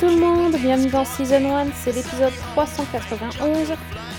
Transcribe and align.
tout 0.00 0.08
le 0.08 0.16
monde, 0.16 0.56
bienvenue 0.56 0.90
dans 0.90 1.04
Season 1.04 1.54
1, 1.54 1.72
c'est 1.72 1.92
l'épisode 1.92 2.32
391. 2.54 3.74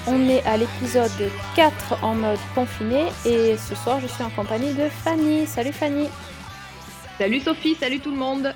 On 0.07 0.29
est 0.29 0.43
à 0.45 0.55
l'épisode 0.55 1.09
4 1.55 2.03
en 2.03 2.13
mode 2.13 2.37
confiné 2.53 3.07
et 3.25 3.57
ce 3.57 3.73
soir 3.73 3.99
je 3.99 4.05
suis 4.05 4.23
en 4.23 4.29
compagnie 4.29 4.73
de 4.73 4.87
Fanny. 4.89 5.47
Salut 5.47 5.73
Fanny. 5.73 6.07
Salut 7.17 7.39
Sophie, 7.39 7.73
salut 7.75 7.99
tout 7.99 8.11
le 8.11 8.17
monde. 8.17 8.53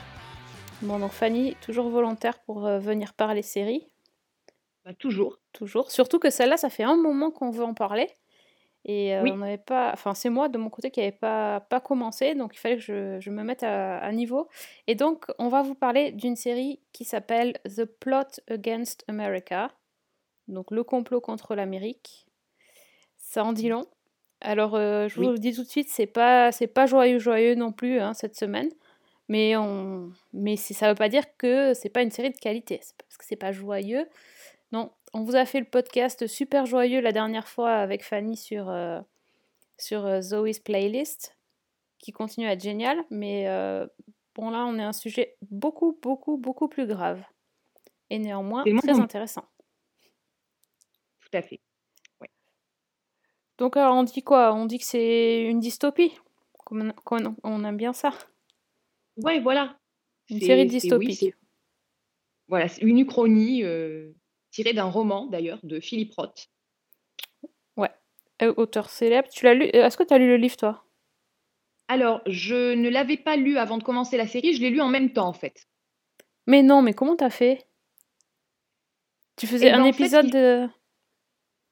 Bon 0.84 1.00
donc 1.00 1.14
Fanny, 1.14 1.58
toujours 1.62 1.90
volontaire 1.90 2.38
pour 2.46 2.68
euh, 2.68 2.78
venir 2.78 3.14
parler 3.14 3.42
série, 3.42 3.88
Bah, 4.86 4.94
toujours. 4.94 5.40
toujours. 5.52 5.90
Surtout 5.90 6.20
que 6.20 6.30
celle-là, 6.30 6.58
ça 6.58 6.70
fait 6.70 6.84
un 6.84 6.96
moment 6.96 7.32
qu'on 7.32 7.50
veut 7.50 7.64
en 7.64 7.74
parler. 7.74 8.08
Et 8.88 9.16
euh, 9.16 9.24
Oui. 9.24 9.32
on 9.32 9.38
n'avait 9.38 9.58
pas, 9.58 9.90
enfin 9.94 10.14
c'est 10.14 10.30
moi 10.30 10.48
de 10.48 10.60
mon 10.60 10.70
côté 10.70 10.92
qui 10.92 11.00
n'avait 11.00 11.12
pas, 11.12 11.60
pas 11.60 11.80
commencé, 11.80 12.36
donc 12.36 12.52
il 12.56 12.60
fallait 12.60 12.76
que 12.76 12.84
je, 12.84 13.20
je 13.20 13.32
me 13.32 13.44
mette 13.44 13.64
à, 13.64 13.98
à 13.98 14.12
niveau. 14.12 14.48
Et 14.86 14.94
donc 14.94 15.26
on 15.40 15.48
va 15.50 15.64
vous 15.64 15.74
parler 15.74 16.12
d'une 16.12 16.36
série 16.36 16.80
qui 16.94 17.04
s'appelle 17.04 17.54
The 17.66 17.86
Plot 17.86 18.42
Against 18.48 19.04
America, 19.08 19.72
donc 20.48 20.70
le 20.70 20.84
complot 20.84 21.20
contre 21.20 21.56
l'Amérique. 21.56 22.28
Ça 23.18 23.44
en 23.44 23.54
dit 23.54 23.70
long. 23.70 23.86
Alors 24.42 24.76
euh, 24.76 25.08
je 25.08 25.16
vous 25.16 25.32
le 25.32 25.40
dis 25.40 25.54
tout 25.56 25.64
de 25.64 25.68
suite, 25.68 25.90
c'est 25.90 26.06
pas 26.06 26.52
c'est 26.52 26.68
pas 26.68 26.86
joyeux 26.86 27.18
joyeux 27.18 27.56
non 27.56 27.72
plus 27.72 28.00
hein, 28.00 28.14
cette 28.14 28.36
semaine, 28.36 28.70
mais 29.30 29.56
on 29.58 30.12
mais 30.32 30.58
ça 30.58 30.90
veut 30.90 30.96
pas 30.96 31.10
dire 31.10 31.24
que 31.38 31.74
c'est 31.74 31.90
pas 31.90 32.04
une 32.04 32.12
série 32.12 32.30
de 32.30 32.38
qualité, 32.38 32.82
parce 33.00 33.18
que 33.18 33.26
c'est 33.26 33.36
pas 33.36 33.52
joyeux. 33.52 34.08
Non, 34.72 34.92
on 35.16 35.24
vous 35.24 35.38
a 35.38 35.46
fait 35.46 35.62
le 35.62 35.66
podcast 35.66 36.28
super 36.28 36.66
joyeux 36.66 37.00
la 37.00 37.14
dernière 37.14 37.48
fois 37.48 37.72
avec 37.76 38.04
Fanny 38.04 38.36
sur, 38.36 38.70
euh, 38.70 39.00
sur 39.78 40.06
euh, 40.06 40.20
Zoe's 40.20 40.60
Playlist, 40.60 41.38
qui 42.00 42.12
continue 42.12 42.48
à 42.48 42.52
être 42.52 42.62
génial, 42.62 43.02
mais 43.10 43.48
euh, 43.48 43.88
bon 44.36 44.50
là 44.50 44.66
on 44.66 44.78
est 44.78 44.84
à 44.84 44.90
un 44.90 44.94
sujet 44.94 45.38
beaucoup, 45.50 45.98
beaucoup, 46.02 46.36
beaucoup 46.36 46.68
plus 46.68 46.86
grave. 46.86 47.24
Et 48.10 48.20
néanmoins 48.20 48.66
très 48.66 49.00
intéressant. 49.00 49.46
Tout 51.22 51.30
à 51.38 51.42
fait. 51.42 51.62
Donc 53.58 53.78
alors 53.78 53.96
on 53.96 54.04
dit 54.04 54.22
quoi? 54.22 54.54
On 54.54 54.66
dit 54.66 54.80
que 54.80 54.86
c'est 54.86 55.44
une 55.44 55.62
dystopie 55.62 56.12
on 56.72 57.64
aime 57.64 57.78
bien 57.78 57.94
ça. 57.94 58.12
Ouais, 59.18 59.40
voilà. 59.40 59.80
Une 60.30 60.42
série 60.42 60.64
oui, 60.64 60.68
dystopique. 60.68 61.20
c'est- 61.20 61.36
voilà, 62.48 62.68
c'est 62.68 62.82
une 62.82 62.98
uchronie 62.98 63.64
euh, 63.64 64.12
tirée 64.56 64.74
d'un 64.74 64.86
roman 64.86 65.28
d'ailleurs 65.28 65.60
de 65.64 65.80
Philippe 65.80 66.14
Roth. 66.16 66.50
Euh, 68.42 68.54
auteur 68.58 68.90
célèbre. 68.90 69.30
Tu 69.30 69.46
l'as 69.46 69.54
lu 69.54 69.66
euh, 69.74 69.86
Est-ce 69.86 69.96
que 69.96 70.04
tu 70.04 70.14
as 70.14 70.18
lu 70.18 70.28
le 70.28 70.36
livre 70.36 70.58
toi? 70.58 70.84
Alors, 71.88 72.22
je 72.26 72.74
ne 72.74 72.90
l'avais 72.90 73.18
pas 73.18 73.38
lu 73.38 73.58
avant 73.58 73.78
de 73.78 73.84
commencer 73.84 74.18
la 74.18 74.28
série, 74.28 74.54
je 74.54 74.62
l'ai 74.62 74.72
lu 74.72 74.82
en 74.82 74.90
même 74.90 75.14
temps 75.14 75.28
en 75.28 75.34
fait. 75.34 75.68
Mais 76.48 76.62
non, 76.64 76.82
mais 76.82 76.94
comment 76.94 77.16
t'as 77.16 77.30
fait? 77.30 77.66
Tu 79.38 79.48
faisais 79.48 79.68
Eh 79.68 79.72
ben, 79.72 79.80
un 79.80 79.82
en 79.84 79.94
fait, 79.94 80.04
épisode 80.04 80.30
de... 80.32 80.68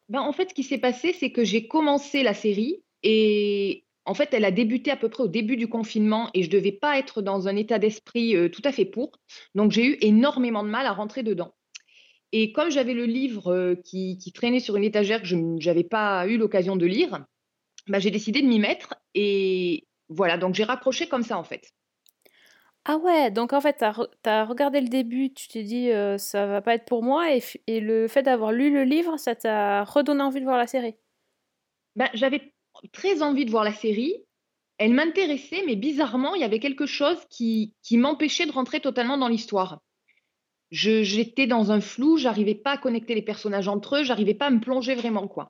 Ben, 0.09 0.21
en 0.21 0.31
fait, 0.31 0.49
ce 0.49 0.53
qui 0.53 0.63
s'est 0.63 0.77
passé, 0.77 1.13
c'est 1.13 1.31
que 1.31 1.43
j'ai 1.43 1.67
commencé 1.67 2.23
la 2.23 2.33
série 2.33 2.83
et 3.01 3.85
en 4.05 4.13
fait, 4.13 4.33
elle 4.33 4.45
a 4.45 4.51
débuté 4.51 4.91
à 4.91 4.95
peu 4.95 5.09
près 5.09 5.23
au 5.23 5.27
début 5.27 5.57
du 5.57 5.67
confinement 5.67 6.29
et 6.33 6.43
je 6.43 6.49
devais 6.49 6.71
pas 6.71 6.97
être 6.97 7.21
dans 7.21 7.47
un 7.47 7.55
état 7.55 7.79
d'esprit 7.79 8.35
euh, 8.35 8.49
tout 8.49 8.61
à 8.63 8.71
fait 8.71 8.85
pour. 8.85 9.19
Donc, 9.55 9.71
j'ai 9.71 9.85
eu 9.85 9.97
énormément 10.01 10.63
de 10.63 10.69
mal 10.69 10.85
à 10.85 10.93
rentrer 10.93 11.23
dedans. 11.23 11.53
Et 12.35 12.51
comme 12.51 12.71
j'avais 12.71 12.95
le 12.95 13.05
livre 13.05 13.53
euh, 13.53 13.75
qui, 13.75 14.17
qui 14.17 14.33
traînait 14.33 14.59
sur 14.59 14.75
une 14.75 14.83
étagère 14.83 15.21
que 15.21 15.27
je 15.27 15.35
n'avais 15.35 15.83
pas 15.83 16.27
eu 16.27 16.37
l'occasion 16.37 16.75
de 16.75 16.87
lire, 16.87 17.23
ben, 17.87 17.99
j'ai 17.99 18.09
décidé 18.09 18.41
de 18.41 18.47
m'y 18.47 18.59
mettre 18.59 18.95
et 19.13 19.87
voilà, 20.09 20.37
donc 20.37 20.55
j'ai 20.55 20.63
raccroché 20.63 21.07
comme 21.07 21.21
ça 21.21 21.37
en 21.37 21.43
fait. 21.43 21.73
Ah 22.85 22.97
ouais, 22.97 23.29
donc 23.29 23.53
en 23.53 23.61
fait, 23.61 23.79
re- 23.79 24.09
t'as 24.23 24.45
regardé 24.45 24.81
le 24.81 24.89
début, 24.89 25.31
tu 25.31 25.47
t'es 25.47 25.61
dit 25.61 25.91
euh, 25.91 26.17
ça 26.17 26.47
va 26.47 26.61
pas 26.61 26.73
être 26.73 26.85
pour 26.85 27.03
moi, 27.03 27.27
et, 27.67 27.79
le 27.79 28.07
fait 28.07 28.23
d'avoir 28.23 28.51
lu 28.51 28.73
le 28.73 28.83
livre, 28.83 29.17
ça 29.17 29.35
t'a 29.35 29.83
redonné 29.83 30.23
envie 30.23 30.39
de 30.39 30.45
voir 30.45 30.57
la 30.57 30.67
série? 30.67 30.95
Ben, 31.95 32.09
j'avais 32.15 32.51
très 32.91 33.21
envie 33.21 33.45
de 33.45 33.51
voir 33.51 33.63
la 33.63 33.73
série. 33.73 34.15
Elle 34.79 34.93
m'intéressait, 34.93 35.63
mais 35.67 35.75
bizarrement, 35.75 36.33
il 36.33 36.41
y 36.41 36.45
avait 36.45 36.59
quelque 36.59 36.87
chose 36.87 37.23
qui, 37.29 37.75
qui 37.83 37.97
m'empêchait 37.97 38.47
de 38.47 38.51
rentrer 38.51 38.79
totalement 38.79 39.19
dans 39.19 39.27
l'histoire. 39.27 39.79
Je, 40.73 41.03
j'étais 41.03 41.45
dans 41.47 41.71
un 41.71 41.79
flou, 41.79 42.17
j'arrivais 42.17 42.55
pas 42.55 42.71
à 42.71 42.77
connecter 42.77 43.13
les 43.15 43.21
personnages 43.21 43.67
entre 43.67 43.97
eux, 43.97 44.03
j'arrivais 44.03 44.33
pas 44.33 44.47
à 44.47 44.49
me 44.49 44.59
plonger 44.59 44.95
vraiment, 44.95 45.27
quoi. 45.27 45.47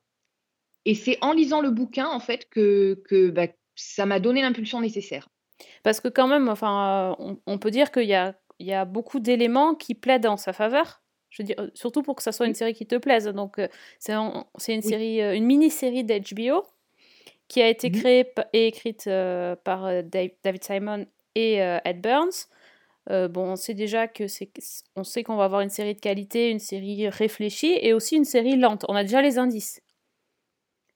Et 0.86 0.96
c'est 0.96 1.18
en 1.22 1.32
lisant 1.32 1.62
le 1.62 1.72
bouquin, 1.72 2.08
en 2.08 2.20
fait, 2.20 2.50
que, 2.50 3.02
que 3.08 3.30
bah, 3.30 3.48
ça 3.76 4.06
m'a 4.06 4.20
donné 4.20 4.42
l'impulsion 4.42 4.82
nécessaire. 4.82 5.30
Parce 5.82 6.02
que 6.02 6.10
quand 6.10 6.28
même, 6.28 6.50
enfin, 6.50 7.16
on, 7.20 7.40
on 7.46 7.58
peut 7.58 7.72
dire 7.72 7.90
qu'il 7.92 8.04
y 8.04 8.14
a, 8.14 8.36
il 8.60 8.68
y 8.68 8.74
a 8.74 8.84
beaucoup 8.84 9.22
d'éléments 9.22 9.76
qui 9.76 9.96
plaident 9.96 10.26
en 10.26 10.38
sa 10.38 10.52
faveur. 10.52 11.02
Je 11.30 11.42
veux 11.42 11.48
dire, 11.48 11.56
euh, 11.60 11.70
surtout 11.74 12.04
pour 12.04 12.16
que 12.16 12.22
ça 12.22 12.34
soit 12.34 12.46
une 12.46 12.54
série 12.54 12.74
qui 12.74 12.86
te 12.86 12.96
plaise. 12.96 13.26
Donc, 13.28 13.60
euh, 13.60 13.68
c'est 14.00 14.76
une 14.76 14.82
série, 14.82 15.22
euh, 15.22 15.36
une 15.36 15.46
mini-série 15.46 16.04
d'HBO 16.04 16.64
qui 17.48 17.62
a 17.62 17.70
été 17.70 17.90
Mhm. 17.90 18.00
créée 18.00 18.34
et 18.52 18.68
écrite 18.68 19.08
euh, 19.08 19.56
par 19.56 19.88
David 20.04 20.64
Simon 20.64 21.06
et 21.36 21.62
euh, 21.64 21.80
Ed 21.86 22.02
Burns. 22.02 22.48
Euh, 23.10 23.28
bon, 23.28 23.52
on 23.52 23.56
sait 23.56 23.74
déjà 23.74 24.08
que 24.08 24.28
c'est, 24.28 24.52
on 24.96 25.04
sait 25.04 25.24
qu'on 25.24 25.36
va 25.36 25.46
avoir 25.46 25.62
une 25.62 25.70
série 25.70 25.94
de 25.94 26.00
qualité, 26.00 26.50
une 26.50 26.60
série 26.60 27.10
réfléchie 27.10 27.78
et 27.82 27.94
aussi 27.94 28.16
une 28.16 28.26
série 28.26 28.56
lente. 28.56 28.86
On 28.88 28.96
a 28.96 29.04
déjà 29.04 29.22
les 29.22 29.38
indices. 29.38 29.82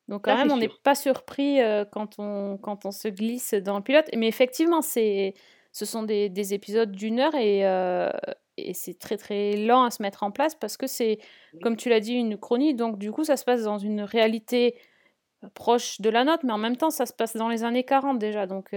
Donc 0.08 0.24
quand 0.24 0.38
même, 0.38 0.52
on 0.52 0.58
n'est 0.58 0.70
pas 0.84 0.96
surpris 0.96 1.62
euh, 1.62 1.84
quand, 1.84 2.16
on, 2.18 2.58
quand 2.58 2.86
on 2.86 2.92
se 2.92 3.10
glisse 3.10 3.54
dans 3.54 3.78
le 3.78 3.84
pilote. 3.84 4.10
Mais 4.16 4.28
effectivement, 4.28 4.82
c'est, 4.82 5.34
ce 5.74 5.84
sont 5.84 6.04
des, 6.04 6.30
des 6.30 6.54
épisodes 6.54 6.92
d'une 6.92 7.20
heure 7.20 7.36
et, 7.36 7.68
euh, 7.68 8.10
et 8.56 8.74
c'est 8.74 8.98
très 8.98 9.18
très 9.18 9.58
lent 9.58 9.84
à 9.84 9.92
se 9.92 10.02
mettre 10.02 10.24
en 10.24 10.32
place 10.32 10.56
parce 10.56 10.78
que 10.78 10.88
c'est, 10.88 11.20
comme 11.62 11.76
tu 11.76 11.90
l'as 11.90 12.00
dit, 12.00 12.14
une 12.14 12.38
chronie. 12.38 12.74
Donc 12.74 12.98
du 12.98 13.12
coup, 13.12 13.26
ça 13.26 13.36
se 13.36 13.44
passe 13.44 13.64
dans 13.64 13.80
une 13.80 14.02
réalité 14.02 14.80
proche 15.54 16.00
de 16.00 16.10
la 16.10 16.24
nôtre, 16.24 16.46
mais 16.46 16.54
en 16.54 16.58
même 16.58 16.78
temps, 16.78 16.90
ça 16.90 17.06
se 17.06 17.14
passe 17.14 17.36
dans 17.36 17.50
les 17.50 17.66
années 17.66 17.84
40 17.84 18.18
déjà. 18.18 18.48
Donc 18.48 18.74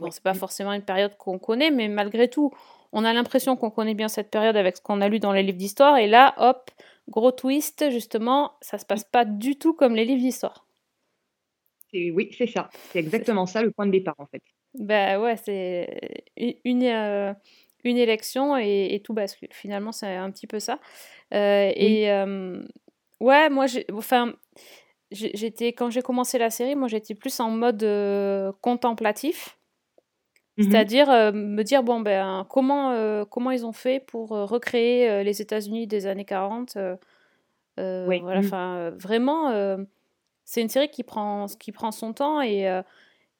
bon, 0.00 0.06
Oui. 0.06 0.12
c'est 0.12 0.22
pas 0.22 0.34
forcément 0.34 0.72
une 0.72 0.82
période 0.84 1.16
qu'on 1.16 1.38
connaît, 1.38 1.70
mais 1.70 1.88
malgré 1.88 2.28
tout, 2.28 2.50
on 2.92 3.04
a 3.04 3.12
l'impression 3.12 3.56
qu'on 3.56 3.70
connaît 3.70 3.94
bien 3.94 4.08
cette 4.08 4.30
période 4.30 4.56
avec 4.56 4.76
ce 4.76 4.82
qu'on 4.82 5.00
a 5.00 5.08
lu 5.08 5.20
dans 5.20 5.32
les 5.32 5.42
livres 5.42 5.58
d'histoire. 5.58 5.96
Et 5.98 6.06
là, 6.08 6.34
hop, 6.38 6.70
gros 7.08 7.32
twist, 7.32 7.90
justement, 7.90 8.52
ça 8.60 8.78
se 8.78 8.84
passe 8.86 9.04
pas 9.04 9.24
du 9.24 9.56
tout 9.58 9.74
comme 9.74 9.94
les 9.94 10.04
livres 10.04 10.22
d'histoire. 10.22 10.66
Oui, 11.92 12.30
c'est 12.36 12.46
ça. 12.46 12.70
C'est 12.92 13.00
exactement 13.00 13.46
ça 13.46 13.62
le 13.62 13.70
point 13.72 13.86
de 13.86 13.90
départ, 13.92 14.14
en 14.18 14.26
fait. 14.26 14.42
Bah 14.74 15.18
ouais, 15.20 15.36
c'est 15.36 15.98
une, 16.64 16.84
euh, 16.84 17.34
une 17.82 17.96
élection 17.96 18.56
et, 18.56 18.94
et 18.94 19.02
tout 19.02 19.12
bascule. 19.14 19.48
Finalement, 19.52 19.90
c'est 19.90 20.14
un 20.14 20.30
petit 20.30 20.46
peu 20.46 20.60
ça. 20.60 20.78
Euh, 21.34 21.66
Oui. 21.68 21.72
et 21.76 22.10
euh, 22.12 22.62
ouais, 23.18 23.50
moi, 23.50 23.66
enfin, 23.92 24.34
j'étais 25.10 25.72
quand 25.72 25.90
j'ai 25.90 26.02
commencé 26.02 26.38
la 26.38 26.50
série, 26.50 26.76
moi, 26.76 26.86
j'étais 26.86 27.16
plus 27.16 27.40
en 27.40 27.50
mode 27.50 27.82
euh, 27.82 28.52
Mhm. 30.60 30.70
C'est-à-dire 30.70 31.10
euh, 31.10 31.32
me 31.32 31.62
dire, 31.62 31.82
bon, 31.82 32.00
ben, 32.00 32.46
comment, 32.50 32.92
euh, 32.92 33.24
comment 33.24 33.50
ils 33.50 33.64
ont 33.64 33.72
fait 33.72 34.00
pour 34.00 34.32
euh, 34.32 34.44
recréer 34.44 35.24
les 35.24 35.40
États-Unis 35.40 35.86
des 35.86 36.06
années 36.06 36.24
40 36.24 36.76
euh, 36.76 36.96
euh, 37.78 38.06
Oui. 38.06 38.20
voilà, 38.20 38.40
euh, 38.76 38.90
vraiment, 38.96 39.76
c'est 40.44 40.60
une 40.60 40.68
série 40.68 40.90
qui 40.90 41.02
prend, 41.02 41.46
qui 41.58 41.72
prend 41.72 41.92
son 41.92 42.12
temps 42.12 42.42
et, 42.42 42.80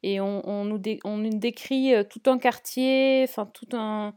et 0.03 0.21
on, 0.21 0.49
on 0.49 0.65
nous, 0.65 0.79
dé- 0.79 1.01
on 1.05 1.19
nous 1.19 1.31
décrit 1.31 1.93
tout 2.09 2.23
un 2.31 2.39
quartier, 2.39 3.25
enfin, 3.29 3.47
tout 3.47 3.69
un, 3.73 4.15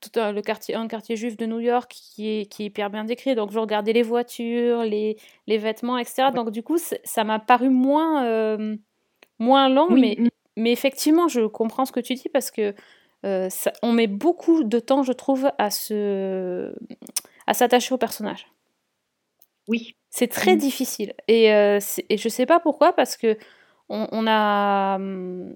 tout 0.00 0.20
un, 0.20 0.32
le 0.32 0.42
quartier, 0.42 0.74
un 0.74 0.86
quartier 0.88 1.16
juif 1.16 1.36
de 1.36 1.46
New 1.46 1.60
York 1.60 1.90
qui 1.90 2.28
est, 2.40 2.46
qui 2.46 2.64
est 2.64 2.66
hyper 2.66 2.90
bien 2.90 3.04
décrit. 3.04 3.34
Donc, 3.34 3.52
je 3.52 3.58
regardais 3.58 3.92
les 3.92 4.02
voitures, 4.02 4.82
les, 4.82 5.16
les 5.46 5.58
vêtements, 5.58 5.96
etc. 5.98 6.30
Donc, 6.32 6.50
du 6.50 6.62
coup, 6.62 6.76
ça 6.78 7.24
m'a 7.24 7.38
paru 7.38 7.70
moins, 7.70 8.26
euh, 8.26 8.76
moins 9.38 9.68
Oui, 9.88 10.00
mais, 10.00 10.16
mm, 10.18 10.28
mais 10.58 10.72
effectivement, 10.72 11.28
je 11.28 11.46
comprends 11.46 11.84
ce 11.86 11.92
que 11.92 12.00
tu 12.00 12.14
dis 12.14 12.28
parce 12.28 12.50
que 12.50 12.74
euh, 13.24 13.48
ça- 13.50 13.72
on 13.82 13.92
met 13.92 14.06
beaucoup 14.06 14.64
de 14.64 14.78
temps, 14.80 15.02
je 15.02 15.12
trouve, 15.12 15.50
à 15.58 15.70
se, 15.70 16.74
à 17.46 17.54
s'attacher 17.54 17.94
au 17.94 17.98
personnage. 17.98 18.46
oui. 19.68 19.94
C'est 20.10 20.28
très 20.28 20.54
Mm. 20.54 20.58
difficile. 20.58 21.14
Et, 21.28 21.52
euh, 21.52 21.78
et 22.08 22.16
je 22.16 22.28
sais 22.30 22.46
pas 22.46 22.60
pourquoi, 22.60 22.94
parce 22.94 23.16
que 23.16 23.36
on, 23.90 24.08
on 24.12 24.26
a. 24.26 24.96
hum, 24.96 25.54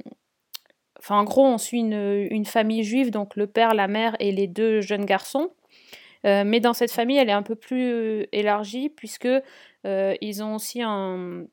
Enfin, 0.98 1.16
en 1.18 1.24
gros, 1.24 1.44
on 1.44 1.58
suit 1.58 1.80
une, 1.80 2.28
une 2.30 2.44
famille 2.44 2.84
juive, 2.84 3.10
donc 3.10 3.34
le 3.34 3.48
père, 3.48 3.74
la 3.74 3.88
mère 3.88 4.14
et 4.20 4.30
les 4.30 4.46
deux 4.46 4.80
jeunes 4.82 5.04
garçons. 5.04 5.50
Euh, 6.26 6.44
mais 6.46 6.60
dans 6.60 6.74
cette 6.74 6.92
famille, 6.92 7.16
elle 7.16 7.28
est 7.28 7.32
un 7.32 7.42
peu 7.42 7.56
plus 7.56 7.90
euh, 7.92 8.26
élargie, 8.32 8.88
puisque 8.88 9.28
ils 9.84 10.42
ont 10.44 10.54
aussi 10.54 10.80
un, 10.82 11.46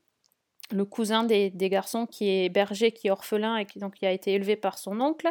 le 0.71 0.85
cousin 0.85 1.23
des, 1.23 1.51
garçons 1.51 2.05
qui 2.05 2.29
est 2.29 2.49
berger, 2.49 2.91
qui 2.91 3.07
est 3.07 3.11
orphelin 3.11 3.57
et 3.57 3.65
qui, 3.65 3.79
donc, 3.79 3.95
qui 3.95 4.05
a 4.05 4.11
été 4.11 4.33
élevé 4.33 4.55
par 4.55 4.77
son 4.77 5.01
oncle, 5.01 5.29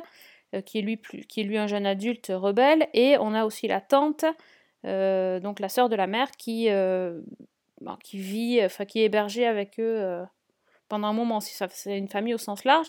euh, 0.54 0.60
qui, 0.60 0.78
est 0.78 0.82
lui 0.82 1.00
qui 1.28 1.40
est 1.40 1.44
lui 1.44 1.58
un 1.58 1.66
jeune 1.66 1.86
adulte 1.86 2.32
rebelle. 2.34 2.88
Et 2.94 3.16
on 3.18 3.34
a 3.34 3.44
aussi 3.44 3.68
la 3.68 3.80
tante 3.80 4.24
euh, 4.84 5.40
donc 5.40 5.60
la 5.60 5.68
sœur 5.68 5.88
de 5.88 5.96
la 5.96 6.06
mère, 6.06 6.30
qui, 6.32 6.70
euh, 6.70 7.20
bon, 7.80 7.96
qui 8.02 8.18
vit, 8.18 8.64
enfin 8.64 8.84
qui 8.84 9.00
est 9.00 9.04
hébergée 9.04 9.46
avec 9.46 9.80
eux 9.80 10.24
pendant 10.88 11.08
un 11.08 11.12
moment. 11.12 11.40
Si 11.40 11.56
C'est 11.70 11.98
une 11.98 12.08
famille 12.08 12.34
au 12.34 12.38
sens 12.38 12.64
large. 12.64 12.88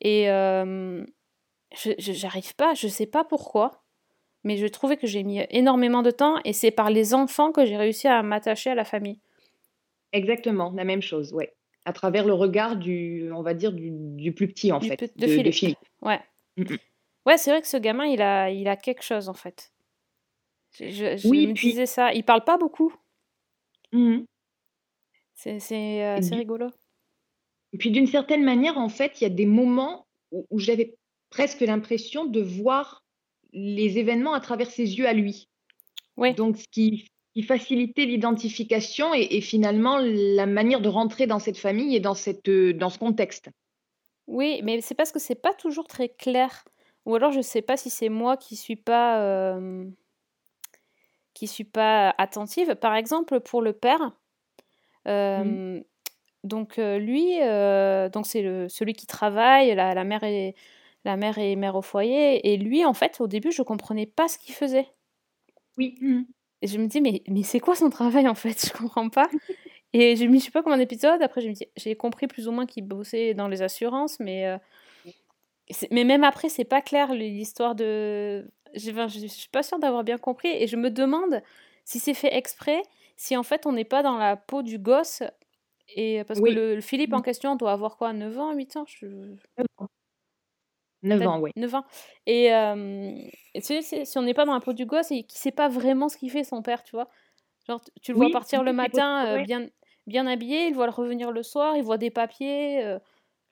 Et 0.00 0.26
j'arrive 1.74 2.54
pas, 2.56 2.74
je 2.74 2.88
sais 2.88 3.06
pas 3.06 3.24
pourquoi, 3.24 3.82
mais 4.44 4.56
je 4.56 4.66
trouvais 4.66 4.96
que 4.96 5.06
j'ai 5.06 5.22
mis 5.22 5.44
énormément 5.50 6.02
de 6.02 6.10
temps 6.10 6.36
et 6.44 6.52
c'est 6.52 6.70
par 6.70 6.90
les 6.90 7.14
enfants 7.14 7.52
que 7.52 7.64
j'ai 7.64 7.76
réussi 7.76 8.08
à 8.08 8.22
m'attacher 8.22 8.70
à 8.70 8.74
la 8.74 8.84
famille. 8.84 9.20
Exactement, 10.12 10.72
la 10.74 10.84
même 10.84 11.02
chose, 11.02 11.32
ouais. 11.34 11.54
À 11.88 11.92
travers 11.94 12.26
le 12.26 12.34
regard 12.34 12.76
du, 12.76 13.30
on 13.32 13.40
va 13.40 13.54
dire, 13.54 13.72
du, 13.72 13.88
du 13.90 14.32
plus 14.34 14.46
petit, 14.46 14.72
en 14.72 14.78
Du 14.78 14.88
fait, 14.88 15.00
de 15.00 15.06
de, 15.06 15.26
de 15.26 15.32
Philippe. 15.32 15.54
Philippe. 15.54 15.78
Ouais. 16.02 16.20
Mm, 16.58 16.64
mm. 16.74 16.78
Ouais, 17.24 17.38
c'est 17.38 17.50
vrai 17.50 17.62
que 17.62 17.66
ce 17.66 17.78
gamin, 17.78 18.04
il 18.04 18.20
a, 18.20 18.50
il 18.50 18.68
a 18.68 18.76
quelque 18.76 19.02
chose 19.02 19.30
en 19.30 19.34
fait. 19.34 19.72
Je, 20.78 21.16
je- 21.16 21.26
Oui, 21.28 21.46
me 21.46 21.54
puis, 21.54 21.68
disais 21.70 21.86
ça. 21.86 22.12
Il 22.12 22.24
parle 22.24 22.44
pas 22.44 22.58
beaucoup. 22.58 22.94
Mhm. 23.92 24.26
C'est 25.34 25.60
c'est, 25.60 26.04
euh, 26.04 26.20
du- 26.20 26.34
rigolo. 26.34 26.66
et 27.72 27.78
puis 27.78 27.90
d'une 27.90 28.06
certaine 28.06 28.44
manière, 28.44 28.76
en 28.76 28.90
fait, 28.90 29.18
il 29.20 29.24
y 29.24 29.26
a 29.26 29.30
des 29.30 29.46
moments 29.46 30.06
où, 30.30 30.46
où 30.50 30.58
j'avais 30.58 30.94
presque 31.30 31.60
l'impression 31.60 32.26
de 32.26 32.42
voir 32.42 33.02
les 33.54 33.96
événements 33.98 34.34
à 34.34 34.40
travers 34.40 34.70
ses 34.70 34.98
yeux 34.98 35.06
à 35.08 35.14
lui. 35.14 35.48
Oui, 36.18 36.34
Donc, 36.34 36.58
ce 36.58 36.66
qui, 36.70 37.08
qui 37.38 37.44
facilitait 37.44 38.04
l'identification 38.04 39.14
et, 39.14 39.28
et 39.30 39.40
finalement 39.40 39.98
la 40.02 40.44
manière 40.44 40.80
de 40.80 40.88
rentrer 40.88 41.28
dans 41.28 41.38
cette 41.38 41.56
famille 41.56 41.94
et 41.94 42.00
dans, 42.00 42.14
cette, 42.14 42.48
euh, 42.48 42.72
dans 42.72 42.90
ce 42.90 42.98
contexte. 42.98 43.48
oui, 44.26 44.60
mais 44.64 44.80
c'est 44.80 44.96
parce 44.96 45.12
que 45.12 45.20
c'est 45.20 45.40
pas 45.40 45.54
toujours 45.54 45.86
très 45.86 46.08
clair. 46.08 46.64
Ou 47.06 47.14
alors 47.14 47.30
je 47.30 47.40
sais 47.40 47.62
pas 47.62 47.76
si 47.76 47.90
c'est 47.90 48.08
moi 48.08 48.36
qui 48.36 48.56
suis 48.56 48.74
pas, 48.74 49.22
euh, 49.22 49.84
qui 51.32 51.46
suis 51.46 51.62
pas 51.62 52.12
attentive. 52.18 52.74
Par 52.74 52.96
exemple, 52.96 53.38
pour 53.38 53.62
le 53.62 53.72
père, 53.72 54.10
euh, 55.06 55.80
donc 56.42 56.80
euh, 56.80 56.98
lui, 56.98 57.40
euh, 57.40 58.08
donc 58.08 58.26
c'est 58.26 58.68
celui 58.68 58.94
qui 58.94 59.06
travaille, 59.06 59.76
la, 59.76 59.94
la 59.94 60.02
mère 60.02 60.24
est, 60.24 60.56
la 61.04 61.16
mère 61.16 61.38
est 61.38 61.54
mère 61.54 61.76
au 61.76 61.82
foyer, 61.82 62.52
et 62.52 62.56
lui, 62.56 62.84
en 62.84 62.94
fait, 62.94 63.20
au 63.20 63.28
début, 63.28 63.52
je 63.52 63.62
comprenais 63.62 64.06
pas 64.06 64.26
ce 64.26 64.38
qu'il 64.38 64.56
faisait. 64.56 64.88
Oui. 65.76 65.96
Mhm. 66.00 66.26
Et 66.62 66.66
je 66.66 66.78
me 66.78 66.86
dis, 66.86 67.00
mais, 67.00 67.22
mais 67.28 67.42
c'est 67.42 67.60
quoi 67.60 67.74
son 67.76 67.90
travail 67.90 68.28
en 68.28 68.34
fait? 68.34 68.66
Je 68.66 68.72
comprends 68.76 69.08
pas. 69.08 69.28
Et 69.94 70.16
je 70.16 70.38
sais 70.38 70.50
pas 70.50 70.62
combien 70.62 70.78
d'épisodes, 70.78 71.22
après 71.22 71.40
j'ai 71.76 71.96
compris 71.96 72.26
plus 72.26 72.48
ou 72.48 72.52
moins 72.52 72.66
qu'il 72.66 72.84
bossait 72.84 73.34
dans 73.34 73.48
les 73.48 73.62
assurances, 73.62 74.20
mais, 74.20 74.46
euh, 74.46 74.58
mais 75.90 76.04
même 76.04 76.24
après, 76.24 76.48
c'est 76.48 76.64
pas 76.64 76.80
clair 76.82 77.12
l'histoire 77.14 77.74
de. 77.74 78.50
Je, 78.74 78.90
je 79.08 79.26
suis 79.26 79.48
pas 79.48 79.62
sûre 79.62 79.78
d'avoir 79.78 80.04
bien 80.04 80.18
compris, 80.18 80.48
et 80.48 80.66
je 80.66 80.76
me 80.76 80.90
demande 80.90 81.42
si 81.84 81.98
c'est 82.00 82.14
fait 82.14 82.34
exprès, 82.36 82.82
si 83.16 83.36
en 83.36 83.42
fait 83.42 83.66
on 83.66 83.72
n'est 83.72 83.84
pas 83.84 84.02
dans 84.02 84.16
la 84.18 84.36
peau 84.36 84.62
du 84.62 84.78
gosse, 84.78 85.22
et 85.96 86.24
parce 86.24 86.40
que 86.40 86.50
le, 86.50 86.74
le 86.76 86.80
Philippe 86.82 87.14
en 87.14 87.18
Mhm. 87.18 87.24
question 87.24 87.56
doit 87.56 87.72
avoir 87.72 87.96
quoi, 87.98 88.12
9 88.12 88.38
ans, 88.38 88.52
8 88.54 88.76
ans? 88.76 88.84
Je- 88.86 89.36
9 91.02 91.24
Peut-être 91.24 91.26
ans, 91.26 91.40
oui. 91.40 91.52
9 91.56 91.74
ans. 91.74 91.84
Et, 92.26 92.52
euh, 92.54 93.12
et 93.54 93.60
tu 93.62 93.82
sais, 93.82 94.04
si 94.04 94.18
on 94.18 94.22
n'est 94.22 94.34
pas 94.34 94.44
dans 94.44 94.54
la 94.54 94.60
peau 94.60 94.72
du 94.72 94.86
gosse 94.86 95.10
et 95.10 95.24
qu'il 95.24 95.38
sait 95.38 95.52
pas 95.52 95.68
vraiment 95.68 96.08
ce 96.08 96.16
qu'il 96.16 96.30
fait, 96.30 96.44
son 96.44 96.62
père, 96.62 96.82
tu 96.84 96.92
vois. 96.96 97.08
Genre, 97.68 97.80
tu 98.02 98.12
le 98.12 98.18
vois 98.18 98.30
partir 98.30 98.62
le 98.62 98.72
matin 98.72 99.26
euh, 99.26 99.38
bien, 99.38 99.68
bien 100.06 100.26
habillé, 100.26 100.68
il 100.68 100.74
voit 100.74 100.86
le 100.86 100.92
revenir 100.92 101.32
le 101.32 101.42
soir, 101.42 101.76
il 101.76 101.82
voit 101.84 101.98
des 101.98 102.10
papiers, 102.10 102.84
euh, 102.84 102.98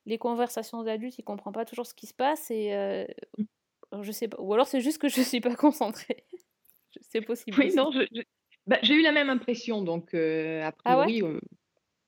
les 0.06 0.18
conversations 0.18 0.82
d'adultes, 0.84 1.18
il 1.18 1.24
comprend 1.24 1.52
pas 1.52 1.64
toujours 1.66 1.86
ce 1.86 1.94
qui 1.94 2.06
se 2.06 2.14
passe. 2.14 2.50
Et 2.50 2.72
alors, 3.92 4.04
je 4.04 4.12
sais 4.12 4.28
pas. 4.28 4.40
Ou 4.40 4.52
alors 4.54 4.66
c'est 4.68 4.80
juste 4.80 4.98
que 4.98 5.08
je 5.08 5.20
suis 5.22 5.40
pas 5.40 5.56
concentrée. 5.56 6.26
C'est 7.02 7.22
possible 7.22 7.58
Oui, 7.58 7.66
aussi. 7.66 7.76
non, 7.76 7.90
je- 7.92 8.06
je- 8.12 8.22
bah, 8.66 8.78
j'ai 8.82 8.94
eu 8.94 9.02
la 9.02 9.12
même 9.12 9.30
impression, 9.30 9.82
donc 9.82 10.14
euh, 10.14 10.62
a 10.64 10.72
Ah 10.84 10.96
ouais? 10.98 11.12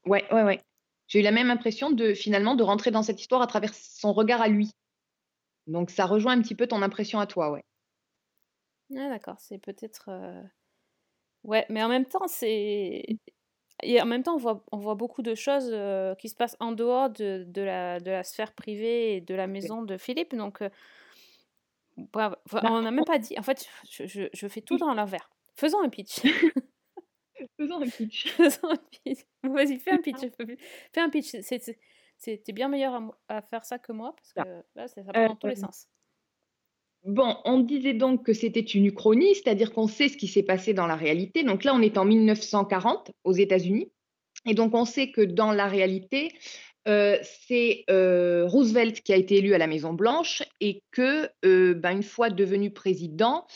ouais, 0.07 0.25
ouais, 0.33 0.43
ouais. 0.43 0.61
J'ai 1.09 1.21
eu 1.21 1.23
la 1.23 1.31
même 1.33 1.51
impression 1.51 1.91
de 1.91 2.15
finalement 2.15 2.55
de 2.55 2.63
rentrer 2.63 2.91
dans 2.91 3.03
cette 3.03 3.21
histoire 3.21 3.43
à 3.43 3.47
travers 3.47 3.75
son 3.75 4.13
regard 4.13 4.41
à 4.43 4.49
lui. 4.49 4.71
Donc 5.69 5.91
ça 5.91 6.05
rejoint 6.07 6.33
un 6.37 6.43
petit 6.43 6.57
peu 6.57 6.67
ton 6.67 6.83
impression 6.83 7.21
à 7.21 7.27
toi, 7.29 7.53
ouais. 7.53 7.65
Ah 8.97 9.09
d'accord, 9.09 9.37
c'est 9.39 9.59
peut-être... 9.59 10.09
euh, 10.09 10.43
Ouais, 11.45 11.67
mais 11.71 11.83
en 11.83 11.89
même 11.89 12.07
temps, 12.07 12.27
c'est... 12.29 13.05
Et 13.85 14.03
en 14.03 14.07
même 14.07 14.23
temps, 14.25 14.35
on 14.35 14.39
voit, 14.39 14.65
on 14.73 14.79
voit 14.79 14.97
beaucoup 14.97 15.23
de 15.23 15.35
choses 15.37 15.71
euh, 15.73 16.15
qui 16.17 16.29
se 16.29 16.35
passent 16.37 16.57
en 16.61 16.73
dehors 16.73 17.11
de, 17.11 17.45
de 17.47 17.63
la, 17.63 18.01
de 18.01 18.11
la 18.11 18.25
sphère 18.25 18.53
privée 18.55 19.17
et 19.17 19.21
de 19.21 19.35
la 19.35 19.47
maison 19.47 19.83
de 19.83 19.97
Philippe. 19.99 20.35
Donc, 20.35 20.63
euh, 20.63 20.71
Bah, 21.97 22.41
on 22.63 22.83
n'a 22.83 22.91
même 22.93 23.05
pas 23.05 23.19
dit. 23.19 23.35
En 23.39 23.43
fait, 23.43 23.67
je, 23.91 24.07
je, 24.07 24.23
je 24.33 24.49
fais 24.49 24.61
tout 24.61 24.77
dans 24.79 24.95
l'envers. 24.95 25.31
Faisons 25.57 25.81
un 25.83 25.89
pitch. 25.89 26.21
faisons 27.59 27.83
un 27.83 27.89
pitch. 27.89 28.29
Faisons 28.37 28.71
un 28.71 28.77
pitch. 29.05 29.21
Vas-y, 29.43 29.79
fais 29.79 29.93
un 29.93 29.99
pitch. 29.99 30.21
Fais 30.93 31.01
un 31.01 31.11
pitch. 31.11 31.31
C'est, 31.43 31.63
c'est, 31.63 31.79
t'es 32.21 32.53
bien 32.53 32.69
meilleur 32.69 33.01
à, 33.29 33.43
faire 33.43 33.65
ça 33.65 33.79
que 33.79 33.93
moi 33.93 34.15
parce 34.17 34.33
Ça. 34.35 34.45
que 34.45 34.63
là, 34.75 34.89
ça, 34.89 35.03
part 35.03 35.29
dans 35.29 35.37
tous 35.37 35.47
les 35.47 35.53
Euh, 35.59 35.67
sens. 35.67 35.87
Bon, 37.05 37.37
on 37.45 37.61
disait 37.61 37.95
donc 37.95 38.25
que 38.27 38.33
c'était 38.33 38.61
une 38.61 38.87
uchronie, 38.87 39.35
c'est-à-dire 39.35 39.73
qu'on 39.73 39.87
sait 39.87 40.09
ce 40.09 40.17
qui 40.17 40.27
s'est 40.27 40.43
passé 40.43 40.75
dans 40.75 40.87
la 40.87 40.97
réalité. 40.97 41.45
Donc 41.45 41.63
là, 41.65 41.75
on 41.75 41.81
est 41.81 41.97
en 41.97 42.05
1940 42.05 43.13
aux 43.25 43.33
États-Unis. 43.33 43.93
Et 44.47 44.55
donc, 44.55 44.75
on 44.75 44.85
sait 44.85 45.11
que 45.13 45.21
dans 45.21 45.53
la 45.53 45.67
réalité, 45.67 46.33
euh, 46.89 47.17
c'est 47.23 47.85
euh, 47.91 48.47
Roosevelt 48.47 49.01
qui 49.03 49.13
a 49.13 49.17
été 49.17 49.37
élu 49.37 49.55
à 49.55 49.59
la 49.59 49.67
Maison-Blanche 49.67 50.43
et 50.61 50.83
que, 50.91 51.29
euh, 51.45 51.75
ben, 51.75 51.93
une 51.93 52.03
fois 52.03 52.31
devenu 52.31 52.71
président, 52.73 53.47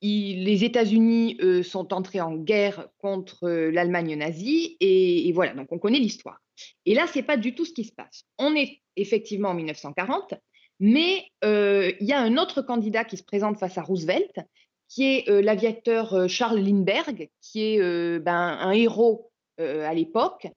il- 0.00 0.44
les 0.44 0.64
États-Unis 0.64 1.38
sont 1.64 1.92
entrés 1.92 2.20
en 2.20 2.34
guerre 2.36 2.88
contre 2.98 3.48
l'Allemagne 3.48 4.16
nazie. 4.16 4.76
Et, 4.80 5.28
et 5.28 5.32
voilà, 5.32 5.54
donc 5.54 5.70
on 5.72 5.78
connaît 5.78 5.98
l'histoire. 6.00 6.41
Et 6.86 6.94
là, 6.94 7.06
c'est 7.06 7.22
pas 7.22 7.36
du 7.36 7.54
tout 7.54 7.64
ce 7.64 7.72
qui 7.72 7.84
se 7.84 7.92
passe. 7.92 8.24
On 8.38 8.54
est 8.54 8.80
effectivement 8.96 9.50
en 9.50 9.54
1940. 9.54 10.34
Mais 10.80 11.26
euh, 11.44 11.92
il 12.00 12.06
y 12.08 12.12
a 12.12 12.20
un 12.20 12.36
autre 12.36 12.60
candidat 12.60 13.04
qui 13.04 13.16
se 13.16 13.22
présente 13.22 13.56
face 13.56 13.78
à 13.78 13.82
Roosevelt, 13.82 14.40
qui 14.88 15.04
est 15.04 15.28
euh, 15.28 15.40
l'aviateur 15.40 16.12
euh, 16.12 16.26
Charles 16.26 16.58
Lindbergh, 16.58 17.28
qui 17.40 17.62
est 17.62 18.18
ben, 18.18 18.58
un 18.60 18.72
héros 18.72 19.30
à 19.58 19.94
l'époque. 19.94 20.48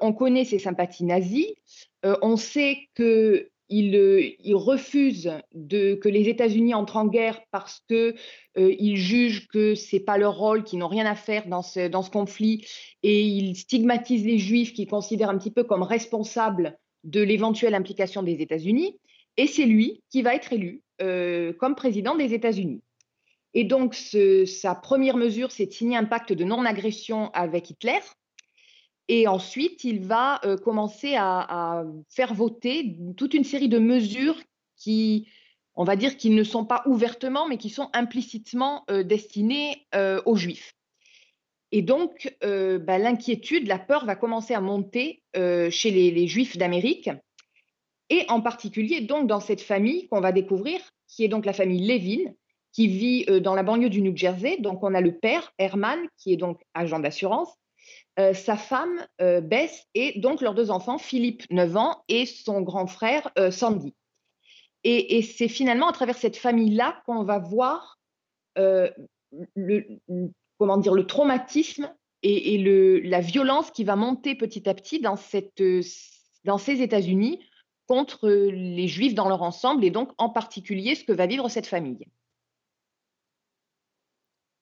On 0.00 0.12
connaît 0.12 0.44
ses 0.44 0.60
sympathies 0.60 1.04
nazies. 1.04 1.56
On 2.04 2.36
sait 2.36 2.88
qu'il 2.94 3.48
il 3.78 4.54
refuse 4.54 5.32
que 5.52 6.08
les 6.08 6.28
États-Unis 6.28 6.74
entrent 6.74 6.96
en 6.96 7.06
guerre 7.06 7.40
parce 7.50 7.82
que 7.88 8.14
euh, 8.56 8.74
il 8.78 8.96
juge 8.96 9.48
que 9.48 9.74
c'est 9.74 10.00
pas 10.00 10.18
leur 10.18 10.36
rôle, 10.36 10.64
qu'ils 10.64 10.78
n'ont 10.78 10.88
rien 10.88 11.06
à 11.06 11.14
faire 11.14 11.46
dans 11.46 11.62
ce, 11.62 12.10
conflit, 12.10 12.66
et 13.02 13.22
il 13.22 13.56
stigmatise 13.56 14.24
les 14.24 14.38
Juifs 14.38 14.72
qu'il 14.72 14.86
considère 14.86 15.30
un 15.30 15.38
petit 15.38 15.50
peu 15.50 15.64
comme 15.64 15.82
responsables 15.82 16.78
de 17.02 17.20
l'éventuelle 17.20 17.74
implication 17.74 18.22
des 18.22 18.40
États-Unis. 18.40 18.98
Et 19.36 19.46
c'est 19.46 19.66
lui 19.66 20.02
qui 20.10 20.22
va 20.22 20.34
être 20.34 20.52
élu 20.52 20.82
euh, 21.02 21.52
comme 21.52 21.74
président 21.74 22.14
des 22.14 22.34
États-Unis. 22.34 22.82
Et 23.54 23.64
donc, 23.64 23.94
sa 23.94 24.74
première 24.74 25.16
mesure, 25.16 25.52
c'est 25.52 25.66
de 25.66 25.72
signer 25.72 25.96
un 25.96 26.04
pacte 26.04 26.32
de 26.32 26.44
non-agression 26.44 27.30
avec 27.34 27.70
Hitler. 27.70 28.00
Et 29.08 29.28
ensuite, 29.28 29.84
il 29.84 30.00
va 30.00 30.40
euh, 30.44 30.56
commencer 30.56 31.14
à, 31.16 31.84
faire 32.08 32.34
voter 32.34 32.96
toute 33.16 33.34
une 33.34 33.44
série 33.44 33.68
de 33.68 33.78
mesures 33.78 34.40
qui, 34.76 35.28
on 35.74 35.84
va 35.84 35.96
dire, 35.96 36.16
qui 36.16 36.30
ne 36.30 36.42
sont 36.42 36.64
pas 36.64 36.82
ouvertement, 36.86 37.46
mais 37.46 37.58
qui 37.58 37.68
sont 37.68 37.90
implicitement 37.92 38.84
euh, 38.90 39.02
destinées 39.02 39.86
euh, 39.94 40.22
aux 40.24 40.36
Juifs. 40.36 40.74
Et 41.70 41.82
donc, 41.82 42.36
bah, 42.40 42.98
l'inquiétude, 42.98 43.66
la 43.66 43.80
peur 43.80 44.04
va 44.04 44.14
commencer 44.14 44.54
à 44.54 44.60
monter 44.60 45.24
chez 45.34 45.90
les, 45.90 46.26
Juifs 46.28 46.56
d'Amérique 46.56 47.10
et 48.10 48.24
en 48.28 48.40
particulier 48.40 49.00
donc 49.00 49.26
dans 49.26 49.40
cette 49.40 49.60
famille 49.60 50.06
qu'on 50.06 50.20
va 50.20 50.30
découvrir, 50.30 50.78
qui 51.08 51.24
est 51.24 51.28
donc 51.28 51.44
la 51.44 51.52
famille 51.52 51.84
Levin, 51.84 52.32
qui 52.70 52.86
vit 52.86 53.24
dans 53.40 53.56
la 53.56 53.64
banlieue 53.64 53.90
du 53.90 54.02
New 54.02 54.16
Jersey. 54.16 54.58
Donc 54.60 54.84
on 54.84 54.94
a 54.94 55.00
le 55.00 55.18
père, 55.18 55.52
Herman, 55.58 55.98
qui 56.16 56.32
est 56.32 56.36
donc 56.36 56.60
agent 56.74 57.00
d'assurance, 57.00 57.52
euh, 58.18 58.32
sa 58.32 58.56
femme, 58.56 59.06
euh, 59.20 59.40
Bess, 59.40 59.86
et 59.94 60.20
donc 60.20 60.40
leurs 60.40 60.54
deux 60.54 60.70
enfants, 60.70 60.98
Philippe, 60.98 61.44
9 61.50 61.76
ans, 61.76 62.04
et 62.08 62.26
son 62.26 62.60
grand 62.60 62.86
frère, 62.86 63.30
euh, 63.38 63.50
Sandy. 63.50 63.94
Et, 64.84 65.18
et 65.18 65.22
c'est 65.22 65.48
finalement 65.48 65.88
à 65.88 65.92
travers 65.92 66.16
cette 66.16 66.36
famille-là 66.36 67.02
qu'on 67.06 67.24
va 67.24 67.38
voir 67.38 67.98
euh, 68.58 68.90
le, 69.54 69.98
comment 70.58 70.76
dire, 70.76 70.94
le 70.94 71.06
traumatisme 71.06 71.92
et, 72.22 72.56
le, 72.58 73.00
la 73.00 73.20
violence 73.20 73.70
qui 73.70 73.84
va 73.84 73.96
monter 73.96 74.34
petit 74.34 74.68
à 74.68 74.74
petit 74.74 75.00
dans, 75.00 75.16
cette, 75.16 75.62
dans 76.44 76.56
ces 76.56 76.80
États-Unis 76.80 77.40
contre 77.86 78.28
les 78.28 78.88
Juifs 78.88 79.14
dans 79.14 79.28
leur 79.28 79.42
ensemble 79.42 79.84
et 79.84 79.90
donc 79.90 80.12
en 80.16 80.30
particulier 80.30 80.94
ce 80.94 81.04
que 81.04 81.12
va 81.12 81.26
vivre 81.26 81.48
cette 81.50 81.66
famille. 81.66 82.06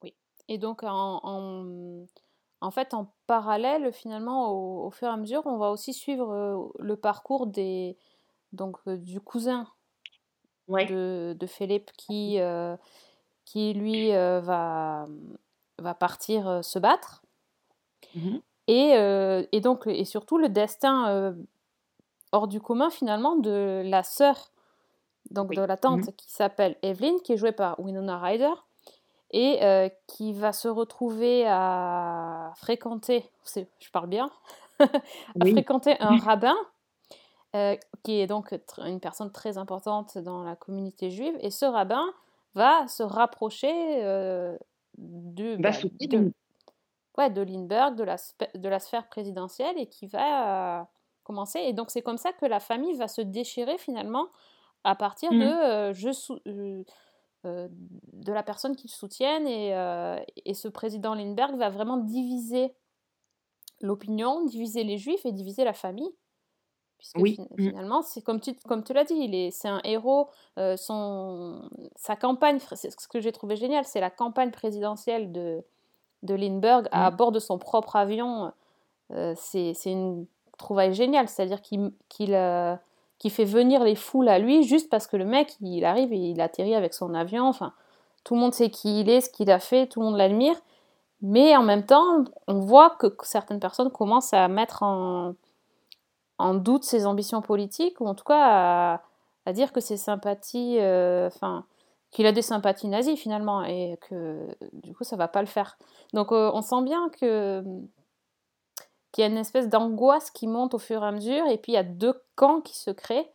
Oui. 0.02 0.14
Et 0.48 0.58
donc, 0.58 0.82
en, 0.82 2.06
en 2.62 2.70
fait, 2.70 2.94
en 2.94 3.14
parallèle, 3.26 3.92
finalement, 3.92 4.50
au, 4.52 4.86
au 4.86 4.90
fur 4.90 5.08
et 5.08 5.12
à 5.12 5.16
mesure, 5.18 5.42
on 5.46 5.58
va 5.58 5.70
aussi 5.70 5.92
suivre 5.94 6.30
euh, 6.32 6.68
le 6.78 6.96
parcours 6.96 7.46
des, 7.46 7.98
donc, 8.52 8.78
euh, 8.88 8.96
du 8.98 9.20
cousin 9.20 9.68
Ouais. 10.68 10.88
de, 10.88 11.36
de 11.38 11.46
Philippe 11.46 11.90
qui, 11.96 12.40
euh, 12.40 12.76
qui 13.44 13.74
lui, 13.74 14.12
euh, 14.14 14.40
va, 14.40 15.08
va 15.78 15.94
partir 15.94 16.64
se 16.64 16.78
battre. 16.78 17.22
Mhm. 18.14 18.42
Et, 18.68 18.94
euh, 18.96 19.44
et 19.52 19.60
donc, 19.60 19.86
et 19.86 20.04
surtout 20.04 20.38
le 20.38 20.48
destin 20.48 21.34
hors 22.32 22.48
du 22.48 22.60
commun 22.60 22.90
finalement 22.90 23.36
de 23.36 23.82
la 23.84 24.02
sœur, 24.02 24.52
donc 25.30 25.52
Oui. 25.52 25.56
de 25.56 25.62
la 25.62 25.76
tante 25.78 26.04
Mhm. 26.04 26.12
qui 26.16 26.30
s'appelle 26.32 26.78
Evelyn, 26.82 27.18
qui 27.24 27.32
est 27.34 27.36
jouée 27.38 27.52
par 27.52 27.80
Winona 27.80 28.18
Ryder, 28.20 28.52
et 29.32 29.62
euh, 29.64 29.88
qui 30.06 30.32
va 30.32 30.52
se 30.52 30.68
retrouver 30.68 31.44
à 31.46 32.52
fréquenter, 32.56 33.30
je 33.54 33.90
parle 33.90 34.08
bien, 34.08 34.30
à 34.80 34.88
Oui. 35.36 35.52
fréquenter 35.52 35.96
un 36.00 36.16
rabbin, 36.24 36.56
euh, 37.54 37.76
qui 38.02 38.20
est 38.20 38.26
donc 38.26 38.54
une 38.78 39.00
personne 39.00 39.30
très 39.32 39.58
importante 39.58 40.18
dans 40.18 40.42
la 40.42 40.56
communauté 40.56 41.10
juive, 41.10 41.36
et 41.40 41.50
ce 41.50 41.64
rabbin 41.64 42.04
va 42.54 42.86
se 42.88 43.02
rapprocher 43.02 44.04
euh, 44.04 44.56
Va 44.98 45.70
bah, 45.70 45.70
de, 46.00 46.32
ouais, 47.18 47.30
de 47.30 47.42
Lindbergh, 47.42 47.94
de 47.96 48.04
la, 48.04 48.16
de 48.54 48.68
la 48.68 48.78
sphère 48.78 49.08
présidentielle, 49.08 49.78
et 49.78 49.86
qui 49.86 50.06
va 50.06 50.88
commencer. 51.24 51.60
Et 51.60 51.72
donc 51.72 51.90
c'est 51.90 52.02
comme 52.02 52.18
ça 52.18 52.32
que 52.32 52.46
la 52.46 52.60
famille 52.60 52.96
va 52.96 53.08
se 53.08 53.20
déchirer 53.22 53.78
finalement 53.78 54.28
à 54.84 54.94
partir 54.96 55.30
de, 55.30 55.92
je 55.92 56.08
euh, 56.48 56.82
de 57.44 58.32
la 58.32 58.42
personne 58.42 58.76
qu'ils 58.76 58.90
soutiennent. 58.90 59.46
Et, 59.48 59.74
euh, 59.74 60.18
et 60.44 60.54
ce 60.54 60.68
président 60.68 61.14
Lindbergh 61.14 61.56
va 61.56 61.70
vraiment 61.70 61.98
diviser 61.98 62.74
l'opinion, 63.80 64.44
diviser 64.44 64.84
les 64.84 64.98
juifs 64.98 65.24
et 65.26 65.32
diviser 65.32 65.64
la 65.64 65.72
famille. 65.72 66.10
Puisque 66.98 67.20
Oui. 67.20 67.38
Mhm. 67.58 67.72
finalement, 67.72 68.02
c'est 68.02 68.22
comme 68.22 68.40
tu, 68.40 68.54
comme 68.66 68.84
tu 68.84 68.92
l'as 68.94 69.04
dit, 69.04 69.14
il 69.14 69.34
est, 69.34 69.50
c'est 69.52 69.68
un 69.68 69.80
héros. 69.84 70.30
euh, 70.58 70.76
son, 70.76 71.68
sa 71.96 72.16
campagne, 72.16 72.58
c'est 72.74 72.90
ce 72.90 73.08
que 73.08 73.20
j'ai 73.20 73.32
trouvé 73.32 73.56
génial, 73.56 73.84
c'est 73.86 74.00
la 74.00 74.10
campagne 74.10 74.50
présidentielle 74.52 75.32
de, 75.32 75.64
de 76.24 76.34
Lindbergh 76.34 76.88
à 76.92 77.10
Mhm. 77.10 77.12
bord 77.12 77.32
de 77.32 77.40
son 77.40 77.58
propre 77.58 77.96
avion. 77.96 78.52
euh, 79.12 79.34
c'est 79.36 79.74
c'est 79.74 79.92
une 79.92 80.26
trouvaille 80.58 80.94
géniale, 80.94 81.28
c'est-à-dire 81.28 81.62
qu'il 81.62 81.92
qu'il, 82.10 82.34
euh, 82.34 82.76
qu'il 83.22 83.30
fait 83.30 83.44
venir 83.44 83.84
les 83.84 83.94
foules 83.94 84.28
à 84.28 84.40
lui 84.40 84.64
juste 84.64 84.90
parce 84.90 85.06
que 85.06 85.16
le 85.16 85.24
mec, 85.24 85.54
il 85.60 85.84
arrive 85.84 86.12
et 86.12 86.16
il 86.16 86.40
atterrit 86.40 86.74
avec 86.74 86.92
son 86.92 87.14
avion. 87.14 87.46
Enfin, 87.46 87.72
tout 88.24 88.34
le 88.34 88.40
monde 88.40 88.52
sait 88.52 88.68
qui 88.68 89.00
il 89.00 89.08
est, 89.08 89.20
ce 89.20 89.30
qu'il 89.30 89.48
a 89.52 89.60
fait, 89.60 89.86
tout 89.86 90.00
le 90.00 90.06
monde 90.06 90.16
l'admire. 90.16 90.56
Mais 91.20 91.56
en 91.56 91.62
même 91.62 91.86
temps, 91.86 92.24
on 92.48 92.58
voit 92.58 92.90
que 92.98 93.06
certaines 93.22 93.60
personnes 93.60 93.92
commencent 93.92 94.34
à 94.34 94.48
mettre 94.48 94.82
en, 94.82 95.34
en 96.38 96.54
doute 96.54 96.82
ses 96.82 97.06
ambitions 97.06 97.42
politiques, 97.42 98.00
ou 98.00 98.08
en 98.08 98.16
tout 98.16 98.24
cas 98.24 99.00
à, 99.46 99.52
dire 99.52 99.70
que 99.72 99.78
ses 99.78 99.96
sympathies, 99.96 100.78
euh, 100.80 101.30
qu'il 102.10 102.26
a 102.26 102.32
des 102.32 102.42
sympathies 102.42 102.88
nazies 102.88 103.16
finalement, 103.16 103.62
et 103.62 104.00
que 104.08 104.48
du 104.72 104.96
coup 104.96 105.04
ça 105.04 105.14
va 105.14 105.28
pas 105.28 105.42
le 105.42 105.46
faire. 105.46 105.78
Donc 106.12 106.32
euh, 106.32 106.50
on 106.54 106.60
sent 106.60 106.82
bien 106.82 107.08
que 107.10 107.62
qu'il 109.12 109.22
y 109.22 109.26
a 109.26 109.30
une 109.30 109.38
espèce 109.38 109.68
d'angoisse 109.68 110.30
qui 110.30 110.46
monte 110.46 110.74
au 110.74 110.78
fur 110.78 111.02
et 111.04 111.06
à 111.06 111.12
mesure, 111.12 111.46
et 111.48 111.58
puis 111.58 111.72
il 111.72 111.74
y 111.76 111.78
a 111.78 111.84
deux 111.84 112.14
camps 112.36 112.60
qui 112.60 112.76
se 112.76 112.90
créent, 112.90 113.30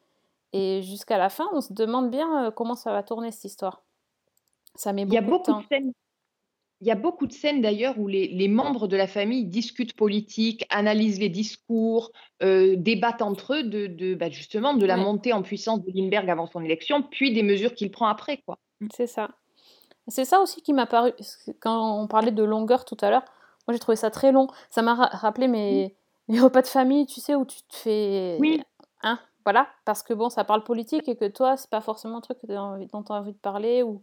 et 0.53 0.81
jusqu'à 0.83 1.17
la 1.17 1.29
fin, 1.29 1.47
on 1.53 1.61
se 1.61 1.73
demande 1.73 2.09
bien 2.11 2.47
euh, 2.47 2.51
comment 2.51 2.75
ça 2.75 2.91
va 2.93 3.03
tourner 3.03 3.31
cette 3.31 3.45
histoire. 3.45 3.83
Ça 4.75 4.93
met 4.93 5.05
Il 5.09 5.13
y 5.13 5.17
a 5.17 5.21
beaucoup 5.21 5.37
de 5.37 5.37
beaucoup 5.37 5.43
temps. 5.43 5.59
de 5.59 5.65
scènes. 5.69 5.91
Il 6.81 6.87
y 6.87 6.91
a 6.91 6.95
beaucoup 6.95 7.27
de 7.27 7.33
scènes 7.33 7.61
d'ailleurs 7.61 7.97
où 7.99 8.07
les, 8.07 8.27
les 8.27 8.47
membres 8.47 8.87
de 8.87 8.95
la 8.97 9.07
famille 9.07 9.45
discutent 9.45 9.95
politique, 9.95 10.65
analysent 10.69 11.19
les 11.19 11.29
discours, 11.29 12.11
euh, 12.43 12.75
débattent 12.77 13.23
entre 13.23 13.55
eux 13.55 13.63
de, 13.63 13.87
de 13.87 14.13
bah, 14.15 14.29
justement 14.29 14.75
de 14.75 14.85
la 14.85 14.97
Ouais. 14.97 15.01
montée 15.03 15.33
en 15.33 15.41
puissance 15.43 15.81
de 15.83 15.91
Lindbergh 15.93 16.29
avant 16.29 16.47
son 16.47 16.61
élection, 16.63 17.01
puis 17.03 17.33
des 17.33 17.43
mesures 17.43 17.73
qu'il 17.73 17.89
prend 17.91 18.07
après, 18.07 18.37
quoi. 18.45 18.57
C'est 18.93 19.07
ça. 19.07 19.29
C'est 20.07 20.25
ça 20.25 20.39
aussi 20.41 20.61
qui 20.61 20.73
m'a 20.73 20.85
paru, 20.87 21.13
quand 21.59 21.99
on 22.01 22.07
parlait 22.07 22.31
de 22.31 22.43
longueur 22.43 22.85
tout 22.85 22.97
à 23.01 23.09
l'heure, 23.09 23.25
moi 23.67 23.73
j'ai 23.73 23.79
trouvé 23.79 23.95
ça 23.95 24.09
très 24.09 24.31
long. 24.31 24.47
Ça 24.69 24.81
m'a 24.81 24.95
ra- 24.95 25.09
rappelé 25.11 25.47
mes, 25.47 25.95
mes 26.27 26.39
repas 26.39 26.61
de 26.61 26.67
famille, 26.67 27.05
tu 27.05 27.19
sais, 27.19 27.35
où 27.35 27.45
tu 27.45 27.61
te 27.63 27.75
fais... 27.75 28.37
Oui. 28.39 28.61
Hein, 29.03 29.19
voilà, 29.45 29.67
parce 29.85 30.03
que 30.03 30.13
bon, 30.13 30.29
ça 30.29 30.43
parle 30.43 30.63
politique 30.63 31.07
et 31.07 31.15
que 31.15 31.25
toi, 31.27 31.55
c'est 31.57 31.69
pas 31.69 31.81
forcément 31.81 32.17
un 32.17 32.21
truc 32.21 32.37
dont 32.47 33.03
tu 33.03 33.11
as 33.11 33.15
envie 33.15 33.33
de 33.33 33.37
parler. 33.37 33.83
Ou... 33.83 34.01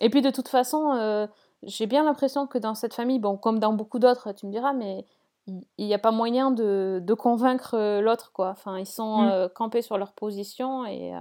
Et 0.00 0.10
puis 0.10 0.22
de 0.22 0.30
toute 0.30 0.48
façon, 0.48 0.92
euh, 0.92 1.26
j'ai 1.62 1.86
bien 1.86 2.02
l'impression 2.04 2.46
que 2.46 2.58
dans 2.58 2.74
cette 2.74 2.94
famille, 2.94 3.18
bon, 3.18 3.36
comme 3.36 3.58
dans 3.58 3.72
beaucoup 3.72 3.98
d'autres, 3.98 4.32
tu 4.32 4.46
me 4.46 4.50
diras, 4.52 4.72
mais 4.72 5.04
il 5.46 5.86
n'y 5.86 5.94
a 5.94 5.98
pas 6.00 6.10
moyen 6.10 6.50
de, 6.50 7.00
de 7.00 7.14
convaincre 7.14 7.74
euh, 7.74 8.00
l'autre, 8.00 8.32
quoi. 8.32 8.50
Enfin, 8.50 8.78
ils 8.78 8.86
sont 8.86 9.22
Mm. 9.22 9.28
euh, 9.28 9.48
campés 9.48 9.82
sur 9.82 9.98
leur 9.98 10.12
position 10.12 10.84
et... 10.84 11.14
euh, 11.14 11.20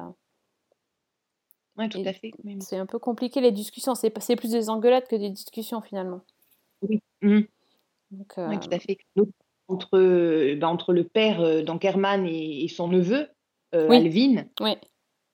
Oui, 1.78 1.90
tout 1.90 2.00
Et 2.00 2.08
à 2.08 2.14
fait. 2.14 2.32
C'est 2.62 2.78
un 2.78 2.86
peu 2.88 2.98
compliqué 2.98 3.42
les 3.42 3.52
discussions, 3.52 3.94
c'est 3.96 4.10
plus 4.10 4.50
des 4.50 4.70
engueulades 4.70 5.08
que 5.08 5.16
des 5.16 5.30
discussions 5.30 5.82
finalement. 5.82 6.22
Oui. 6.82 7.02
Mhm. 7.22 7.46
Donc, 8.12 8.34
Oui, 8.38 8.44
euh, 8.56 8.60
tout 8.60 8.70
à 8.72 8.80
fait. 8.80 8.98
Donc, 9.16 9.30
entre, 9.68 9.98
euh, 9.98 10.56
bah, 10.56 10.68
entre 10.70 10.94
le 10.94 11.04
père, 11.04 11.42
euh, 11.42 11.64
donc 11.64 11.84
Herman, 11.86 12.26
et, 12.26 12.64
et 12.64 12.68
son 12.68 12.88
neveu, 12.88 13.28
euh, 13.74 13.90
Oui. 13.90 13.98
Alvin, 13.98 14.46
oui, 14.62 14.78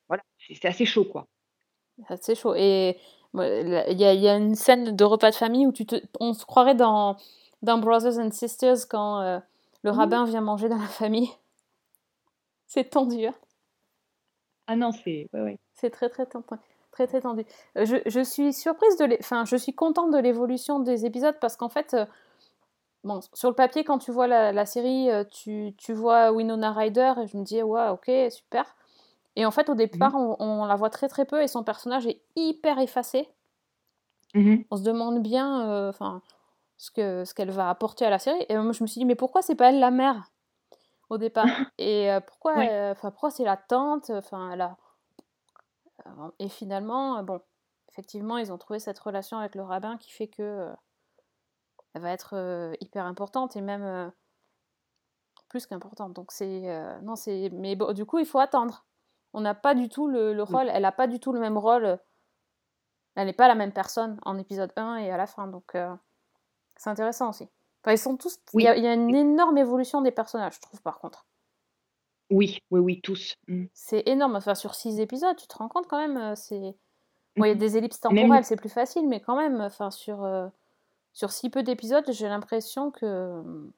voilà, 0.07 0.23
c'est 0.39 0.65
assez 0.65 0.85
chaud, 0.85 1.05
quoi. 1.05 1.27
c'est 2.21 2.35
chaud. 2.35 2.53
Et 2.55 2.97
il 3.33 3.93
y, 3.97 4.03
y 4.03 4.27
a 4.27 4.35
une 4.35 4.55
scène 4.55 4.95
de 4.95 5.03
repas 5.03 5.31
de 5.31 5.35
famille 5.35 5.65
où 5.67 5.71
tu 5.71 5.85
te, 5.85 5.95
on 6.19 6.33
se 6.33 6.45
croirait 6.45 6.75
dans, 6.75 7.15
dans 7.61 7.77
Brothers 7.77 8.17
and 8.19 8.31
Sisters 8.31 8.87
quand 8.89 9.21
euh, 9.21 9.39
le 9.83 9.91
Mhm. 9.91 9.97
rabbin 9.97 10.25
vient 10.25 10.41
manger 10.41 10.69
dans 10.69 10.77
la 10.77 10.87
famille. 10.87 11.29
C'est 12.67 12.89
tendu, 12.89 13.25
hein. 13.25 13.35
Ah 14.67 14.75
non, 14.75 14.91
c'est. 14.91 15.27
Ouais, 15.33 15.41
ouais. 15.41 15.59
c'est 15.73 15.89
très 15.89 16.09
très 16.09 16.25
tendu. 16.25 16.45
Très, 16.91 17.07
très 17.07 17.21
tendu. 17.21 17.43
Euh, 17.77 17.85
Je, 17.85 17.97
je 18.05 18.19
suis 18.21 18.53
surprise 18.53 18.97
de 18.97 19.17
enfin 19.19 19.45
je 19.45 19.55
suis 19.55 19.73
contente 19.73 20.11
de 20.11 20.17
l'évolution 20.17 20.79
des 20.79 21.05
épisodes 21.05 21.37
parce 21.39 21.55
qu'en 21.57 21.69
fait 21.69 21.93
euh, 21.93 22.05
bon 23.03 23.19
sur 23.33 23.49
le 23.49 23.55
papier 23.55 23.83
quand 23.83 23.97
tu 23.99 24.11
vois 24.11 24.27
la, 24.27 24.51
la 24.51 24.65
série 24.65 25.09
euh, 25.09 25.23
tu, 25.23 25.73
tu 25.77 25.93
vois 25.93 26.31
Winona 26.31 26.71
Ryder 26.71 27.13
et 27.23 27.27
je 27.27 27.37
me 27.37 27.43
dis 27.43 27.61
ouais 27.63 27.89
ok 27.89 28.11
super. 28.31 28.75
Et 29.35 29.45
en 29.45 29.51
fait 29.51 29.69
au 29.69 29.75
départ 29.75 30.13
on, 30.15 30.35
on 30.39 30.65
la 30.65 30.75
voit 30.75 30.89
très 30.89 31.07
très 31.07 31.25
peu 31.25 31.41
et 31.41 31.47
son 31.47 31.63
personnage 31.63 32.07
est 32.07 32.21
hyper 32.35 32.79
effacé. 32.79 33.29
Mhm. 34.33 34.63
on 34.71 34.77
se 34.77 34.83
demande 34.83 35.21
bien 35.21 35.69
euh, 35.69 35.89
enfin 35.89 36.21
ce 36.77 36.91
que 36.91 37.25
ce 37.25 37.33
qu'elle 37.33 37.51
va 37.51 37.69
apporter 37.69 38.05
à 38.05 38.09
la 38.09 38.19
série. 38.19 38.45
Et 38.49 38.57
moi 38.57 38.71
je 38.71 38.83
me 38.83 38.87
suis 38.87 38.99
dit 38.99 39.05
mais 39.05 39.15
pourquoi 39.15 39.41
c'est 39.41 39.55
pas 39.55 39.69
elle 39.69 39.79
la 39.79 39.91
mère 39.91 40.31
au 41.09 41.17
départ? 41.17 41.47
Et 41.77 42.11
euh, 42.11 42.19
pourquoi 42.21 42.57
Ouais. 42.57 42.69
euh, 42.69 42.95
pourquoi 42.95 43.31
c'est 43.31 43.43
la 43.45 43.57
tante? 43.57 44.09
Enfin 44.11 44.51
elle 44.53 44.61
a 44.61 44.77
et 46.39 46.49
finalement 46.49 47.21
bon 47.23 47.41
effectivement 47.89 48.37
ils 48.37 48.51
ont 48.51 48.57
trouvé 48.57 48.79
cette 48.79 48.99
relation 48.99 49.37
avec 49.37 49.55
le 49.55 49.63
rabbin 49.63 49.97
qui 49.97 50.11
fait 50.11 50.27
que 50.27 50.69
elle 51.93 52.01
va 52.01 52.11
être 52.11 52.73
hyper 52.79 53.05
importante 53.05 53.55
et 53.55 53.61
même 53.61 54.11
plus 55.49 55.65
qu'importante 55.65 56.13
donc 56.13 56.31
c'est 56.31 56.99
non 57.01 57.15
c'est 57.15 57.49
mais 57.51 57.75
bon, 57.75 57.93
du 57.93 58.05
coup 58.05 58.19
il 58.19 58.25
faut 58.25 58.39
attendre 58.39 58.85
on 59.33 59.41
n'a 59.41 59.53
pas 59.55 59.75
du 59.75 59.89
tout 59.89 60.07
le, 60.07 60.41
rôle 60.43 60.69
elle 60.69 60.83
n'a 60.83 60.91
pas 60.91 61.07
du 61.07 61.19
tout 61.19 61.33
le 61.33 61.39
même 61.39 61.57
rôle 61.57 61.99
elle 63.15 63.25
n'est 63.27 63.33
pas 63.33 63.47
la 63.49 63.55
même 63.55 63.73
personne 63.73 64.17
en 64.23 64.37
épisode 64.37 64.71
1 64.77 64.95
et 64.97 65.11
à 65.11 65.17
la 65.17 65.27
fin, 65.27 65.45
donc 65.47 65.75
c'est 66.77 66.89
intéressant 66.89 67.29
aussi. 67.31 67.49
Enfin, 67.83 67.91
ils 67.91 67.97
sont 67.97 68.15
tous. 68.15 68.37
Il 68.53 68.57
Oui. 68.57 68.63
y, 68.63 68.67
a- 68.69 68.77
il 68.77 68.83
y 68.83 68.87
a 68.87 68.93
une 68.93 69.13
énorme 69.13 69.57
évolution 69.57 70.01
des 70.01 70.11
personnages, 70.11 70.55
je 70.55 70.61
trouve, 70.61 70.81
par 70.81 70.99
contre. 70.99 71.25
Oui, 72.29 72.59
oui, 72.71 72.79
oui, 72.79 73.01
tous. 73.01 73.35
Mhm. 73.49 73.67
C'est 73.73 74.03
énorme. 74.07 74.37
Enfin, 74.37 74.55
sur 74.55 74.75
six 74.75 75.01
épisodes, 75.01 75.35
tu 75.35 75.45
te 75.45 75.57
rends 75.57 75.67
compte 75.67 75.87
quand 75.87 75.97
même, 75.97 76.35
c'est. 76.37 76.73
Bon, 77.35 77.43
il 77.43 77.47
y 77.49 77.51
a 77.51 77.53
Mhm. 77.55 77.59
des 77.59 77.77
ellipses 77.77 78.01
Même- 78.05 78.15
temporelles, 78.23 78.45
c'est 78.45 78.55
plus 78.55 78.69
facile, 78.69 79.09
mais 79.09 79.19
quand 79.19 79.35
même, 79.35 79.59
enfin, 79.59 79.91
sur, 79.91 80.23
euh, 80.23 80.47
sur 81.13 81.31
si 81.31 81.49
peu 81.49 81.63
d'épisodes, 81.63 82.05
j'ai 82.11 82.27
l'impression 82.27 82.91
que. 82.91 83.05
euh, 83.05 83.71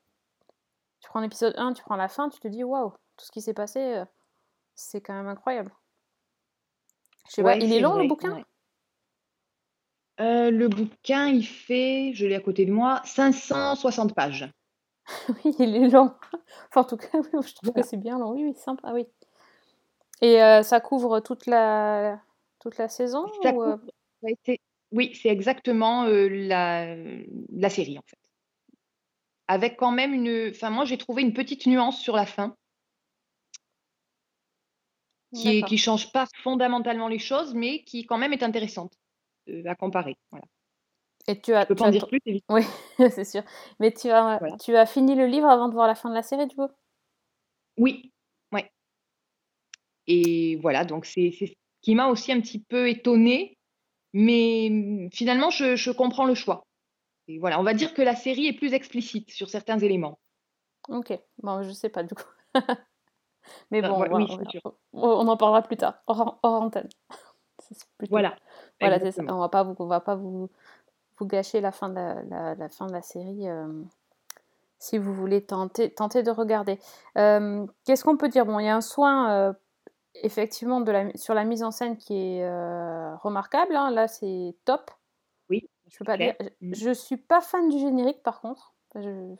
Tu 1.01 1.09
prends 1.09 1.19
l'épisode 1.19 1.53
1, 1.57 1.73
tu 1.73 1.83
prends 1.83 1.95
la 1.95 2.07
fin, 2.09 2.29
tu 2.29 2.39
te 2.39 2.47
dis 2.47 2.63
waouh, 2.63 2.91
tout 3.17 3.25
ce 3.25 3.31
qui 3.31 3.41
s'est 3.41 3.53
passé, 3.53 3.79
euh, 3.79 4.05
c'est 4.75 5.01
quand 5.01 5.13
même 5.13 5.27
incroyable. 5.27 5.71
Je 7.29 7.35
sais 7.35 7.43
pas, 7.43 7.55
il 7.57 7.71
est 7.73 7.79
long 7.79 7.93
vrai, 7.93 8.03
le 8.03 8.07
bouquin? 8.09 8.33
ouais. 8.35 8.45
Euh, 10.19 10.51
le 10.51 10.67
bouquin, 10.67 11.27
il 11.27 11.43
fait, 11.45 12.11
je 12.13 12.27
l'ai 12.27 12.35
à 12.35 12.39
côté 12.39 12.65
de 12.65 12.71
moi, 12.71 13.01
560 13.05 14.13
pages. 14.13 14.49
Oui, 15.43 15.55
il 15.59 15.75
est 15.75 15.89
long. 15.89 16.13
Enfin, 16.69 16.81
en 16.81 16.83
tout 16.85 16.97
cas, 16.97 17.07
oui, 17.33 17.39
je 17.45 17.55
trouve 17.55 17.73
que 17.73 17.81
c'est 17.81 17.97
bien 17.97 18.19
long. 18.19 18.31
Oui, 18.31 18.43
oui, 18.45 18.53
sympa, 18.55 18.93
oui. 18.93 19.07
Et 20.21 20.41
euh, 20.41 20.63
ça 20.63 20.79
couvre 20.79 21.19
toute 21.19 21.45
la, 21.47 22.21
toute 22.59 22.77
la 22.77 22.87
saison 22.87 23.25
Ça 23.41 23.51
ou, 23.51 23.59
couvre- 23.59 23.79
oui, 24.93 25.13
c'est 25.15 25.29
exactement 25.29 26.05
euh, 26.05 26.29
la, 26.29 26.95
la 27.51 27.69
série, 27.69 27.97
en 27.97 28.03
fait. 28.05 28.19
Avec 29.47 29.75
quand 29.75 29.91
même 29.91 30.13
une... 30.13 30.51
Enfin, 30.51 30.69
moi, 30.69 30.85
j'ai 30.85 30.97
trouvé 30.97 31.23
une 31.23 31.33
petite 31.33 31.65
nuance 31.65 31.99
sur 31.99 32.15
la 32.15 32.25
fin 32.25 32.55
qui 35.35 35.63
qui 35.63 35.77
change 35.79 36.11
pas 36.11 36.27
fondamentalement 36.43 37.07
les 37.07 37.17
choses, 37.17 37.55
mais 37.55 37.83
qui 37.83 38.05
quand 38.05 38.19
même 38.19 38.33
est 38.33 38.43
intéressante 38.43 38.93
euh, 39.49 39.63
à 39.65 39.75
comparer. 39.75 40.15
Voilà. 40.29 40.45
Et 41.27 41.41
tu 41.41 41.53
as, 41.53 41.63
Je 41.63 41.67
peux 41.67 41.75
tu 41.75 41.83
en 41.83 41.89
dire 41.89 42.07
plus, 42.07 42.19
évidemment. 42.25 42.59
Oui, 42.59 42.63
c'est 43.09 43.25
sûr. 43.25 43.41
Mais 43.79 43.91
tu 43.91 44.09
as, 44.09 44.37
Voilà. 44.37 44.57
tu 44.57 44.75
as 44.75 44.85
fini 44.85 45.15
le 45.15 45.25
livre 45.25 45.47
avant 45.47 45.69
de 45.69 45.73
voir 45.73 45.87
la 45.87 45.95
fin 45.95 46.09
de 46.09 46.13
la 46.13 46.21
série, 46.21 46.45
du 46.47 46.55
coup? 46.55 46.67
Oui, 47.77 48.11
ouais. 48.51 48.71
Et 50.05 50.57
voilà, 50.57 50.85
donc 50.85 51.05
c'est 51.05 51.33
c'est 51.37 51.47
ce 51.47 51.53
qui 51.81 51.95
m'a 51.95 52.09
aussi 52.09 52.31
un 52.31 52.39
petit 52.39 52.59
peu 52.59 52.87
étonnée, 52.87 53.57
mais 54.13 54.67
hum, 54.69 55.09
finalement, 55.11 55.49
je, 55.49 55.75
je 55.75 55.91
comprends 55.91 56.25
le 56.25 56.35
choix. 56.35 56.63
Et 57.27 57.39
voilà, 57.39 57.59
on 57.59 57.63
va 57.63 57.73
dire 57.73 57.93
que 57.93 58.01
la 58.01 58.15
série 58.15 58.47
est 58.47 58.53
plus 58.53 58.73
explicite 58.73 59.31
sur 59.31 59.49
certains 59.49 59.79
éléments. 59.79 60.19
OK. 60.89 61.13
Bon, 61.41 61.63
je 61.63 61.71
sais 61.71 61.89
pas 61.89 62.03
du 62.03 62.13
coup. 62.15 62.23
Mais 63.71 63.81
Bah, 63.81 63.89
bon, 63.89 63.95
on 63.95 64.01
ouais, 64.01 64.09
oui, 64.11 64.25
en 64.93 65.37
parlera 65.37 65.61
plus 65.61 65.77
tard, 65.77 65.95
hors 66.07 66.39
hors 66.43 66.61
antenne. 66.61 66.89
Plutôt 67.97 68.13
Voilà, 68.13 68.35
voilà. 68.81 68.99
On 69.29 69.39
va 69.39 69.49
pas 69.49 69.63
vous 69.63 69.75
on 69.79 69.85
va 69.87 69.99
pas 70.01 70.15
vous 70.15 70.49
vous 71.17 71.25
gâcher 71.27 71.61
la 71.61 71.71
fin 71.71 71.89
de 71.89 71.95
la 71.95 72.23
la 72.23 72.55
la 72.55 72.69
fin 72.69 72.87
de 72.87 72.91
la 72.93 73.01
série, 73.01 73.45
hem, 73.45 73.87
si 74.79 74.97
vous 74.97 75.13
voulez 75.13 75.45
tenter 75.45 75.93
tenter 75.93 76.23
de 76.23 76.31
regarder. 76.31 76.79
Hem, 77.15 77.67
qu'est-ce 77.85 78.03
qu'on 78.03 78.17
peut 78.17 78.29
dire? 78.29 78.45
Bon, 78.45 78.59
il 78.59 78.65
y 78.65 78.69
a 78.69 78.75
un 78.75 78.81
soin, 78.81 79.49
heu, 79.51 79.55
effectivement 80.15 80.81
de 80.81 80.91
la 80.91 81.15
sur 81.17 81.33
la 81.33 81.43
mise 81.45 81.63
en 81.63 81.71
scène 81.71 81.97
qui 81.97 82.13
est, 82.15 82.43
heu, 82.45 83.15
remarquable, 83.21 83.75
hein. 83.75 83.91
Là, 83.91 84.07
c'est 84.07 84.55
top. 84.65 84.91
Oui, 85.49 85.69
Je 85.87 85.97
peux 85.99 86.05
pas 86.05 86.17
dire. 86.17 86.35
Mmh. 86.61 86.73
je 86.73 86.91
suis 86.93 87.17
pas 87.17 87.41
fan 87.41 87.69
du 87.69 87.79
générique 87.79 88.23
par 88.23 88.41
contre. 88.41 88.75
Je 88.95 89.35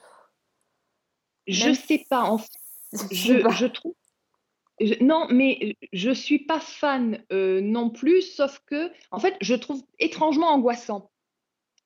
Je 1.47 1.71
même 1.71 1.73
sais 1.73 2.05
pas, 2.09 2.23
en 2.23 2.37
f 2.37 2.47
je 2.93 2.97
sais 2.97 3.09
je 3.11 3.41
pas. 3.41 3.49
je 3.49 3.65
trouve 3.65 3.93
je 4.81 4.95
non, 5.03 5.27
mais 5.31 5.77
je 5.93 6.11
suis 6.11 6.39
pas 6.45 6.59
fan, 6.59 7.25
heu, 7.33 7.61
non 7.61 7.91
plus, 7.91 8.23
sauf 8.23 8.61
qu'en 8.69 9.19
fait, 9.19 9.37
je 9.41 9.55
trouve 9.55 9.83
étrangement 9.99 10.49
angoissant, 10.49 11.12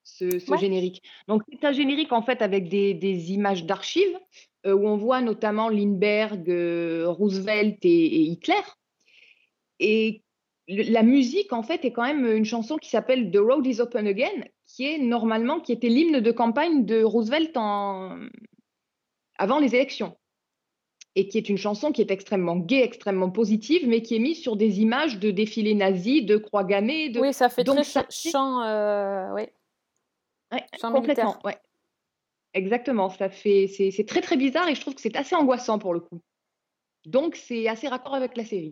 ce 0.08 0.38
ce 0.38 0.54
Ouais. 0.54 0.56
générique. 0.56 1.02
Donc 1.28 1.42
c'est 1.52 1.64
un 1.66 1.72
générique, 1.72 2.12
en 2.12 2.22
fait, 2.22 2.42
avec 2.42 2.68
des 2.68 2.94
des 2.94 3.32
images 3.32 3.64
d'archives, 3.66 4.18
heu, 4.66 4.74
où 4.74 4.86
on 4.88 4.96
voit 4.96 5.20
notamment 5.22 5.68
Lindbergh, 5.68 6.48
heu, 6.50 7.06
Roosevelt 7.08 7.78
et 7.84 8.04
et 8.06 8.20
Hitler 8.22 8.62
et 9.80 10.22
le 10.68 10.82
la 10.92 11.02
musique, 11.02 11.52
en 11.52 11.62
fait, 11.62 11.84
est 11.84 11.92
quand 11.92 12.02
même, 12.02 12.26
une 12.26 12.44
chanson 12.44 12.76
qui 12.76 12.90
s'appelle 12.90 13.30
The 13.30 13.38
Road 13.38 13.66
Is 13.66 13.80
Open 13.80 14.06
Again, 14.06 14.44
qui 14.66 14.84
est 14.86 14.98
normalement 14.98 15.60
qui 15.60 15.72
était 15.72 15.88
l'hymne 15.88 16.20
de 16.20 16.30
campagne 16.32 16.84
de 16.84 17.02
Roosevelt 17.02 17.56
en 17.56 18.18
avant 19.38 19.60
les 19.60 19.74
élections 19.74 20.16
et 21.16 21.28
qui 21.28 21.38
est 21.38 21.48
une 21.48 21.58
chanson 21.58 21.92
qui 21.92 22.02
est 22.02 22.10
extrêmement 22.12 22.56
gaie, 22.56 22.82
extrêmement 22.84 23.30
positive, 23.30 23.88
mais 23.88 24.02
qui 24.02 24.16
est 24.16 24.20
mise 24.20 24.40
sur 24.40 24.56
des 24.56 24.80
images 24.80 25.18
de 25.18 25.30
défilés 25.30 25.74
nazis, 25.74 26.24
de 26.24 26.36
croix 26.38 26.64
gammées, 26.64 27.10
de 27.10 27.20
Oui, 27.20 27.32
ça 27.32 27.48
fait 27.48 27.64
très 27.64 27.64
donc 27.64 27.84
ça 27.84 28.04
ch 28.08 28.22
fait 28.22 28.30
chant, 28.30 28.62
oui, 29.34 29.44
ouais, 30.52 30.64
complètement, 30.80 31.00
militaire. 31.00 31.38
ouais, 31.44 31.58
exactement, 32.54 33.10
ça 33.10 33.28
fait 33.28 33.66
c'est 33.68 33.90
c'est 33.90 34.04
très, 34.04 34.20
très 34.20 34.36
bizarre 34.36 34.68
et 34.68 34.74
je 34.74 34.80
trouve 34.80 34.94
que 34.94 35.00
c'est 35.00 35.16
assez 35.16 35.34
angoissant 35.34 35.78
pour 35.78 35.94
le 35.94 36.00
coup. 36.00 36.20
Donc 37.06 37.36
c'est 37.36 37.68
assez 37.68 37.88
raccord 37.88 38.14
avec 38.14 38.36
la 38.36 38.44
série. 38.44 38.70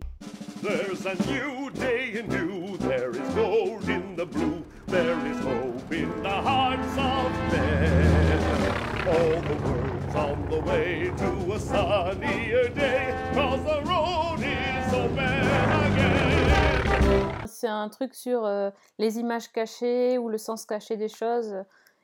There's 0.61 1.05
a 1.05 1.15
new 1.31 1.69
day 1.71 2.19
in 2.19 2.31
you, 2.31 2.77
there 2.77 3.11
is 3.11 3.35
gold 3.35 3.87
in 3.87 4.15
the 4.15 4.25
blue, 4.25 4.63
there 4.87 5.17
is 5.27 5.37
hope 5.39 5.91
in 5.91 6.23
the 6.23 6.29
hearts 6.29 6.97
of 6.97 7.31
men. 7.51 8.17
All 9.07 9.41
the 9.41 9.55
world's 9.63 10.15
on 10.15 10.49
the 10.49 10.59
way 10.61 11.11
to 11.15 11.53
a 11.53 11.59
sunnier 11.59 12.69
day, 12.69 13.13
cause 13.33 13.63
the 13.63 13.81
road 13.83 14.39
is 14.41 14.93
open. 14.93 15.76
C'est 17.59 17.67
un 17.67 17.89
truc 17.89 18.13
sur, 18.15 18.45
heu, 18.45 18.71
les 18.99 19.19
images 19.19 19.51
cachées 19.51 20.17
ou 20.17 20.29
le 20.29 20.37
sens 20.37 20.65
caché 20.65 20.97
des 20.97 21.09
choses, 21.09 21.55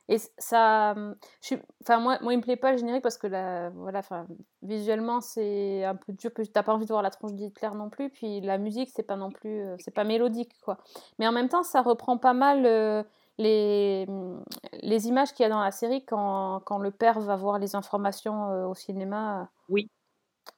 et 0.08 0.18
ça, 0.38 0.94
mmh, 0.94 1.14
je 1.40 1.46
suis 1.46 1.56
enfin 1.82 1.98
moi 1.98 2.18
moi 2.20 2.34
il 2.34 2.36
me 2.38 2.42
plaît 2.42 2.56
pas 2.56 2.72
le 2.72 2.76
générique 2.78 3.02
parce 3.02 3.16
que 3.16 3.26
la 3.26 3.70
voilà, 3.70 4.00
enfin, 4.00 4.26
visuellement 4.62 5.20
c'est 5.22 5.82
un 5.84 5.94
peu 5.96 6.12
dur, 6.12 6.30
puis 6.34 6.46
tu 6.50 6.58
as 6.58 6.62
pas 6.62 6.74
envie 6.74 6.84
de 6.86 6.90
voir 6.92 7.02
la 7.02 7.10
tronche 7.10 7.32
d'Hitler 7.32 7.70
non 7.74 7.88
plus, 7.90 8.10
puis 8.10 8.40
la 8.42 8.58
musique 8.58 8.90
c'est 8.94 9.02
pas 9.04 9.16
non 9.16 9.30
plus, 9.30 9.62
heu, 9.62 9.76
c'est 9.78 9.94
pas 9.94 10.04
mélodique 10.04 10.52
quoi. 10.62 10.78
Mais 11.18 11.26
en 11.26 11.32
même 11.32 11.48
temps 11.48 11.62
ça 11.62 11.80
reprend 11.82 12.18
pas 12.18 12.34
mal, 12.34 12.66
heu, 12.66 13.04
les, 13.38 14.04
mmh, 14.08 14.42
les 14.82 15.08
images 15.08 15.32
qu'il 15.32 15.44
y 15.44 15.46
a 15.46 15.48
dans 15.50 15.60
la 15.62 15.70
série 15.70 16.04
quand 16.04 16.60
quand 16.66 16.78
le 16.78 16.90
père 16.90 17.20
va 17.20 17.36
voir 17.36 17.58
les 17.58 17.74
informations, 17.76 18.68
au 18.70 18.74
cinéma, 18.74 19.50
Oui, 19.68 19.88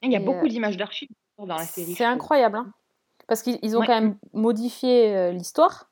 il 0.03 0.13
y 0.13 0.17
a 0.17 0.21
et 0.21 0.21
beaucoup 0.21 0.49
d'images 0.49 0.77
d'archives 0.77 1.09
dans 1.39 1.59
la 1.59 1.67
série, 1.67 1.99
c'est 1.99 2.05
incroyable, 2.05 2.57
hein, 2.59 2.73
parce 3.27 3.43
qu'ils 3.43 3.59
ils 3.63 3.77
ont 3.77 3.81
Ouais, 3.81 3.87
quand 3.87 4.01
même 4.01 4.17
modifié, 4.33 5.17
heu, 5.17 5.31
l'histoire, 5.31 5.91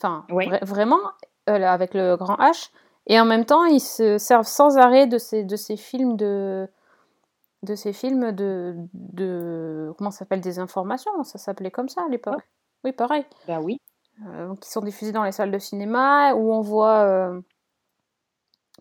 enfin 0.00 0.26
Ouais. 0.30 0.58
vraiment, 0.62 1.00
là 1.46 1.72
avec 1.72 1.94
le 1.94 2.16
grand 2.16 2.36
H 2.36 2.70
et 3.06 3.20
en 3.20 3.24
même 3.24 3.44
temps 3.44 3.64
ils 3.64 3.80
se 3.80 4.18
servent 4.18 4.46
sans 4.46 4.78
arrêt 4.78 5.06
de 5.06 5.18
ces 5.18 5.44
de 5.44 5.56
ces 5.56 5.76
films 5.76 6.16
de 6.16 6.68
de 7.62 7.74
ces 7.74 7.92
films 7.92 8.32
de 8.32 8.74
de 8.94 9.92
comment 9.98 10.10
ça 10.10 10.20
s'appelle? 10.20 10.40
Des 10.40 10.58
informations, 10.58 11.22
ça 11.24 11.38
s'appelait 11.38 11.70
comme 11.70 11.88
ça 11.88 12.02
à 12.02 12.08
Ouais. 12.08 12.10
l'époque. 12.10 12.42
Oui 12.84 12.92
pareil, 12.92 13.24
Bah 13.46 13.60
oui. 13.60 13.78
qui 14.60 14.70
sont 14.70 14.80
diffusés 14.80 15.12
dans 15.12 15.24
les 15.24 15.32
salles 15.32 15.50
de 15.50 15.58
cinéma 15.58 16.34
où 16.34 16.52
on 16.52 16.60
voit, 16.60 17.32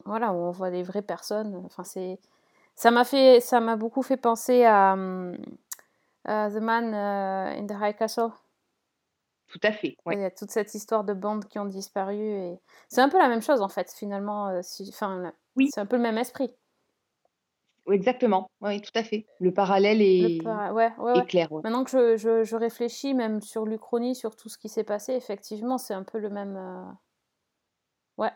voilà, 0.05 0.31
où 0.33 0.37
on 0.37 0.51
voit 0.51 0.71
des 0.71 0.83
vraies 0.83 1.01
personnes, 1.01 1.61
enfin 1.65 1.83
c'est 1.83 2.19
ça 2.75 2.91
m'a 2.91 3.03
fait 3.03 3.39
ça 3.41 3.59
m'a 3.59 3.75
beaucoup 3.75 4.01
fait 4.03 4.17
penser 4.17 4.65
à, 4.65 4.93
à 4.93 4.95
The 6.25 6.59
Man, 6.59 6.93
heu, 6.93 7.59
in 7.59 7.67
the 7.67 7.73
High 7.79 7.93
Castle. 7.95 8.31
Tout 9.47 9.59
à 9.63 9.71
fait, 9.71 9.95
Il 10.11 10.19
y 10.19 10.23
a 10.23 10.29
toute 10.31 10.51
cette 10.51 10.73
histoire 10.75 11.03
de 11.03 11.13
bandes 11.13 11.45
qui 11.45 11.57
ont 11.57 11.65
disparu 11.65 12.15
et 12.17 12.59
c'est 12.89 13.01
un 13.01 13.09
peu 13.09 13.17
la 13.17 13.29
même 13.29 13.41
chose 13.41 13.61
en 13.61 13.69
fait 13.69 13.91
finalement, 13.91 14.61
si 14.61 14.87
enfin 14.89 15.33
Oui. 15.55 15.73
c'est 15.73 15.79
un 15.81 15.85
peu 15.87 15.95
le 15.95 16.01
même 16.03 16.17
esprit. 16.19 16.55
Exactement, 17.91 18.49
oui, 18.61 18.81
tout 18.81 18.91
à 18.95 19.03
fait. 19.03 19.25
Le 19.39 19.53
parallèle 19.53 20.01
Le 20.19 20.29
est 20.29 20.41
para 20.41 20.73
ouais, 20.73 20.93
ouais, 20.97 21.11
est 21.13 21.23
ouais. 21.23 21.25
clair. 21.25 21.49
Maintenant 21.63 21.83
que 21.83 21.91
je 21.91 22.15
je 22.15 22.43
je 22.45 22.55
réfléchis 22.55 23.13
même 23.13 23.41
sur 23.41 23.65
l'Uchronie, 23.65 24.15
sur 24.15 24.37
tout 24.37 24.47
ce 24.47 24.57
qui 24.57 24.69
s'est 24.69 24.85
passé, 24.85 25.11
effectivement, 25.13 25.77
c'est 25.77 25.93
un 25.93 26.03
peu 26.03 26.17
le 26.17 26.29
même, 26.29 26.55
ouais. 28.17 28.31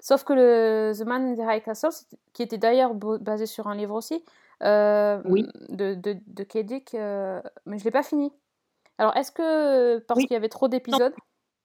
Sauf 0.00 0.24
que 0.24 0.32
le 0.32 0.92
The 0.98 1.02
Man 1.06 1.22
in 1.26 1.34
the 1.34 1.40
High 1.48 1.62
Castle, 1.62 1.90
qui 2.32 2.42
était 2.42 2.58
d'ailleurs 2.58 2.94
basé 2.94 3.46
sur 3.46 3.68
un 3.68 3.74
livre 3.74 3.94
aussi, 3.94 4.24
hem, 4.60 5.24
Oui. 5.24 5.50
de 5.70 5.94
de 5.94 6.18
de 6.26 6.44
K. 6.44 6.58
Dick, 6.64 6.94
heu, 6.94 7.42
mais 7.66 7.78
je 7.78 7.84
l'ai 7.84 7.90
pas 7.90 8.02
fini. 8.02 8.32
Alors 8.98 9.16
est-ce 9.16 9.32
que 9.32 9.98
parce 10.00 10.24
Oui. 10.24 10.26
qu'il 10.26 10.34
y 10.34 10.38
avait 10.38 10.48
trop 10.50 10.68
d'épisodes, 10.68 11.16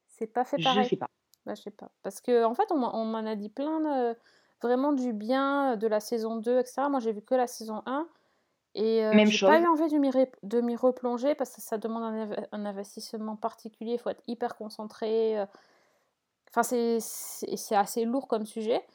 c'est 0.07 0.27
pas 0.27 0.45
fait 0.45 0.59
Je 0.59 0.61
pareil? 0.61 0.89
sais 0.89 0.97
pas. 0.97 1.11
Bah, 1.45 1.55
je 1.55 1.61
sais 1.63 1.71
pas. 1.71 1.91
Parce 2.03 2.21
qu'en 2.21 2.55
fait, 2.55 2.71
on 2.71 2.77
m'en 2.79 2.95
on 2.95 3.05
m'en 3.05 3.19
a 3.27 3.35
dit 3.35 3.49
plein 3.49 3.79
de 3.81 4.17
vraiment 4.63 4.93
du 4.93 5.13
bien, 5.13 5.77
de 5.77 5.87
la 5.87 5.99
saison 6.01 6.37
2 6.37 6.59
et 6.61 6.65
cetera. 6.65 6.89
Moi, 6.89 6.99
j'ai 7.01 7.13
vu 7.13 7.21
que 7.23 7.35
la 7.35 7.47
saison 7.47 7.83
1 7.87 8.09
et 8.75 9.01
Même 9.11 9.31
j'ai 9.31 9.39
pas 9.39 9.59
eu 9.61 9.67
envie 9.67 9.89
de 9.89 10.61
m'y 10.61 10.75
replonger 10.77 11.35
parce 11.35 11.55
que 11.55 11.61
ça 11.61 11.77
demande 11.79 12.03
un 12.05 12.31
un 12.53 12.65
investissement 12.65 13.35
particulier, 13.37 13.93
il 13.95 13.99
faut 13.99 14.09
être 14.11 14.23
hyper 14.27 14.55
concentré, 14.57 15.39
heu, 15.41 15.45
enfin 16.55 16.63
c'est 16.63 17.75
assez 17.75 18.05
lourd 18.05 18.27
comme 18.27 18.45
sujet. 18.45 18.85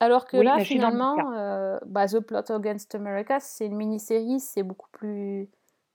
Alors 0.00 0.26
que 0.26 0.36
Oui, 0.36 0.50
là, 0.52 0.58
finalement, 0.60 1.32
heu, 1.32 1.78
bah, 1.86 2.06
The 2.08 2.20
Plot 2.20 2.50
Against 2.52 2.94
America, 2.94 3.40
c'est 3.40 3.66
une 3.66 3.76
mini-série, 3.76 4.40
c'est 4.40 4.62
beaucoup 4.62 4.88
plus 4.92 5.50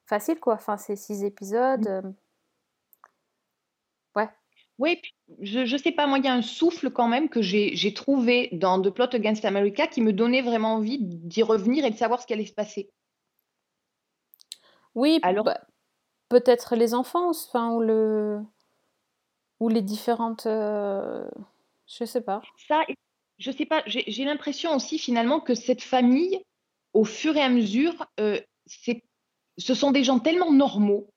facile 0.05 0.39
quoi, 0.39 0.55
enfin 0.55 0.77
c'est 0.77 0.95
6 0.95 1.23
épisodes, 1.23 1.85
hem 1.87 2.15
ouais. 4.15 4.29
Oui, 4.79 4.95
puis 5.01 5.13
je 5.41 5.65
je 5.65 5.77
sais 5.77 5.91
pas, 5.91 6.07
moi, 6.07 6.17
il 6.17 6.25
y 6.25 6.27
a 6.27 6.33
un 6.33 6.41
souffle 6.41 6.89
quand 6.89 7.07
même 7.07 7.29
que 7.29 7.41
j'ai 7.41 7.93
trouvé 7.93 8.49
dans 8.53 8.81
The 8.81 8.89
Plot 8.89 9.13
Against 9.13 9.45
America 9.45 9.85
qui 9.87 10.01
me 10.01 10.11
donnait 10.13 10.41
vraiment 10.41 10.73
envie 10.75 10.97
d'y 10.99 11.43
revenir 11.43 11.85
et 11.85 11.91
de 11.91 11.97
savoir 11.97 12.19
ce 12.21 12.25
qui 12.27 12.33
allait 12.33 12.45
se 12.47 12.53
passer. 12.53 12.89
Oui, 14.95 15.21
Alors 15.21 15.45
bah, 15.45 15.59
peut-être 16.29 16.75
les 16.75 16.93
enfants, 16.95 17.29
enfin 17.31 17.71
ou 17.73 17.81
le 17.81 18.41
ou 19.59 19.69
les 19.69 19.81
différentes, 19.81 20.45
heu, 20.47 21.29
je 21.87 22.05
sais 22.05 22.21
pas. 22.21 22.49
Ça 22.67 22.83
je 23.39 23.51
sais 23.51 23.65
pas, 23.65 23.83
j'ai 23.87 24.25
l'impression 24.25 24.75
aussi 24.75 24.99
finalement 24.99 25.39
que 25.39 25.55
cette 25.55 25.81
famille, 25.83 26.41
au 26.93 27.05
fur 27.05 27.35
et 27.37 27.41
à 27.41 27.49
mesure, 27.49 28.05
c'est 28.65 29.03
ce 29.57 29.73
sont 29.75 29.91
des 29.91 30.03
gens 30.03 30.19
tellement 30.19 30.51
normaux. 30.53 31.09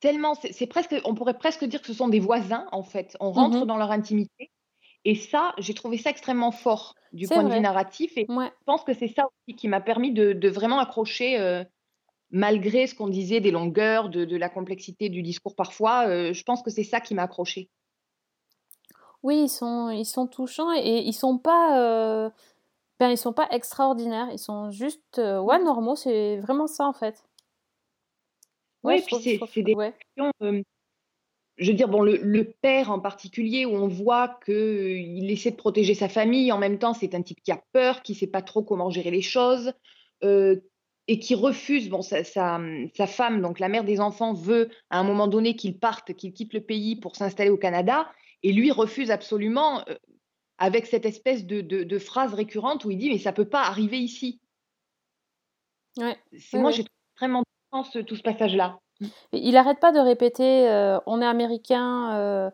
Tellement 0.00 0.34
c'est 0.36 0.66
presque 0.68 0.94
on 1.04 1.14
pourrait 1.14 1.38
presque 1.38 1.64
dire 1.64 1.80
que 1.80 1.88
ce 1.88 1.94
sont 1.94 2.08
des 2.08 2.20
voisins, 2.20 2.66
en 2.70 2.82
fait. 2.84 3.16
On 3.20 3.32
Mmh 3.34 3.34
rentre 3.34 3.66
dans 3.66 3.76
leur 3.76 3.90
intimité. 3.90 4.52
Et 5.04 5.14
ça, 5.16 5.54
j'ai 5.58 5.74
trouvé 5.74 5.98
ça 5.98 6.10
extrêmement 6.10 6.52
fort 6.52 6.94
du 7.12 7.28
point 7.28 7.44
de 7.44 7.50
vue 7.50 7.60
narratif. 7.60 8.18
Et 8.18 8.32
je 8.60 8.64
pense 8.66 8.84
que 8.84 8.94
c'est 8.94 9.08
ça 9.08 9.26
aussi 9.26 9.56
qui 9.56 9.68
m'a 9.68 9.80
permis 9.80 10.12
de 10.12 10.32
de 10.34 10.48
vraiment 10.50 10.80
accrocher, 10.80 11.40
heu, 11.40 11.66
malgré 12.30 12.86
ce 12.88 12.94
qu'on 12.96 13.08
disait 13.08 13.40
des 13.40 13.52
longueurs, 13.52 14.10
de 14.10 14.24
de 14.26 14.36
la 14.36 14.50
complexité 14.50 15.08
du 15.10 15.22
discours 15.22 15.56
parfois, 15.56 16.08
heu, 16.08 16.32
je 16.34 16.44
pense 16.44 16.62
que 16.62 16.70
c'est 16.70 16.84
ça 16.84 17.00
qui 17.00 17.14
m'a 17.14 17.24
accrochée. 17.24 17.70
Oui, 19.24 19.42
ils 19.44 19.48
sont 19.48 19.90
ils 19.90 20.04
sont 20.06 20.28
touchants 20.28 20.72
et 20.72 21.00
ils 21.00 21.12
sont 21.12 21.38
pas, 21.38 22.26
heu, 22.28 22.30
ben, 23.00 23.10
ils 23.10 23.18
sont 23.18 23.32
pas 23.32 23.48
extraordinaires, 23.50 24.28
ils 24.32 24.38
sont 24.38 24.70
juste, 24.70 25.18
heu, 25.18 25.40
ouais, 25.40 25.62
normaux, 25.62 25.96
c'est 25.96 26.38
vraiment 26.38 26.66
ça, 26.68 26.86
en 26.86 26.92
fait. 26.92 27.24
Ouais, 28.84 28.98
je 28.98 29.06
puis 29.06 29.16
c'est 29.16 29.38
que 29.38 29.60
des 29.60 29.74
ouais. 29.74 29.94
questions, 29.98 30.32
hem, 30.40 30.62
je 31.58 31.70
veux 31.70 31.76
dire, 31.76 31.88
bon, 31.88 32.02
le 32.02 32.18
le 32.22 32.44
père 32.62 32.90
en 32.90 33.00
particulier 33.00 33.66
où 33.66 33.72
on 33.72 33.88
voit 33.88 34.38
qu'il 34.44 35.30
essaie 35.30 35.52
de 35.52 35.56
protéger 35.56 35.94
sa 35.94 36.08
famille, 36.08 36.52
en 36.52 36.58
même 36.58 36.78
temps, 36.78 36.94
c'est 36.94 37.14
un 37.14 37.22
type 37.22 37.42
qui 37.42 37.52
a 37.52 37.62
peur, 37.72 38.02
qui 38.02 38.14
sait 38.14 38.26
pas 38.28 38.42
trop 38.42 38.62
comment 38.64 38.90
gérer 38.90 39.10
les 39.12 39.22
choses, 39.22 39.72
heu 40.24 40.64
et 41.08 41.18
qui 41.20 41.34
refuse 41.34 41.88
bon 41.90 42.02
sa 42.02 42.24
sa, 42.24 42.60
sa 42.96 43.06
femme, 43.06 43.42
donc 43.42 43.60
la 43.60 43.68
mère 43.68 43.84
des 43.84 44.00
enfants, 44.00 44.34
veut 44.34 44.70
à 44.90 44.98
un 45.00 45.04
moment 45.04 45.28
donné 45.28 45.56
qu'il 45.56 45.78
parte, 45.78 46.14
qu'il 46.14 46.32
quitte 46.34 46.54
le 46.54 46.62
pays 46.62 46.96
pour 46.96 47.16
s'installer 47.16 47.50
au 47.50 47.58
Canada 47.58 48.08
et 48.42 48.52
lui 48.52 48.70
refuse 48.72 49.10
absolument, 49.10 49.80
heu 49.88 49.98
avec 50.60 50.86
cette 50.86 51.06
espèce 51.06 51.46
de, 51.46 51.60
de- 51.60 51.84
de 51.84 51.98
phrase 52.00 52.34
récurrente 52.34 52.84
où 52.84 52.90
il 52.90 52.98
dit 52.98 53.10
mais 53.10 53.18
ça 53.18 53.32
peut 53.32 53.48
pas 53.48 53.62
arriver 53.62 53.98
ici. 53.98 54.40
Ouais. 55.98 56.16
C'est 56.38 56.58
moi 56.58 56.70
oui. 56.70 56.76
j'ai 56.76 56.84
vraiment 57.18 57.42
ce- 57.84 57.98
tout 58.00 58.16
ce 58.16 58.22
passage-là. 58.22 58.78
Il 59.32 59.56
arrête 59.56 59.78
pas 59.80 59.92
de 59.92 60.00
répéter 60.00 60.68
euh, 60.68 60.98
on 61.06 61.22
est 61.22 61.26
américain, 61.26 62.16
euh, 62.16 62.50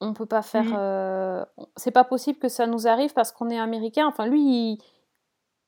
on 0.00 0.12
peut 0.14 0.26
pas 0.26 0.42
faire. 0.42 0.66
Euh, 0.76 1.44
c'est 1.76 1.92
pas 1.92 2.04
possible 2.04 2.38
que 2.38 2.48
ça 2.48 2.66
nous 2.66 2.86
arrive 2.88 3.12
parce 3.14 3.30
qu'on 3.32 3.50
est 3.50 3.58
américain. 3.58 4.06
Enfin, 4.08 4.26
lui, 4.26 4.40
il, 4.40 4.78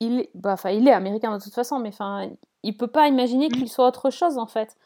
il, 0.01 0.29
bah, 0.35 0.53
enfin, 0.55 0.71
il 0.71 0.89
est 0.89 0.93
américain 0.93 1.37
de 1.37 1.43
toute 1.43 1.55
façon, 1.55 1.79
mais 1.79 1.91
enfin, 1.91 2.29
il 2.65 2.77
peut 2.77 2.89
pas 2.89 3.07
imaginer 3.07 3.47
Mhm. 3.49 3.53
qu'il 3.59 3.69
soit 3.69 3.87
autre 3.87 4.11
chose 4.11 4.39
en 4.39 4.47
fait. 4.47 4.77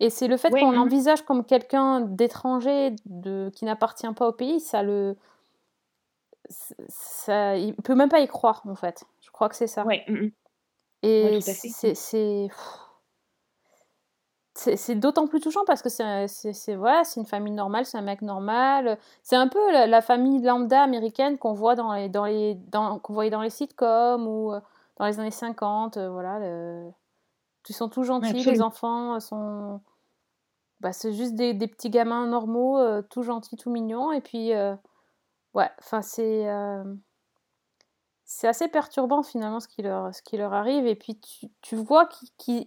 Et 0.00 0.10
c'est 0.10 0.28
le 0.28 0.36
fait 0.36 0.50
Oui, 0.50 0.60
qu'on 0.60 0.72
l'envisage 0.72 1.22
comme 1.22 1.44
quelqu'un 1.44 2.00
d'étranger, 2.00 2.94
de 3.06 3.50
qui 3.54 3.64
n'appartient 3.64 4.12
pas 4.14 4.28
au 4.28 4.32
pays, 4.32 4.60
ça 4.60 4.82
le, 4.82 5.16
ça, 6.88 7.56
il 7.56 7.74
peut 7.74 7.94
même 7.94 8.08
pas 8.08 8.20
y 8.20 8.28
croire 8.28 8.62
en 8.66 8.74
fait. 8.74 9.04
Je 9.20 9.30
crois 9.30 9.48
que 9.48 9.56
c'est 9.56 9.66
ça. 9.66 9.84
Ouais, 9.84 10.04
mm, 10.08 10.12
mm. 10.14 10.30
Et 11.02 11.40
c'est 11.40 11.94
c'est 11.94 12.48
c'est 14.76 14.96
d'autant 14.96 15.28
plus 15.28 15.40
touchant 15.40 15.64
parce 15.66 15.82
que 15.82 15.88
c'est 15.88 16.74
voilà, 16.74 17.02
une 17.16 17.26
famille 17.26 17.52
normale, 17.52 17.86
c'est 17.86 17.96
un 17.98 18.02
mec 18.02 18.22
normal. 18.22 18.98
C'est 19.22 19.36
un 19.36 19.46
peu 19.46 19.72
la, 19.72 19.86
la 19.86 20.00
famille 20.00 20.42
lambda 20.42 20.82
américaine 20.82 21.38
qu'on 21.38 21.52
voit 21.52 21.76
dans 21.76 21.92
les 21.92 22.08
dans 22.08 22.24
les 22.24 22.54
dans 22.54 22.98
qu'on 22.98 23.12
voyait 23.12 23.30
dans 23.30 23.42
les 23.42 23.50
sitcoms 23.50 24.26
ou 24.26 24.52
euh, 24.52 24.60
dans 24.96 25.06
les 25.06 25.20
années 25.20 25.30
50, 25.30 25.96
euh, 25.96 26.10
voilà, 26.10 26.40
le- 26.40 26.90
ils 27.68 27.74
sont 27.74 27.88
tous 27.88 28.02
gentils, 28.04 28.32
les 28.52 28.60
enfants 28.62 29.18
sont 29.20 29.80
bah, 30.80 30.92
c'est 30.92 31.12
juste 31.12 31.34
des, 31.34 31.54
des 31.54 31.66
petits 31.66 31.90
gamins 31.90 32.26
normaux, 32.26 32.78
euh, 32.78 33.02
tout 33.02 33.22
gentils, 33.22 33.56
tout 33.56 33.70
mignons 33.70 34.12
et 34.12 34.20
puis 34.20 34.52
euh, 34.54 34.74
ouais, 35.54 35.68
enfin 35.80 36.02
c'est 36.02 36.48
euh, 36.48 36.84
c'est 38.24 38.46
assez 38.48 38.68
perturbant 38.68 39.22
finalement 39.22 39.60
ce 39.60 39.68
qui 39.68 39.82
leur, 39.82 40.14
ce 40.14 40.22
qui 40.22 40.36
leur 40.36 40.52
arrive. 40.52 40.86
Et 40.86 40.94
puis 40.94 41.18
tu, 41.18 41.46
tu 41.62 41.76
vois 41.76 42.08
qu'ils 42.36 42.66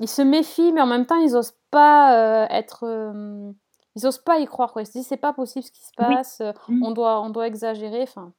ils 0.00 0.08
se 0.08 0.22
méfient, 0.22 0.72
mais 0.72 0.80
en 0.80 0.86
même 0.86 1.06
temps 1.06 1.16
ils 1.16 1.36
osent 1.36 1.56
pas 1.70 2.42
euh, 2.44 2.46
être. 2.50 2.84
euh, 2.86 3.52
ils 3.96 4.06
osent 4.06 4.18
pas 4.18 4.38
y 4.38 4.46
croire. 4.46 4.72
Quoi. 4.72 4.82
Ils 4.82 4.86
se 4.86 4.92
disent 4.92 5.06
c'est 5.06 5.16
pas 5.16 5.32
possible 5.32 5.64
ce 5.64 5.72
qui 5.72 5.82
se 5.84 5.92
passe, 5.96 6.40
euh, 6.40 6.52
Mm. 6.68 6.82
on, 6.84 6.90
doit, 6.92 7.20
on 7.22 7.30
doit 7.30 7.46
exagérer. 7.46 8.02
Enfin, 8.02 8.32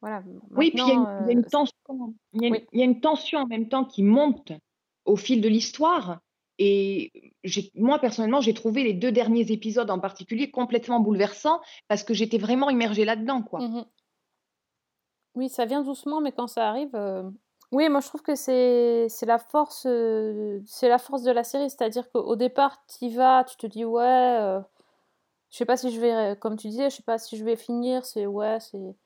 voilà. 0.00 0.22
Oui, 0.50 0.70
puis 0.70 0.82
il 0.82 0.88
y 0.88 0.90
a 0.90 1.32
une, 1.32 1.44
tension, 1.44 2.14
il 2.32 2.42
y 2.42 2.44
a 2.44 2.48
une- 2.48 2.54
oui. 2.54 2.66
il 2.72 2.80
y 2.80 2.82
a 2.82 2.84
une 2.84 3.00
tension 3.00 3.40
en 3.40 3.46
même 3.46 3.68
temps 3.68 3.84
qui 3.84 4.02
monte 4.02 4.52
au 5.04 5.16
fil 5.16 5.40
de 5.40 5.48
l'histoire. 5.48 6.20
Et 6.58 7.12
moi, 7.74 7.98
personnellement, 7.98 8.40
j'ai 8.40 8.54
trouvé 8.54 8.82
les 8.82 8.94
deux 8.94 9.12
derniers 9.12 9.52
épisodes 9.52 9.90
en 9.90 9.98
particulier 9.98 10.50
complètement 10.50 11.00
bouleversants 11.00 11.60
parce 11.88 12.02
que 12.02 12.14
j'étais 12.14 12.38
vraiment 12.38 12.70
immergée 12.70 13.04
là-dedans, 13.04 13.42
quoi. 13.42 13.60
Mhm. 13.60 13.84
Oui, 15.34 15.48
ça 15.50 15.66
vient 15.66 15.82
doucement, 15.82 16.20
mais 16.20 16.32
quand 16.32 16.46
ça 16.46 16.68
arrive. 16.68 16.94
euh, 16.94 17.28
Oui, 17.72 17.88
moi 17.90 18.00
je 18.00 18.08
trouve 18.08 18.22
que 18.22 18.34
c'est 18.34 19.08
la 19.26 19.38
force 19.38 19.84
euh, 19.86 20.60
c'est 20.66 20.88
la 20.88 20.98
force 20.98 21.22
de 21.24 21.30
la 21.32 21.44
série, 21.44 21.68
c'est-à-dire 21.68 22.10
qu'au 22.10 22.36
départ, 22.36 22.82
tu 22.86 23.06
y 23.06 23.14
vas, 23.14 23.44
tu 23.44 23.56
te 23.56 23.66
dis 23.66 23.84
ouais, 23.84 24.02
euh, 24.40 24.60
je 25.50 25.58
sais 25.58 25.64
pas 25.66 25.76
si 25.76 25.90
je 25.90 26.00
vais, 26.00 26.36
comme 26.40 26.56
tu 26.56 26.68
disais, 26.68 26.90
je 26.90 26.96
sais 26.96 27.02
pas 27.02 27.18
si 27.18 27.36
je 27.36 27.44
vais 27.44 27.56
finir, 27.56 28.04
c'est 28.06 28.26
ouais, 28.26 28.58
c'est. 28.60 28.96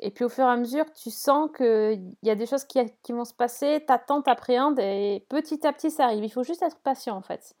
Et 0.00 0.10
puis 0.10 0.24
au 0.24 0.28
fur 0.28 0.44
et 0.44 0.48
à 0.48 0.56
mesure, 0.56 0.86
tu 0.92 1.10
sens 1.10 1.50
qu'il 1.56 2.14
y 2.22 2.30
a 2.30 2.34
des 2.34 2.46
choses 2.46 2.64
qui, 2.64 2.80
qui 3.02 3.12
vont 3.12 3.24
se 3.24 3.34
passer, 3.34 3.84
t'attends, 3.86 4.22
t'appréhendes, 4.22 4.78
et 4.80 5.24
petit 5.28 5.66
à 5.66 5.72
petit 5.72 5.90
ça 5.90 6.06
arrive. 6.06 6.24
Il 6.24 6.30
faut 6.32 6.42
juste 6.44 6.62
être 6.62 6.78
patient 6.80 7.16
en 7.16 7.22
fait. 7.22 7.54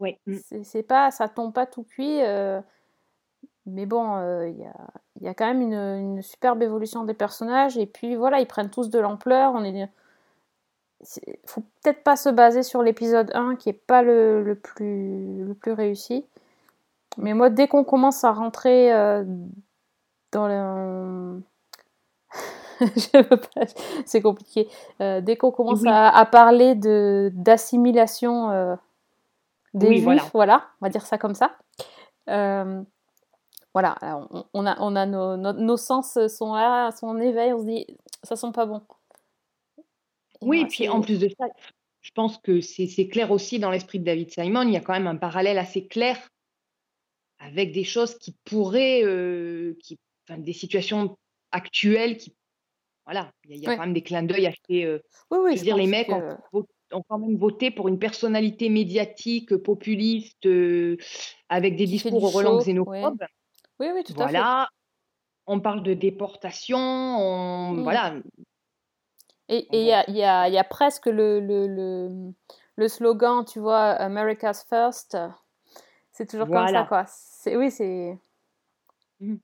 Ouais. 0.00 0.20
Mm. 0.26 0.36
C'est 0.62 0.82
pas, 0.82 1.10
ça 1.10 1.28
tombe 1.28 1.52
pas 1.52 1.66
tout 1.66 1.82
cuit. 1.84 2.22
euh, 2.22 2.60
mais 3.66 3.86
bon, 3.86 4.16
euh, 4.16 4.48
il 4.48 4.58
y 4.58 4.64
a, 4.64 4.74
il 5.16 5.22
y 5.24 5.28
a 5.28 5.34
quand 5.34 5.46
même 5.46 5.60
une, 5.60 5.74
une 5.74 6.22
superbe 6.22 6.62
évolution 6.62 7.04
des 7.04 7.14
personnages. 7.14 7.76
Et 7.76 7.86
puis 7.86 8.14
voilà, 8.14 8.40
ils 8.40 8.46
prennent 8.46 8.70
tous 8.70 8.90
de 8.90 8.98
l'ampleur. 8.98 9.52
On 9.54 9.64
est, 9.64 9.88
faut 11.46 11.62
peut-être 11.82 12.02
pas 12.02 12.16
se 12.16 12.28
baser 12.28 12.62
sur 12.62 12.82
l'épisode 12.82 13.30
1 13.34 13.56
qui 13.56 13.68
est 13.68 13.72
pas 13.72 14.02
le, 14.02 14.42
le 14.42 14.54
plus, 14.54 15.44
le 15.44 15.54
plus 15.54 15.72
réussi. 15.72 16.24
Mais 17.18 17.34
moi, 17.34 17.50
dès 17.50 17.68
qu'on 17.68 17.84
commence 17.84 18.24
à 18.24 18.32
rentrer 18.32 18.92
euh, 18.92 19.24
dans 20.36 20.48
le. 20.48 21.40
Pas- 23.22 23.66
c'est 24.04 24.20
compliqué. 24.20 24.68
Euh, 25.00 25.20
dès 25.22 25.36
qu'on 25.36 25.50
commence 25.50 25.80
Oui. 25.80 25.88
à, 25.88 26.14
à 26.14 26.26
parler 26.26 26.74
de 26.74 27.30
d'assimilation 27.34 28.50
euh, 28.50 28.76
des 29.72 29.88
Oui, 29.88 29.94
juifs, 29.96 30.04
voilà. 30.04 30.22
voilà. 30.34 30.66
on 30.80 30.86
va 30.86 30.90
dire 30.90 31.06
ça 31.06 31.16
comme 31.16 31.34
ça. 31.34 31.56
Euh, 32.28 32.82
voilà, 33.72 33.96
on, 34.30 34.44
on 34.52 34.66
a, 34.66 34.76
on 34.80 34.94
a 34.96 35.06
nos, 35.06 35.36
nos, 35.36 35.52
nos 35.54 35.76
sens 35.76 36.18
sont 36.28 36.54
là, 36.54 36.90
sont 36.92 37.06
en 37.08 37.18
éveil, 37.18 37.52
on 37.54 37.60
se 37.60 37.64
dit 37.66 37.86
ça 38.22 38.36
sent 38.36 38.52
pas 38.52 38.66
bon. 38.66 38.82
Et 39.78 39.82
Oui, 40.42 40.56
voilà, 40.58 40.62
et 40.62 40.66
puis 40.66 40.88
en 40.88 41.00
plus 41.00 41.18
de 41.18 41.28
ça, 41.28 41.46
je 42.02 42.10
pense 42.12 42.36
que 42.38 42.60
c'est 42.60 42.86
c'est 42.88 43.08
clair 43.08 43.30
aussi 43.30 43.58
dans 43.58 43.70
l'esprit 43.70 44.00
de 44.00 44.04
David 44.04 44.30
Simon, 44.30 44.62
il 44.62 44.72
y 44.72 44.76
a 44.76 44.80
quand 44.80 44.92
même 44.92 45.06
un 45.06 45.16
parallèle 45.16 45.58
assez 45.58 45.86
clair 45.86 46.18
avec 47.38 47.72
des 47.72 47.84
choses 47.84 48.18
qui 48.18 48.34
pourraient, 48.44 49.02
euh, 49.04 49.76
qui, 49.82 49.98
enfin, 50.28 50.38
des 50.40 50.52
situations 50.52 51.16
actuelles 51.52 52.16
qui, 52.16 52.34
voilà, 53.04 53.32
il 53.44 53.56
y 53.56 53.68
a, 53.68 53.72
y 53.72 53.76
quand 53.76 53.82
même 53.84 53.92
des 53.94 54.02
clins 54.02 54.22
d'œil 54.22 54.46
assez. 54.46 54.84
euh, 54.84 54.98
Oui, 55.30 55.38
oui, 55.42 55.52
je 55.52 55.58
veux 55.58 55.64
dire, 55.64 55.76
les 55.76 55.86
mecs 55.86 56.08
ont, 56.08 56.20
que- 56.20 56.36
vo- 56.52 56.66
ont 56.92 57.02
quand 57.08 57.18
même 57.18 57.36
voté 57.36 57.70
pour 57.70 57.88
une 57.88 57.98
personnalité 57.98 58.68
médiatique, 58.68 59.56
populiste, 59.56 60.46
euh, 60.46 60.96
avec 61.48 61.76
des 61.76 61.84
Qui 61.84 61.92
discours 61.92 62.24
au 62.24 62.30
relent 62.30 62.58
show, 62.58 62.64
xénophobes. 62.64 63.24
Oui, 63.78 63.88
oui, 63.94 64.02
tout 64.04 64.12
à 64.12 64.16
fait. 64.16 64.32
Voilà, 64.32 64.68
on 65.46 65.60
parle 65.60 65.82
de 65.82 65.94
déportation, 65.94 66.78
on, 66.78 67.72
Mm. 67.72 67.82
voilà, 67.82 68.14
Et 69.48 69.68
il 69.72 69.82
y 69.82 70.12
y, 70.12 70.18
y 70.18 70.24
a 70.58 70.64
presque 70.64 71.06
le, 71.06 71.38
le, 71.38 71.68
le, 71.68 72.32
le 72.74 72.88
slogan, 72.88 73.44
tu 73.44 73.60
vois, 73.60 73.90
America's 73.90 74.64
First. 74.68 75.16
C'est 76.10 76.28
toujours 76.28 76.48
comme 76.48 76.66
ça, 76.68 76.84
quoi. 76.84 77.04
Oui, 77.46 77.70
c'est. 77.70 78.18
Mhm. 79.20 79.38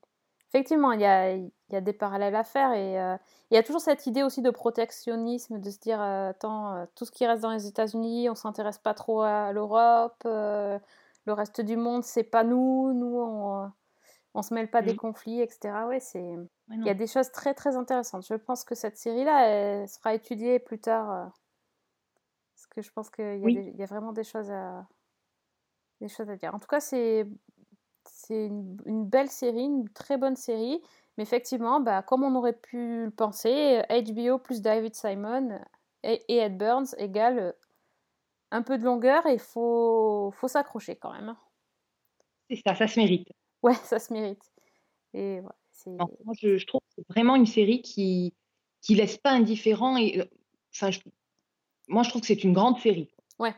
Effectivement, 0.53 0.91
il 0.91 1.01
y 1.01 1.05
a, 1.05 1.31
il 1.35 1.51
y 1.71 1.75
a 1.75 1.81
des 1.81 1.93
parallèles 1.93 2.35
à 2.35 2.43
faire 2.43 2.73
et 2.73 2.99
euh, 3.01 3.17
il 3.49 3.55
y 3.55 3.57
a 3.57 3.63
toujours 3.63 3.81
cette 3.81 4.05
idée 4.05 4.21
aussi 4.21 4.41
de 4.43 4.51
protectionnisme, 4.51 5.59
de 5.59 5.69
se 5.71 5.79
dire, 5.79 5.99
euh, 6.01 6.29
attends, 6.29 6.75
euh, 6.75 6.85
tout 6.95 7.05
ce 7.05 7.11
qui 7.11 7.25
reste 7.25 7.41
dans 7.41 7.51
les 7.51 7.65
États-Unis, 7.67 8.29
on 8.29 8.35
s'intéresse 8.35 8.77
pas 8.77 8.93
trop 8.93 9.21
à 9.23 9.51
l'Europe, 9.51 10.21
le 10.25 10.79
reste 11.33 11.61
du 11.61 11.75
monde, 11.77 12.03
c'est 12.03 12.23
pas 12.23 12.43
nous, 12.43 12.93
nous, 12.93 13.17
on, 13.19 13.71
on 14.35 14.41
se 14.43 14.53
mêle 14.53 14.69
pas 14.69 14.81
des 14.83 14.93
Mhm. 14.93 14.97
conflits, 14.97 15.41
etc. 15.41 15.87
Ouais, 15.87 15.99
c'est. 15.99 16.21
Il 16.83 16.87
y 16.87 16.89
a 16.89 16.93
des 16.95 17.07
choses 17.07 17.31
très 17.31 17.53
très 17.53 17.75
intéressantes. 17.77 18.25
Je 18.27 18.35
pense 18.35 18.63
que 18.65 18.75
cette 18.75 18.97
série-là, 18.97 19.47
elle 19.47 19.89
sera 19.89 20.13
étudiée 20.15 20.59
plus 20.59 20.79
tard. 20.79 21.31
parce 22.55 22.67
que 22.67 22.81
je 22.81 22.91
pense 22.91 23.09
qu'il 23.09 23.41
Oui. 23.43 23.73
y 23.77 23.83
a 23.83 23.85
vraiment 23.85 24.13
des 24.13 24.23
choses 24.23 24.49
à, 24.51 24.87
des 26.01 26.07
choses 26.07 26.29
à 26.29 26.35
dire. 26.35 26.53
En 26.53 26.59
tout 26.59 26.67
cas, 26.67 26.79
c'est 26.79 27.25
c'est 28.25 28.45
une, 28.47 28.77
une 28.85 29.05
belle 29.05 29.29
série, 29.29 29.63
une 29.63 29.89
très 29.89 30.17
bonne 30.17 30.35
série. 30.35 30.81
Mais 31.17 31.23
effectivement, 31.23 31.79
bah, 31.79 32.01
comme 32.01 32.23
on 32.23 32.35
aurait 32.35 32.57
pu 32.57 33.05
le 33.05 33.11
penser, 33.11 33.81
HBO 33.89 34.39
plus 34.39 34.61
David 34.61 34.95
Simon 34.95 35.59
et, 36.03 36.23
et 36.27 36.37
Ed 36.37 36.57
Burns 36.57 36.95
égale 36.97 37.39
euh, 37.39 37.51
un 38.51 38.61
peu 38.63 38.77
de 38.77 38.83
longueur 38.83 39.25
et 39.27 39.33
il 39.33 39.39
faut, 39.39 40.31
faut 40.35 40.47
s'accrocher 40.47 40.95
quand 40.95 41.11
même. 41.13 41.29
hein. 41.29 41.37
c'est 42.49 42.61
ça, 42.65 42.75
ça 42.75 42.87
se 42.87 42.99
mérite. 42.99 43.27
Ouais, 43.61 43.73
ça 43.75 43.99
se 43.99 44.11
mérite. 44.13 44.43
Et 45.13 45.39
ouais, 45.39 45.51
c'est... 45.71 45.91
Non, 45.91 46.07
moi, 46.25 46.33
je, 46.39 46.57
je 46.57 46.65
trouve 46.65 46.81
que 46.81 46.93
c'est 46.95 47.07
vraiment 47.09 47.35
une 47.35 47.45
série 47.45 47.81
qui 47.81 48.33
qui 48.81 48.95
laisse 48.95 49.17
pas 49.17 49.31
indifférent 49.31 49.95
et 49.95 50.19
euh, 50.19 50.25
enfin 50.73 50.91
je- 50.91 50.99
moi 51.87 52.03
je 52.03 52.09
trouve 52.09 52.21
que 52.21 52.27
c'est 52.27 52.43
une 52.43 52.51
grande 52.51 52.77
série. 52.79 53.09
Ouais. 53.39 53.55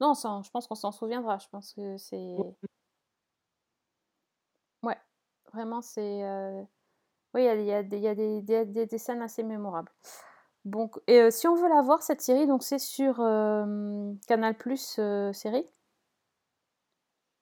Non, 0.00 0.14
je 0.14 0.50
pense 0.50 0.66
qu'on 0.66 0.74
s'en 0.74 0.90
souviendra. 0.90 1.38
Je 1.38 1.46
pense 1.48 1.72
que 1.74 1.96
c'est. 1.98 2.36
Vraiment, 5.58 5.82
c'est. 5.82 6.22
euh, 6.22 6.62
Oui, 7.34 7.42
il 7.42 7.46
y 7.46 7.48
a, 7.48 7.54
y 7.56 7.72
a 7.72 7.82
des, 7.82 7.98
y 7.98 8.08
a 8.08 8.14
des, 8.64 8.86
des- 8.86 8.98
scènes 8.98 9.22
assez 9.22 9.42
mémorables. 9.42 9.90
Donc, 10.64 10.98
et, 11.08 11.20
euh, 11.20 11.30
si 11.32 11.48
on 11.48 11.56
veut 11.56 11.68
la 11.68 11.82
voir, 11.82 12.02
cette 12.02 12.20
série, 12.20 12.46
donc 12.46 12.62
c'est 12.62 12.78
sur 12.78 13.20
euh, 13.20 14.12
Canal 14.28 14.56
Plus 14.56 15.00
série? 15.32 15.66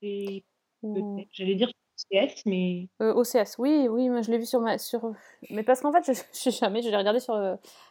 Et 0.00 0.44
ou 0.82 0.94
peut-être, 0.94 1.28
j'allais 1.32 1.56
dire 1.56 1.70
CS, 1.96 2.42
mais 2.46 2.88
OCS. 3.00 3.58
Oui, 3.58 3.86
oui, 3.90 4.08
moi 4.08 4.22
je 4.22 4.30
l'ai 4.30 4.38
vu 4.38 4.46
sur 4.46 4.60
ma. 4.60 4.78
Sur... 4.78 5.12
Mais 5.50 5.62
parce 5.62 5.82
qu'en 5.82 5.92
fait, 5.92 6.04
je 6.06 6.12
je 6.32 6.38
sais 6.38 6.50
jamais, 6.50 6.80
je 6.82 6.88
l'ai 6.88 6.96
regardé 6.96 7.20
sur 7.20 7.34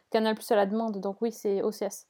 Canal 0.10 0.36
Plus 0.36 0.50
à 0.52 0.56
la 0.56 0.66
demande, 0.66 1.00
donc 1.02 1.22
oui, 1.22 1.32
c'est 1.32 1.62
OCS. 1.62 2.08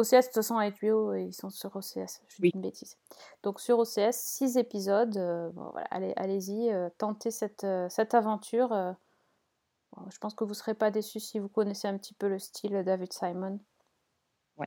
OCS, 0.00 0.10
de 0.10 0.22
toute 0.26 0.34
façon, 0.34 0.56
à 0.56 0.70
HBO, 0.70 1.14
ils 1.14 1.32
sont 1.32 1.50
sur 1.50 1.74
OCS. 1.76 2.20
Je 2.28 2.42
dis 2.42 2.50
une 2.54 2.60
bêtise. 2.62 2.96
Donc 3.42 3.60
sur 3.60 3.78
OCS, 3.78 4.12
6 4.12 4.56
épisodes. 4.56 5.16
euh, 5.16 5.50
bon, 5.50 5.70
voilà, 5.72 5.86
allez, 5.90 6.12
allez-y, 6.16 6.70
euh, 6.70 6.88
tentez 6.98 7.30
cette, 7.30 7.64
euh, 7.64 7.88
cette 7.88 8.14
aventure. 8.14 8.72
euh. 8.72 8.92
Bon, 9.96 10.08
je 10.10 10.18
pense 10.18 10.34
que 10.34 10.44
vous 10.44 10.50
ne 10.50 10.54
serez 10.56 10.74
pas 10.74 10.90
déçus 10.90 11.20
si 11.20 11.38
vous 11.38 11.48
connaissez 11.48 11.88
un 11.88 11.96
petit 11.98 12.14
peu 12.14 12.28
le 12.28 12.38
style 12.38 12.72
de 12.72 12.82
David 12.82 13.12
Simon. 13.12 13.58
Ouais. 14.56 14.66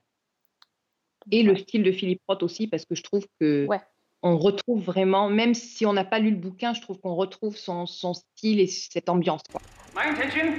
Et 1.32 1.44
le 1.44 1.56
style 1.56 1.84
de 1.84 1.92
Philippe 1.92 2.22
Roth 2.28 2.44
aussi 2.44 2.68
parce 2.68 2.86
que 2.86 2.96
je 2.96 3.04
trouve 3.04 3.26
que 3.40 3.66
Ouais. 3.68 3.82
on 4.22 4.38
retrouve 4.38 4.82
vraiment, 4.84 5.30
même 5.30 5.54
si 5.54 5.86
on 5.86 5.94
n'a 5.94 6.04
pas 6.04 6.20
lu 6.20 6.32
le 6.32 6.38
bouquin, 6.38 6.74
je 6.74 6.82
trouve 6.82 7.00
qu'on 7.00 7.16
retrouve 7.16 7.56
son, 7.58 7.86
son 7.86 8.14
style 8.14 8.60
et 8.60 8.68
cette 8.68 9.08
ambiance. 9.10 9.42
Quoi. 9.52 9.62
My 9.96 10.10
intention 10.10 10.56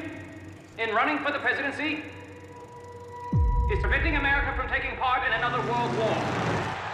in 0.78 0.94
running 0.94 1.18
for 1.18 1.30
the 1.32 1.40
presidency 1.40 1.98
is 3.72 3.79
preventing 3.81 4.16
America 4.16 4.53
from 4.57 4.68
taking 4.68 4.94
part 4.98 5.22
in 5.27 5.33
another 5.33 5.61
world 5.70 5.90
war. 5.96 6.16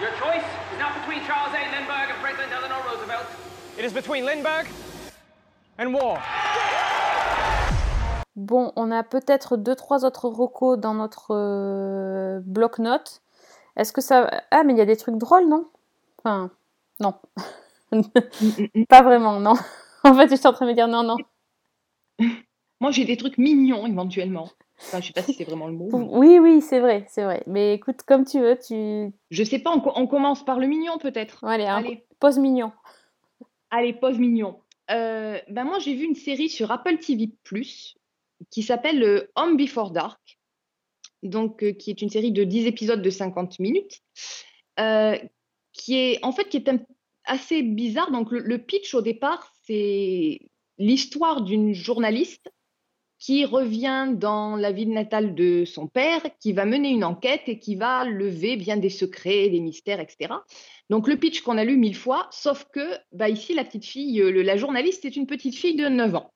Your 0.01 0.11
choice 0.23 0.47
is 0.73 0.79
not 0.79 0.95
between 1.01 1.25
Charles 1.27 1.53
A. 1.53 1.63
Lindbergh 1.75 2.11
and 2.11 2.19
Franklin 2.23 2.49
Delano 2.49 2.79
Roosevelt. 2.87 3.27
It 3.77 3.85
is 3.85 3.93
between 3.93 4.25
Lindbergh 4.25 4.67
and 5.79 5.93
war. 5.93 6.19
Bon, 8.37 8.73
on 8.77 8.93
a 8.93 9.03
peut-être 9.03 9.57
deux, 9.57 9.75
trois 9.75 10.05
autres 10.05 10.29
recos 10.29 10.79
dans 10.79 10.95
notre 10.95 11.35
euh, 11.35 12.41
bloc-notes. 12.45 13.21
Est-ce 13.77 13.93
que 13.93 14.01
ça. 14.01 14.31
Ah, 14.51 14.63
mais 14.63 14.73
il 14.73 14.79
y 14.79 14.83
a 14.83 14.87
des 14.87 14.97
trucs 14.97 15.17
drôles, 15.17 15.49
non? 15.49 15.67
Enfin, 16.19 16.51
non. 17.01 17.15
Pas 18.89 19.03
vraiment, 19.03 19.41
non. 19.41 19.55
en 20.05 20.15
fait, 20.15 20.31
je 20.31 20.37
suis 20.37 20.47
en 20.47 20.53
train 20.53 20.67
de 20.67 20.71
me 20.71 20.77
dire 20.77 20.87
non, 20.89 21.03
non. 21.03 21.17
Moi, 22.81 22.93
j'ai 22.93 23.05
des 23.05 23.17
trucs 23.17 23.39
mignons 23.39 23.87
éventuellement. 23.87 24.49
Enfin, 24.83 25.01
je 25.01 25.09
sais 25.09 25.13
pas 25.13 25.23
si 25.23 25.35
c'est 25.35 25.45
vraiment 25.45 25.67
le 25.67 25.75
mot. 25.75 25.89
mais- 25.93 26.07
Oui, 26.11 26.39
oui, 26.39 26.61
c'est 26.63 26.81
vrai, 26.81 27.05
c'est 27.09 27.23
vrai. 27.25 27.43
Mais 27.47 27.75
écoute, 27.75 28.03
comme 28.07 28.25
tu 28.25 28.41
veux, 28.41 28.59
tu. 28.59 29.13
Je 29.31 29.45
sais 29.45 29.59
pas, 29.59 29.71
on, 29.73 29.81
co- 29.81 29.93
on 29.95 30.07
commence 30.07 30.45
par 30.45 30.59
le 30.59 30.67
mignon 30.67 30.99
peut-être. 30.99 31.45
Allez, 31.45 31.65
Allez. 31.65 32.05
pause 32.19 32.39
mignon. 32.39 32.73
Allez, 33.71 33.93
pause 33.93 34.19
mignon. 34.19 34.61
Euh, 34.91 35.39
ben 35.49 35.65
moi, 35.65 35.79
j'ai 35.79 35.95
vu 35.95 36.05
une 36.05 36.15
série 36.17 36.49
sur 36.49 36.71
Apple 36.73 36.99
TV+, 36.99 37.31
qui 38.51 38.63
s'appelle 38.63 39.03
euh, 39.05 39.31
Home 39.37 39.57
Before 39.57 39.91
Dark, 39.93 40.39
donc 41.23 41.63
euh, 41.63 41.73
qui 41.73 41.91
est 41.91 42.01
une 42.03 42.09
série 42.11 42.33
de 42.33 42.43
10 42.43 42.67
épisodes 42.67 43.03
de 43.03 43.11
50 43.11 43.59
minutes, 43.61 44.01
qui 45.73 45.95
est 45.99 46.25
en 46.25 46.33
fait 46.33 46.45
qui 46.49 46.57
est 46.57 46.69
un- 46.69 46.81
assez 47.25 47.63
bizarre. 47.63 48.11
Donc 48.11 48.31
le, 48.31 48.41
le 48.41 48.59
pitch 48.59 48.95
au 48.95 49.03
départ, 49.03 49.53
c'est 49.65 50.41
l'histoire 50.79 51.43
d'une 51.43 51.75
journaliste 51.75 52.51
qui 53.21 53.45
revient 53.45 54.09
dans 54.15 54.57
la 54.57 54.73
ville 54.73 54.93
natale 54.93 55.35
de 55.35 55.67
son 55.67 55.87
père, 55.87 56.23
qui 56.41 56.55
va 56.55 56.65
mener 56.65 56.89
une 56.89 57.05
enquête 57.05 57.43
et 57.49 57.59
qui 57.59 57.77
va 57.77 58.07
lever 58.07 58.57
bien 58.57 58.79
des 58.79 58.89
secrets, 58.89 59.51
des 59.51 59.61
mystères, 59.61 60.01
etc. 60.01 60.33
Donc 60.89 61.07
le 61.07 61.19
pitch 61.19 61.43
qu'on 61.43 61.59
a 61.59 61.65
lu 61.65 61.77
mille 61.77 61.95
fois, 61.95 62.29
sauf 62.33 62.65
que 62.73 62.97
bah, 63.13 63.29
ici, 63.29 63.53
la 63.55 63.65
petite 63.65 63.85
fille, 63.85 64.23
euh, 64.23 64.43
la 64.43 64.57
journaliste, 64.57 65.05
est 65.05 65.17
une 65.17 65.27
petite 65.27 65.55
fille 65.55 65.77
de 65.77 65.87
9 65.87 66.15
ans. 66.15 66.33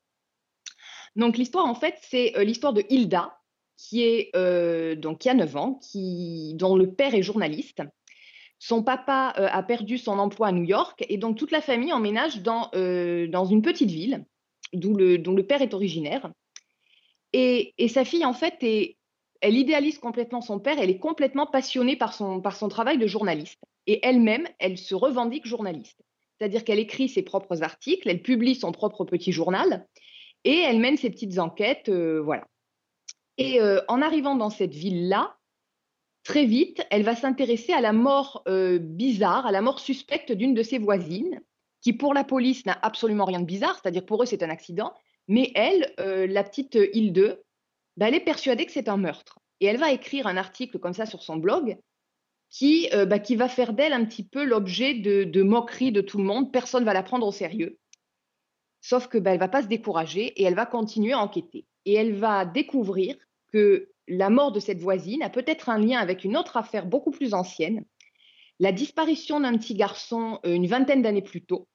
Donc 1.17 1.39
l'histoire, 1.39 1.65
en 1.65 1.75
fait, 1.75 1.97
c'est 2.03 2.37
euh, 2.37 2.45
l'histoire 2.45 2.75
de 2.75 2.85
Hilda, 2.91 3.39
qui, 3.79 4.03
est, 4.03 4.31
euh, 4.37 4.95
donc, 4.95 5.21
qui 5.21 5.31
a 5.31 5.35
9 5.35 5.57
ans, 5.57 5.81
qui, 5.83 6.53
dont 6.57 6.77
le 6.77 6.93
père 6.93 7.15
est 7.15 7.23
journaliste. 7.23 7.83
Son 8.59 8.83
papa 8.83 9.35
a 9.37 9.63
perdu 9.63 9.99
son 9.99 10.19
emploi 10.19 10.49
à 10.49 10.53
New 10.53 10.63
York 10.63 11.05
et 11.09 11.19
donc 11.19 11.37
toute 11.37 11.51
la 11.51 11.61
famille 11.61 11.93
emménage 11.93 12.41
dans, 12.41 12.71
dans 12.73 13.45
une 13.45 13.61
petite 13.61 13.91
ville 13.91 14.25
d'où 14.73 14.97
dont 15.19 15.35
le 15.35 15.47
père 15.47 15.61
est 15.61 15.75
originaire. 15.75 16.31
Et, 17.37 17.89
sa 17.89 18.05
fille, 18.05 18.25
en 18.25 18.33
fait, 18.33 18.55
elle 18.63 19.57
idéalise 19.57 19.99
complètement 19.99 20.41
son 20.41 20.61
père, 20.61 20.79
elle 20.79 20.89
est 20.89 21.01
complètement 21.01 21.47
passionnée 21.47 21.97
par 21.97 22.15
son, 22.15 22.41
par 22.41 22.55
son 22.55 22.69
travail 22.69 22.97
de 22.97 23.09
journaliste. 23.09 23.61
Et 23.89 23.99
elle-même, 24.07 24.47
elle 24.61 24.79
se 24.79 24.95
revendique 24.95 25.45
journaliste. 25.45 25.99
C'est-à-dire 26.39 26.63
qu'elle 26.63 26.79
écrit 26.79 27.09
ses 27.09 27.23
propres 27.23 27.65
articles, 27.65 28.09
elle 28.09 28.23
publie 28.23 28.55
son 28.55 28.71
propre 28.71 29.05
petit 29.05 29.33
journal 29.33 29.85
et 30.45 30.59
elle 30.59 30.79
mène 30.79 30.97
ses 30.97 31.11
petites 31.11 31.41
enquêtes. 31.41 31.89
euh, 31.89 32.23
voilà. 32.23 32.47
Et 33.37 33.61
euh, 33.61 33.81
en 33.89 34.01
arrivant 34.01 34.37
dans 34.37 34.51
cette 34.51 34.75
ville-là, 34.75 35.37
très 36.23 36.45
vite, 36.45 36.87
elle 36.91 37.03
va 37.03 37.17
s'intéresser 37.17 37.73
à 37.73 37.81
la 37.81 37.93
mort 37.93 38.45
euh, 38.47 38.79
bizarre, 38.79 39.45
à 39.45 39.53
la 39.53 39.61
mort 39.61 39.81
suspecte 39.81 40.31
d'une 40.31 40.55
de 40.55 40.63
ses 40.63 40.79
voisines, 40.79 41.41
qui 41.81 41.93
pour 41.93 42.15
la 42.15 42.23
police 42.23 42.65
n'a 42.65 42.79
absolument 42.81 43.25
rien 43.25 43.41
de 43.41 43.45
bizarre, 43.45 43.79
c'est-à-dire 43.83 44.07
pour 44.07 44.23
eux 44.23 44.27
c'est 44.27 44.45
un 44.45 44.51
accident, 44.51 44.95
mais 45.29 45.53
elle, 45.55 45.93
euh, 46.01 46.27
la 46.27 46.45
petite 46.45 46.79
Hilde, 46.93 47.43
bah, 47.97 48.09
elle 48.09 48.15
est 48.15 48.21
persuadée 48.21 48.67
que 48.67 48.73
c'est 48.73 48.89
un 48.89 48.97
meurtre. 48.97 49.39
Et 49.61 49.67
elle 49.67 49.79
va 49.79 49.93
écrire 49.93 50.27
un 50.27 50.37
article 50.37 50.79
comme 50.79 50.95
ça 50.95 51.07
sur 51.07 51.23
son 51.23 51.37
blog 51.37 51.79
qui, 52.51 52.89
euh, 52.93 53.07
bah, 53.07 53.19
qui 53.19 53.37
va 53.37 53.49
faire 53.49 53.73
d'elle 53.73 53.93
un 53.93 54.05
petit 54.05 54.25
peu 54.25 54.45
l'objet 54.45 54.95
de, 54.95 55.25
de 55.25 55.43
moqueries 55.43 55.93
de 55.93 56.01
tout 56.01 56.19
le 56.19 56.25
monde. 56.25 56.53
Personne 56.53 56.83
ne 56.83 56.87
va 56.87 56.95
la 56.95 57.03
prendre 57.03 57.27
au 57.27 57.33
sérieux. 57.33 57.79
Sauf 58.81 59.09
que 59.09 59.19
bah, 59.19 59.33
elle 59.33 59.41
va 59.41 59.49
pas 59.49 59.63
se 59.63 59.69
décourager 59.69 60.27
et 60.41 60.45
elle 60.45 60.55
va 60.55 60.67
continuer 60.67 61.13
à 61.13 61.19
enquêter. 61.19 61.67
Et 61.87 61.95
elle 61.95 62.15
va 62.15 62.45
découvrir 62.45 63.17
que 63.53 63.91
la 64.09 64.31
mort 64.31 64.53
de 64.53 64.61
cette 64.61 64.81
voisine 64.81 65.23
a 65.23 65.31
peut-être 65.31 65.69
un 65.69 65.79
lien 65.79 65.99
avec 65.99 66.25
une 66.25 66.37
autre 66.37 66.57
affaire 66.57 66.87
beaucoup 66.87 67.11
plus 67.11 67.33
ancienne, 67.35 67.85
la 68.61 68.73
disparition 68.73 69.41
d'un 69.41 69.57
petit 69.57 69.75
garçon 69.75 70.39
euh, 70.45 70.55
une 70.55 70.67
vingtaine 70.67 71.03
d'années 71.03 71.23
plus 71.23 71.45
tôt. 71.45 71.67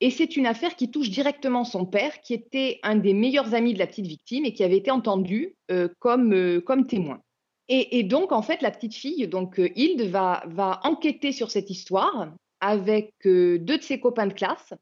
Et 0.00 0.10
c'est 0.10 0.36
une 0.36 0.46
affaire 0.46 0.76
qui 0.76 0.90
touche 0.90 1.08
directement 1.08 1.64
son 1.64 1.86
père, 1.86 2.20
qui 2.20 2.34
était 2.34 2.80
un 2.82 2.96
des 2.96 3.14
meilleurs 3.14 3.54
amis 3.54 3.72
de 3.72 3.78
la 3.78 3.86
petite 3.86 4.06
victime 4.06 4.44
et 4.44 4.52
qui 4.52 4.62
avait 4.62 4.76
été 4.76 4.90
entendu 4.90 5.56
euh, 5.70 5.88
comme, 5.98 6.34
euh, 6.34 6.60
comme 6.60 6.86
témoin. 6.86 7.20
Et, 7.68 8.04
donc, 8.04 8.30
en 8.30 8.42
fait, 8.42 8.62
la 8.62 8.70
petite 8.70 8.94
fille, 8.94 9.26
donc 9.26 9.58
euh, 9.58 9.70
Hilde, 9.74 10.02
va, 10.02 10.44
va 10.46 10.78
enquêter 10.84 11.32
sur 11.32 11.50
cette 11.50 11.68
histoire 11.68 12.32
avec 12.60 13.12
deux 13.24 13.58
de 13.58 13.82
ses 13.82 13.98
copains 13.98 14.28
de 14.28 14.32
classe. 14.32 14.72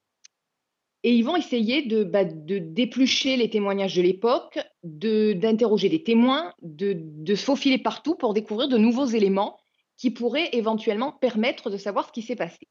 Et 1.02 1.14
ils 1.14 1.22
vont 1.22 1.34
essayer 1.34 1.80
de, 1.80 2.04
bah, 2.04 2.24
déplucher 2.24 3.36
les 3.36 3.48
témoignages 3.48 3.96
de 3.96 4.02
l'époque, 4.02 4.58
d'interroger 4.82 5.88
des 5.88 6.02
témoins, 6.02 6.52
de, 6.60 6.94
de 6.94 7.34
faufiler 7.34 7.78
partout 7.78 8.16
pour 8.16 8.34
découvrir 8.34 8.68
de 8.68 8.76
nouveaux 8.76 9.06
éléments 9.06 9.58
qui 9.96 10.10
pourraient 10.10 10.50
éventuellement 10.52 11.12
permettre 11.12 11.70
de 11.70 11.78
savoir 11.78 12.08
ce 12.08 12.12
qui 12.12 12.22
s'est 12.22 12.36
passé. 12.36 12.68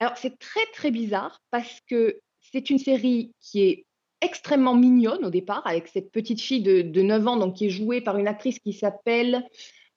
Alors, 0.00 0.16
c'est 0.16 0.38
très, 0.38 0.64
très 0.72 0.90
bizarre 0.90 1.40
parce 1.50 1.80
que 1.88 2.20
c'est 2.40 2.70
une 2.70 2.78
série 2.78 3.32
qui 3.40 3.62
est 3.62 3.84
extrêmement 4.20 4.74
mignonne 4.74 5.24
au 5.24 5.30
départ, 5.30 5.62
avec 5.66 5.88
cette 5.88 6.10
petite 6.10 6.40
fille 6.40 6.62
de, 6.62 6.82
de 6.82 7.02
9 7.02 7.26
ans, 7.28 7.36
donc 7.36 7.54
qui 7.56 7.66
est 7.66 7.70
jouée 7.70 8.00
par 8.00 8.16
une 8.18 8.26
actrice 8.28 8.58
qui 8.58 8.72
s'appelle 8.72 9.44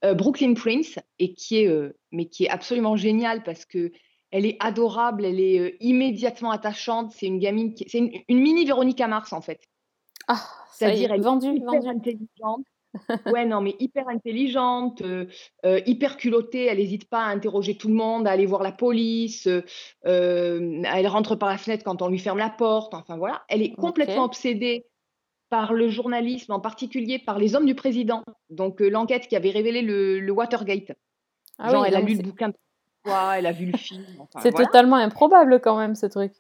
euh, 0.04 0.14
Brooklyn 0.14 0.54
Prince, 0.54 1.00
et 1.20 1.34
qui 1.34 1.58
est, 1.62 1.68
euh, 1.68 1.96
mais 2.12 2.26
qui 2.26 2.46
est 2.46 2.50
absolument 2.50 2.96
géniale 2.96 3.44
parce 3.44 3.66
que 3.66 3.92
elle 4.32 4.46
est 4.46 4.58
adorable, 4.60 5.26
elle 5.26 5.40
est 5.40 5.60
euh, 5.60 5.72
immédiatement 5.82 6.52
attachante. 6.52 7.12
C'est 7.12 7.26
une 7.28 7.40
gamine, 7.40 7.74
qui- 7.74 7.86
c'est 7.90 7.98
une, 7.98 8.12
une 8.28 8.40
mini 8.40 8.64
Véronica 8.66 9.08
Mars 9.08 9.34
en 9.34 9.42
fait. 9.42 9.62
Ah, 10.28 10.42
C'est-à-dire, 10.72 11.12
est, 11.12 11.16
elle 11.16 11.20
est 11.20 11.24
vendu, 11.24 11.48
hyper 11.54 11.74
vendu. 11.82 11.88
intelligente. 11.90 12.66
Ouais, 13.26 13.46
non, 13.46 13.62
mais 13.62 13.76
hyper 13.80 14.08
intelligente, 14.10 15.02
euh, 15.02 15.26
euh, 15.66 15.80
hyper 15.86 16.18
culottée. 16.18 16.66
Elle 16.66 16.78
n'hésite 16.78 17.10
pas 17.10 17.24
à 17.26 17.30
interroger 17.30 17.78
tout 17.78 17.88
le 17.88 17.94
monde, 17.94 18.28
à 18.28 18.32
aller 18.32 18.46
voir 18.46 18.64
la 18.64 18.72
police. 18.72 19.48
euh, 19.48 19.62
elle 20.04 21.08
rentre 21.08 21.36
par 21.36 21.50
la 21.50 21.58
fenêtre 21.58 21.84
quand 21.84 22.02
on 22.02 22.08
lui 22.10 22.20
ferme 22.20 22.38
la 22.38 22.50
porte. 22.50 22.94
Enfin 22.94 23.18
voilà, 23.18 23.44
elle 23.48 23.62
est 23.62 23.74
complètement 23.74 24.26
obsédée 24.26 24.86
par 25.50 25.74
le 25.74 25.90
journalisme, 25.90 26.52
en 26.54 26.60
particulier 26.60 27.20
par 27.20 27.38
les 27.38 27.56
hommes 27.56 27.66
du 27.66 27.76
président. 27.76 28.24
Donc 28.50 28.80
l'enquête 28.80 29.28
qui 29.28 29.36
avait 29.36 29.52
révélé 29.52 29.82
le, 29.82 30.20
le 30.20 30.32
Watergate. 30.32 30.92
Ah 31.58 31.70
Genre, 31.70 31.82
oui, 31.82 31.88
elle 31.90 31.96
a 31.96 32.02
lu 32.02 32.16
le 32.16 32.24
bouquin 32.24 32.52
fois, 33.06 33.38
elle 33.38 33.46
a 33.46 33.52
vu 33.52 33.66
le 33.66 33.78
film. 33.78 34.06
enfin, 34.20 34.40
C'est 34.42 34.52
voilà. 34.52 34.68
totalement 34.68 34.96
improbable 34.96 35.60
quand 35.62 35.78
même 35.78 35.96
ce 35.96 36.06
truc. 36.06 36.34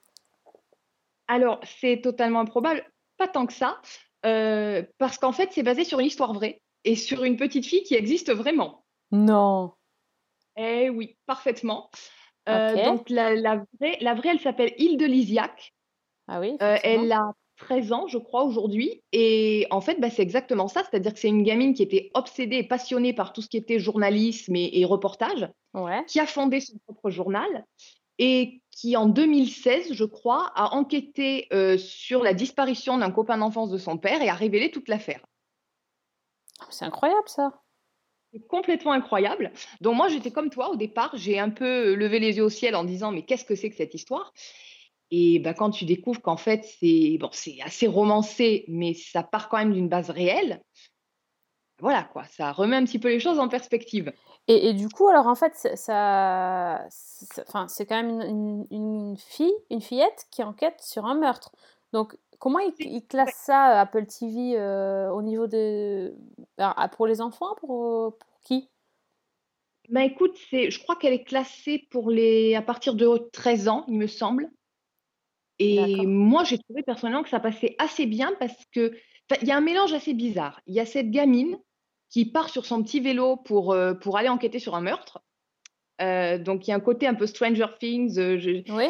Alors, 1.27 1.59
c'est 1.63 2.01
totalement 2.01 2.41
improbable, 2.41 2.83
pas 3.17 3.27
tant 3.27 3.45
que 3.45 3.53
ça, 3.53 3.81
euh, 4.25 4.83
parce 4.97 5.17
qu'en 5.17 5.31
fait, 5.31 5.49
c'est 5.51 5.63
basé 5.63 5.83
sur 5.83 5.99
une 5.99 6.05
histoire 6.07 6.33
vraie 6.33 6.61
et 6.83 6.95
sur 6.95 7.23
une 7.23 7.37
petite 7.37 7.65
fille 7.65 7.83
qui 7.83 7.95
existe 7.95 8.31
vraiment. 8.31 8.85
Non. 9.11 9.73
Eh 10.57 10.89
oui, 10.89 11.17
parfaitement. 11.25 11.89
Euh, 12.49 12.83
donc, 12.85 13.09
la, 13.09 13.35
la 13.35 13.63
vraie, 13.79 13.97
la 14.01 14.13
vraie, 14.13 14.29
elle 14.29 14.39
s'appelle 14.39 14.73
Hilde 14.77 15.03
Lisiac. 15.03 15.73
Ah 16.27 16.39
oui, 16.39 16.55
Euh, 16.61 16.77
elle 16.83 17.11
a 17.11 17.31
13 17.57 17.91
ans, 17.93 18.07
je 18.07 18.17
crois, 18.17 18.43
aujourd'hui. 18.43 19.03
Et 19.11 19.67
en 19.69 19.81
fait, 19.81 19.99
bah, 19.99 20.09
c'est 20.09 20.23
exactement 20.23 20.67
ça. 20.67 20.83
C'est-à-dire 20.89 21.13
que 21.13 21.19
c'est 21.19 21.27
une 21.27 21.43
gamine 21.43 21.73
qui 21.73 21.83
était 21.83 22.09
obsédée 22.15 22.57
et 22.57 22.63
passionnée 22.67 23.13
par 23.13 23.33
tout 23.33 23.41
ce 23.41 23.47
qui 23.47 23.57
était 23.57 23.79
journalisme 23.79 24.55
et, 24.55 24.79
et 24.79 24.85
reportage, 24.85 25.47
Ouais. 25.73 26.03
qui 26.07 26.19
a 26.19 26.25
fondé 26.25 26.59
son 26.59 26.77
propre 26.79 27.09
journal 27.11 27.65
et 28.23 28.61
qui, 28.69 28.95
en 28.95 29.07
2016, 29.07 29.93
je 29.93 30.03
crois, 30.05 30.51
a 30.55 30.75
enquêté 30.75 31.47
euh, 31.51 31.79
sur 31.79 32.23
la 32.23 32.35
disparition 32.35 32.99
d'un 32.99 33.09
copain 33.09 33.39
d'enfance 33.39 33.71
de 33.71 33.79
son 33.79 33.97
père 33.97 34.21
et 34.21 34.29
a 34.29 34.35
révélé 34.35 34.69
toute 34.69 34.87
l'affaire. 34.89 35.25
Ah, 36.59 36.67
C'est 36.69 36.85
incroyable 36.85 37.27
ça. 37.27 37.61
C'est 38.31 38.45
complètement 38.47 38.91
incroyable. 38.91 39.51
Donc 39.81 39.95
moi, 39.95 40.07
j'étais 40.07 40.29
comme 40.29 40.51
toi 40.51 40.69
au 40.69 40.75
départ, 40.75 41.09
j'ai 41.15 41.39
un 41.39 41.49
peu 41.49 41.95
levé 41.95 42.19
les 42.19 42.37
yeux 42.37 42.43
au 42.43 42.49
ciel 42.49 42.75
en 42.75 42.83
disant 42.83 43.11
mais 43.11 43.23
qu'est-ce 43.25 43.43
que 43.43 43.55
c'est 43.55 43.71
que 43.71 43.75
cette 43.75 43.95
histoire? 43.95 44.31
Et 45.09 45.39
bah, 45.39 45.55
quand 45.55 45.71
tu 45.71 45.85
découvres 45.85 46.21
qu'en 46.21 46.37
fait 46.37 46.63
c'est 46.63 47.17
bon, 47.19 47.29
c'est 47.31 47.59
assez 47.61 47.87
romancé, 47.87 48.65
mais 48.67 48.93
ça 48.93 49.23
part 49.23 49.49
quand 49.49 49.57
même 49.57 49.73
d'une 49.73 49.89
base 49.89 50.11
réelle. 50.11 50.61
Voilà 51.81 52.03
quoi, 52.03 52.23
ça 52.25 52.51
remet 52.51 52.75
un 52.77 52.85
petit 52.85 52.99
peu 52.99 53.09
les 53.09 53.19
choses 53.19 53.39
en 53.39 53.49
perspective. 53.49 54.13
Et, 54.47 54.69
et 54.69 54.73
du 54.73 54.89
coup, 54.89 55.07
alors 55.07 55.27
en 55.27 55.35
fait, 55.35 55.53
c'est- 55.55 55.75
ça, 55.75 56.85
enfin, 57.47 57.67
c'est 57.67 57.85
quand 57.85 58.01
même 58.01 58.21
une, 58.21 58.65
une- 58.71 59.09
une 59.09 59.17
fille, 59.17 59.53
une 59.69 59.81
fillette 59.81 60.27
qui 60.31 60.43
enquête 60.43 60.81
sur 60.81 61.05
un 61.05 61.15
meurtre. 61.15 61.51
Donc, 61.93 62.17
comment 62.39 62.59
ils 62.59 63.05
classent 63.07 63.33
ça, 63.45 63.79
Apple 63.81 64.05
TV, 64.05 64.57
euh, 64.57 65.09
au 65.11 65.21
niveau 65.21 65.47
de... 65.47 66.15
alors, 66.57 66.73
ah, 66.77 66.87
pour 66.89 67.07
les 67.07 67.21
enfants, 67.21 67.55
pour, 67.59 68.17
pour 68.17 68.41
qui? 68.43 68.69
Bah 69.89 70.03
écoute, 70.05 70.37
c'est, 70.49 70.71
je 70.71 70.79
crois 70.81 70.95
qu'elle 70.95 71.13
est 71.13 71.23
classée 71.23 71.87
pour 71.91 72.09
les 72.09 72.55
à 72.55 72.61
partir 72.61 72.95
de 72.95 73.29
13 73.33 73.67
ans, 73.67 73.83
il 73.87 73.97
me 73.97 74.07
semble. 74.07 74.49
Et 75.59 75.97
D'accord. 75.97 76.05
moi, 76.07 76.43
j'ai 76.43 76.57
trouvé 76.57 76.81
personnellement 76.81 77.23
que 77.23 77.29
ça 77.29 77.39
passait 77.39 77.75
assez 77.77 78.05
bien 78.05 78.31
parce 78.39 78.65
que, 78.73 78.93
il 79.41 79.47
y 79.47 79.51
a 79.51 79.57
un 79.57 79.61
mélange 79.61 79.93
assez 79.93 80.13
bizarre. 80.13 80.61
Il 80.65 80.73
y 80.73 80.79
a 80.79 80.85
cette 80.85 81.11
gamine 81.11 81.57
qui 82.11 82.25
part 82.25 82.49
sur 82.49 82.65
son 82.65 82.83
petit 82.83 82.99
vélo 82.99 83.37
pour, 83.37 83.71
euh, 83.71 83.93
pour 83.95 84.17
aller 84.17 84.29
enquêter 84.29 84.59
sur 84.59 84.75
un 84.75 84.81
meurtre. 84.81 85.23
Euh, 86.01 86.37
donc, 86.37 86.67
il 86.67 86.71
y 86.71 86.73
a 86.73 86.75
un 86.75 86.79
côté 86.81 87.07
un 87.07 87.13
peu 87.15 87.25
Stranger 87.25 87.67
Things. 87.79 88.19
euh, 88.19 88.37
je- 88.37 88.71
Oui, 88.71 88.85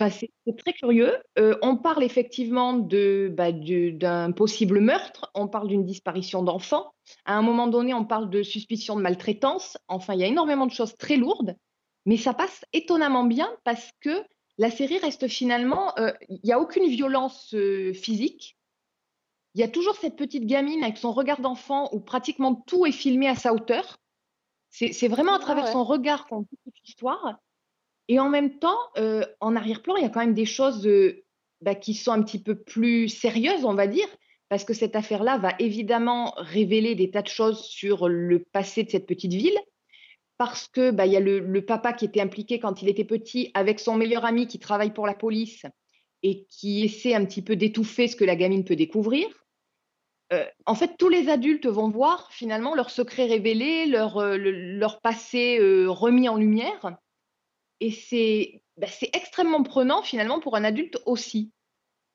Enfin, 0.00 0.10
c'est 0.10 0.56
très 0.56 0.72
curieux. 0.72 1.16
On 1.62 1.76
parle 1.76 2.02
effectivement 2.02 2.72
de, 2.72 3.32
bah, 3.32 3.52
du- 3.52 3.92
d'un 3.92 4.32
possible 4.32 4.80
meurtre, 4.80 5.30
on 5.36 5.46
parle 5.46 5.68
d'une 5.68 5.84
disparition 5.84 6.42
d'enfants. 6.42 6.92
À 7.26 7.36
un 7.36 7.42
moment 7.42 7.68
donné, 7.68 7.94
on 7.94 8.04
parle 8.04 8.28
de 8.28 8.42
suspicion 8.42 8.96
de 8.96 9.02
maltraitance. 9.02 9.78
Enfin, 9.86 10.14
il 10.14 10.20
y 10.20 10.24
a 10.24 10.26
énormément 10.26 10.66
de 10.66 10.72
choses 10.72 10.96
très 10.96 11.16
lourdes, 11.16 11.54
mais 12.06 12.16
ça 12.16 12.34
passe 12.34 12.64
étonnamment 12.72 13.22
bien 13.22 13.48
parce 13.62 13.88
que 14.00 14.24
la 14.58 14.68
série 14.72 14.98
reste 14.98 15.28
finalement, 15.28 15.94
il 16.28 16.40
n'y 16.42 16.52
a 16.52 16.58
aucune 16.58 16.88
violence 16.88 17.54
physique. 17.94 18.56
Il 19.54 19.60
y 19.60 19.64
a 19.64 19.68
toujours 19.68 19.94
cette 19.94 20.16
petite 20.16 20.46
gamine 20.46 20.82
avec 20.82 20.98
son 20.98 21.12
regard 21.12 21.40
d'enfant 21.40 21.88
où 21.92 22.00
pratiquement 22.00 22.54
tout 22.54 22.86
est 22.86 22.92
filmé 22.92 23.28
à 23.28 23.36
sa 23.36 23.54
hauteur. 23.54 23.98
C'est 24.70 25.06
vraiment 25.08 25.34
à 25.34 25.36
Ah 25.36 25.38
travers 25.38 25.64
ouais. 25.66 25.72
son 25.72 25.84
regard 25.84 26.26
qu'on 26.26 26.40
vit 26.40 26.58
toute 26.64 26.74
l'histoire. 26.84 27.38
Et 28.08 28.18
en 28.18 28.28
même 28.28 28.58
temps, 28.58 28.78
heu, 28.98 29.24
en 29.40 29.54
arrière-plan, 29.54 29.96
il 29.96 30.02
y 30.02 30.06
a 30.06 30.08
quand 30.08 30.20
même 30.20 30.34
des 30.34 30.44
choses, 30.44 30.88
bah, 31.60 31.74
qui 31.76 31.94
sont 31.94 32.10
un 32.12 32.22
petit 32.22 32.42
peu 32.42 32.56
plus 32.56 33.08
sérieuses, 33.08 33.64
on 33.64 33.74
va 33.74 33.86
dire, 33.86 34.08
parce 34.48 34.64
que 34.64 34.74
cette 34.74 34.96
affaire-là 34.96 35.38
va 35.38 35.54
évidemment 35.60 36.34
révéler 36.36 36.96
des 36.96 37.10
tas 37.10 37.22
de 37.22 37.28
choses 37.28 37.62
sur 37.64 38.08
le 38.08 38.40
passé 38.40 38.82
de 38.82 38.90
cette 38.90 39.06
petite 39.06 39.32
ville. 39.32 39.58
Parce 40.36 40.66
que, 40.66 40.90
bah, 40.90 41.06
il 41.06 41.12
y 41.12 41.16
a 41.16 41.20
le 41.20 41.38
le 41.38 41.64
papa 41.64 41.92
qui 41.92 42.04
était 42.04 42.20
impliqué 42.20 42.58
quand 42.58 42.82
il 42.82 42.88
était 42.88 43.04
petit 43.04 43.52
avec 43.54 43.78
son 43.78 43.94
meilleur 43.94 44.24
ami 44.24 44.48
qui 44.48 44.58
travaille 44.58 44.92
pour 44.92 45.06
la 45.06 45.14
police 45.14 45.64
et 46.24 46.44
qui 46.46 46.82
essaie 46.82 47.14
un 47.14 47.24
petit 47.24 47.40
peu 47.42 47.54
d'étouffer 47.54 48.08
ce 48.08 48.16
que 48.16 48.24
la 48.24 48.34
gamine 48.34 48.64
peut 48.64 48.74
découvrir. 48.74 49.43
Heu, 50.32 50.44
en 50.66 50.74
fait, 50.74 50.96
tous 50.98 51.08
les 51.08 51.28
adultes 51.28 51.66
vont 51.66 51.88
voir 51.90 52.30
finalement 52.32 52.74
leurs 52.74 52.90
secrets 52.90 53.26
révélés, 53.26 53.86
leur, 53.86 54.18
heu, 54.20 54.36
le 54.38 54.50
leur 54.78 55.00
passé, 55.00 55.58
heu, 55.60 55.88
remis 55.90 56.28
en 56.28 56.36
lumière. 56.36 56.96
Et 57.80 57.90
c'est 57.92 58.62
bah, 58.78 58.88
c'est 58.88 59.14
extrêmement 59.16 59.62
prenant 59.64 60.02
finalement 60.02 60.40
pour 60.40 60.56
un 60.56 60.64
adulte 60.64 60.98
aussi. 61.06 61.52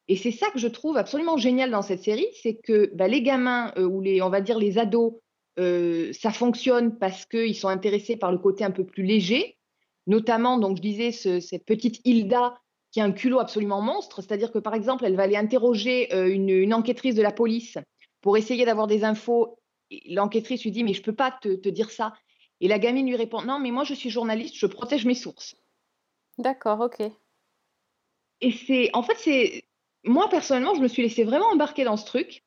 Et 0.10 0.18
c'est 0.18 0.32
ça 0.32 0.52
que 0.52 0.60
je 0.60 0.68
trouve 0.68 0.98
absolument 0.98 1.38
génial 1.38 1.72
dans 1.72 1.84
cette 1.84 2.04
série, 2.04 2.28
c'est 2.44 2.56
que, 2.64 2.92
bah, 2.96 3.08
les 3.08 3.24
gamins, 3.24 3.74
ou 3.78 4.04
on 4.24 4.30
va 4.30 4.42
dire 4.42 4.60
les 4.60 4.78
ados, 4.80 5.14
ça 5.58 6.32
fonctionne 6.32 6.98
parce 7.00 7.26
qu'ils 7.26 7.56
sont 7.56 7.70
intéressés 7.70 8.18
par 8.18 8.32
le 8.32 8.40
côté 8.40 8.64
un 8.66 8.72
peu 8.72 8.86
plus 8.86 9.04
léger. 9.04 9.58
Notamment, 10.08 10.58
donc 10.60 10.78
je 10.78 10.82
disais 10.84 11.12
ce 11.12 11.40
cette 11.42 11.66
petite 11.66 12.02
Hilda 12.06 12.56
qui 12.92 13.02
a 13.02 13.06
un 13.06 13.12
culot 13.14 13.40
absolument 13.40 13.82
monstre. 13.82 14.22
C'est-à-dire 14.22 14.52
que, 14.52 14.60
par 14.60 14.76
exemple, 14.76 15.06
elle 15.06 15.16
va 15.16 15.24
aller 15.24 15.38
interroger, 15.38 16.14
une 16.34 16.50
une 16.50 16.74
enquêtrice 16.74 17.16
de 17.16 17.22
la 17.24 17.32
police 17.34 17.78
pour 18.22 18.38
essayer 18.38 18.66
d'avoir 18.66 18.88
des 18.88 19.04
infos 19.04 19.60
l'enquêtrice 20.08 20.64
lui 20.64 20.72
dit: 20.72 20.84
«Mais 20.84 20.94
je 20.94 21.02
peux 21.04 21.16
pas 21.16 21.32
te 21.32 21.56
te 21.56 21.70
dire 21.70 21.92
ça» 21.92 22.14
et 22.62 22.68
la 22.68 22.80
gamine 22.80 23.08
lui 23.08 23.16
répond: 23.16 23.42
«Non, 23.44 23.60
mais 23.60 23.72
moi 23.72 23.84
je 23.84 23.94
suis 23.94 24.10
journaliste, 24.10 24.56
je 24.58 24.68
protège 24.68 25.06
mes 25.06 25.16
sources». 25.16 25.56
d'accord, 26.38 26.80
ok. 26.82 27.02
Et 28.42 28.52
c'est 28.52 28.90
en 28.94 29.04
fait, 29.04 29.16
c'est 29.18 29.64
moi 30.06 30.30
personnellement, 30.30 30.76
je 30.76 30.82
me 30.82 30.88
suis 30.88 31.02
laissée 31.02 31.24
vraiment 31.24 31.48
embarquer 31.48 31.84
dans 31.84 31.98
ce 31.98 32.06
truc. 32.06 32.44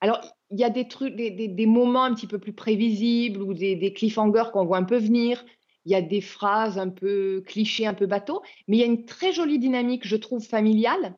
Alors, 0.00 0.20
il 0.50 0.60
y 0.60 0.64
a 0.64 0.70
des 0.70 0.88
trucs, 0.88 1.16
des 1.16 1.30
des 1.32 1.48
des 1.48 1.66
moments 1.66 2.04
un 2.04 2.14
petit 2.14 2.28
peu 2.28 2.40
plus 2.40 2.54
prévisibles 2.54 3.42
ou 3.42 3.54
des 3.54 3.76
des 3.76 3.94
cliffhangers 3.94 4.50
qu'on 4.52 4.66
voit 4.66 4.78
un 4.78 4.84
peu 4.84 4.98
venir. 4.98 5.44
Il 5.86 5.92
y 5.92 5.96
a 5.96 6.02
des 6.02 6.22
phrases 6.22 6.78
un 6.78 6.90
peu 6.90 7.42
clichés, 7.46 7.86
un 7.86 7.94
peu 7.94 8.06
bateau, 8.06 8.42
mais 8.68 8.78
il 8.78 8.80
y 8.80 8.84
a 8.84 8.86
une 8.86 9.06
très 9.06 9.32
jolie 9.32 9.58
dynamique, 9.60 10.06
je 10.08 10.16
trouve, 10.16 10.44
familiale 10.46 11.16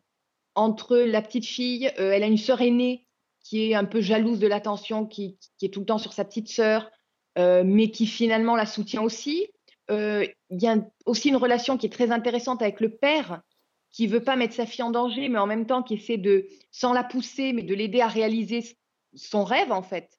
entre 0.57 0.99
la 0.99 1.23
petite 1.23 1.47
fille, 1.47 1.89
heu, 2.01 2.13
elle 2.13 2.25
a 2.25 2.29
une 2.29 2.39
sœur 2.39 2.63
aînée 2.63 3.08
qui 3.49 3.71
est 3.71 3.75
un 3.75 3.87
peu 3.87 4.03
jalouse 4.03 4.41
de 4.41 4.47
l'attention, 4.47 5.07
qui 5.07 5.39
est 5.63 5.73
tout 5.73 5.81
le 5.81 5.87
temps 5.87 5.97
sur 5.97 6.13
sa 6.13 6.27
petite 6.27 6.49
sœur, 6.49 6.91
heu, 7.39 7.65
mais 7.65 7.91
qui 7.91 8.07
finalement 8.07 8.57
la 8.57 8.67
soutient 8.67 9.01
aussi. 9.01 9.49
Heu, 9.91 10.29
il 10.51 10.63
y 10.63 10.69
a 10.69 10.77
aussi 11.07 11.31
une 11.31 11.37
relation 11.37 11.79
qui 11.79 11.87
est 11.87 11.93
très 11.93 12.11
intéressante 12.11 12.61
avec 12.61 12.79
le 12.81 12.95
père, 12.95 13.41
qui 13.91 14.07
veut 14.07 14.23
pas 14.23 14.37
mettre 14.37 14.53
sa 14.53 14.67
fille 14.67 14.85
en 14.85 14.91
danger, 14.91 15.31
mais 15.31 15.39
en 15.39 15.47
même 15.47 15.65
temps 15.67 15.83
qui 15.83 15.95
essaie 15.95 16.19
de, 16.19 16.47
sans 16.73 16.93
la 16.93 17.03
pousser, 17.03 17.55
mais 17.55 17.63
de 17.63 17.75
l'aider 17.75 18.03
à 18.03 18.09
réaliser 18.09 18.77
son 19.15 19.45
rêve, 19.45 19.73
en 19.73 19.83
fait. 19.83 20.11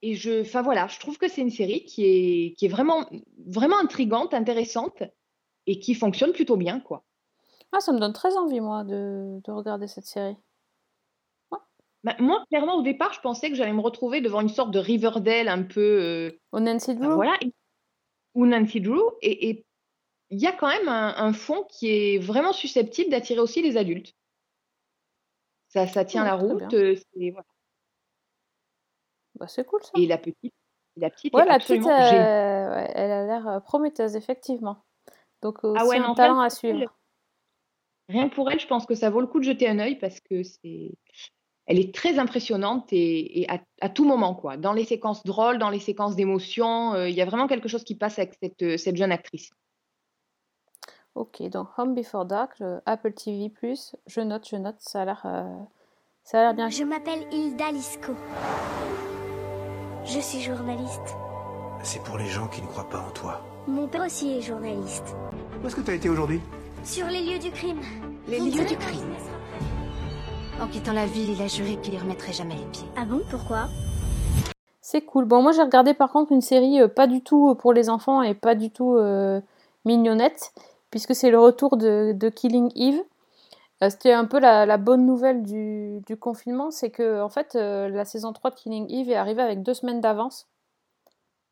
Et 0.00 0.14
je 0.14 0.40
enfin 0.40 0.62
voilà, 0.62 0.86
je 0.86 0.98
trouve 0.98 1.18
que 1.18 1.28
c'est 1.28 1.42
une 1.42 1.50
série 1.50 1.84
qui 1.84 2.04
est 2.04 2.54
qui 2.56 2.64
est 2.64 2.68
vraiment 2.68 3.06
vraiment 3.46 3.78
intrigante, 3.78 4.32
intéressante 4.32 5.02
et 5.66 5.78
qui 5.78 5.94
fonctionne 5.94 6.32
plutôt 6.32 6.56
bien, 6.56 6.80
quoi. 6.80 7.04
Ah, 7.72 7.80
ça 7.80 7.92
me 7.92 7.98
donne 7.98 8.12
très 8.14 8.34
envie, 8.38 8.60
moi, 8.60 8.84
de, 8.84 9.40
de 9.44 9.52
regarder 9.52 9.88
cette 9.88 10.06
série. 10.06 10.36
Bah, 12.04 12.14
moi, 12.20 12.44
clairement, 12.50 12.76
au 12.76 12.82
départ, 12.82 13.14
je 13.14 13.20
pensais 13.20 13.48
que 13.48 13.56
j'allais 13.56 13.72
me 13.72 13.80
retrouver 13.80 14.20
devant 14.20 14.42
une 14.42 14.50
sorte 14.50 14.70
de 14.70 14.78
Riverdale 14.78 15.48
un 15.48 15.62
peu, 15.62 15.80
heu, 15.80 16.38
Oh, 16.52 16.60
Nancy 16.60 16.94
bah, 16.94 17.06
Drew 17.06 17.14
voilà, 17.14 17.38
ou 18.34 18.46
Nancy 18.46 18.80
Drew 18.80 19.00
et 19.22 19.64
il 20.30 20.40
y 20.40 20.46
a 20.46 20.52
quand 20.52 20.68
même 20.68 20.88
un 20.88 21.14
un 21.16 21.32
fond 21.32 21.64
qui 21.70 21.88
est 21.88 22.18
vraiment 22.18 22.52
susceptible 22.52 23.10
d'attirer 23.10 23.40
aussi 23.40 23.62
les 23.62 23.76
adultes. 23.76 24.12
Ça 25.68 25.86
ça 25.86 26.04
tient 26.04 26.22
Ouais, 26.24 26.30
la 26.30 26.36
route, 26.36 26.70
c'est 26.70 27.30
voilà 27.30 27.46
Bah, 29.36 29.46
c'est 29.48 29.66
cool, 29.66 29.82
ça. 29.82 29.98
et 29.98 30.06
la 30.06 30.18
petite 30.18 30.54
la 30.96 31.10
petite 31.10 31.34
Ouais, 31.34 31.42
est 31.42 31.46
la 31.46 31.58
petite, 31.58 31.86
absolument 31.86 31.90
euh, 31.90 32.74
ouais, 32.74 32.92
elle 32.94 33.10
a 33.10 33.26
l'air 33.26 33.48
euh, 33.48 33.60
prometteuse, 33.60 34.14
effectivement. 34.14 34.84
Donc, 35.42 35.64
euh, 35.64 35.74
Ah 35.76 35.82
aussi 35.84 35.88
ouais, 35.88 35.96
un 35.98 36.14
talent 36.14 36.40
à 36.40 36.50
suivre. 36.50 36.94
rien 38.08 38.28
que 38.28 38.34
pour 38.34 38.50
elle, 38.50 38.60
je 38.60 38.66
pense 38.66 38.86
que 38.86 38.94
ça 38.94 39.10
vaut 39.10 39.20
le 39.20 39.26
coup 39.26 39.40
de 39.40 39.44
jeter 39.44 39.68
un 39.68 39.78
œil 39.78 39.98
parce 39.98 40.20
que 40.20 40.42
c'est 40.42 40.92
elle 41.66 41.78
est 41.78 41.94
très 41.94 42.18
impressionnante 42.18 42.92
et 42.92 43.42
et 43.42 43.50
à 43.50 43.60
à 43.80 43.88
tout 43.88 44.04
moment, 44.04 44.34
quoi. 44.34 44.56
Dans 44.56 44.72
les 44.72 44.84
séquences 44.84 45.24
drôles, 45.24 45.58
dans 45.58 45.70
les 45.70 45.80
séquences 45.80 46.16
d'émotion, 46.16 46.94
heu, 46.94 47.08
il 47.08 47.14
y 47.14 47.22
a 47.22 47.24
vraiment 47.24 47.46
quelque 47.46 47.68
chose 47.68 47.84
qui 47.84 47.94
passe 47.94 48.18
avec 48.18 48.34
cette, 48.40 48.78
cette 48.78 48.96
jeune 48.96 49.12
actrice. 49.12 49.50
Ok, 51.14 51.42
donc 51.48 51.68
Home 51.78 51.94
Before 51.94 52.24
Dark, 52.24 52.58
le 52.58 52.80
Apple 52.86 53.12
TV+, 53.12 53.52
je 54.06 54.20
note, 54.20 54.48
je 54.48 54.56
note, 54.56 54.76
ça 54.80 55.02
a 55.02 55.04
l'air, 55.04 55.22
euh, 55.24 55.44
ça 56.24 56.40
a 56.40 56.42
l'air 56.42 56.54
bien. 56.54 56.68
Je 56.68 56.82
m'appelle 56.82 57.24
Hilda 57.32 57.70
Lisco. 57.70 58.14
Je 60.04 60.18
suis 60.18 60.40
journaliste. 60.40 61.16
C'est 61.84 62.02
pour 62.02 62.18
les 62.18 62.26
gens 62.26 62.48
qui 62.48 62.62
ne 62.62 62.66
croient 62.66 62.88
pas 62.88 62.98
en 62.98 63.10
toi. 63.12 63.40
Mon 63.68 63.86
père 63.86 64.04
aussi 64.04 64.32
est 64.32 64.40
journaliste. 64.40 65.14
Où 65.62 65.66
est-ce 65.66 65.76
que 65.76 65.82
t'as 65.82 65.94
été 65.94 66.08
aujourd'hui? 66.08 66.40
Sur 66.82 67.06
les 67.06 67.22
lieux 67.22 67.38
du 67.38 67.50
crime. 67.52 67.80
Les 68.26 68.40
lieux 68.40 68.66
du 68.66 68.76
crime. 68.76 69.14
En 70.60 70.68
quittant 70.68 70.92
la 70.92 71.06
ville, 71.06 71.30
il 71.30 71.42
a 71.42 71.46
juré 71.46 71.76
qu'il 71.76 71.94
y 71.94 71.98
remettrait 71.98 72.32
jamais 72.32 72.54
les 72.54 72.64
pieds. 72.66 72.86
Ah 72.96 73.04
bon, 73.04 73.20
pourquoi? 73.30 73.68
C'est 74.80 75.02
cool. 75.02 75.24
Bon, 75.24 75.42
moi 75.42 75.52
j'ai 75.52 75.62
regardé 75.62 75.94
par 75.94 76.10
contre 76.12 76.32
une 76.32 76.40
série 76.40 76.80
euh, 76.80 76.88
pas 76.88 77.06
du 77.06 77.22
tout 77.22 77.50
euh, 77.50 77.54
pour 77.54 77.72
les 77.72 77.88
enfants 77.90 78.22
et 78.22 78.34
pas 78.34 78.54
du 78.54 78.70
tout 78.70 78.96
euh, 78.96 79.40
mignonnette, 79.84 80.52
puisque 80.90 81.14
c'est 81.14 81.30
le 81.30 81.38
retour 81.38 81.76
de, 81.76 82.12
de 82.12 82.28
Killing 82.28 82.70
Eve. 82.76 83.00
Euh, 83.82 83.90
C'était 83.90 84.12
un 84.12 84.26
peu 84.26 84.38
la, 84.38 84.66
la 84.66 84.76
bonne 84.76 85.06
nouvelle 85.06 85.42
du, 85.42 86.00
du 86.06 86.16
confinement, 86.16 86.70
c'est 86.70 86.90
que 86.90 87.20
en 87.22 87.28
fait 87.28 87.56
euh, 87.56 87.88
la 87.88 88.04
saison 88.04 88.32
3 88.32 88.50
de 88.50 88.56
Killing 88.56 88.86
Eve 88.90 89.10
est 89.10 89.16
arrivée 89.16 89.42
avec 89.42 89.62
deux 89.62 89.74
semaines 89.74 90.00
d'avance. 90.00 90.46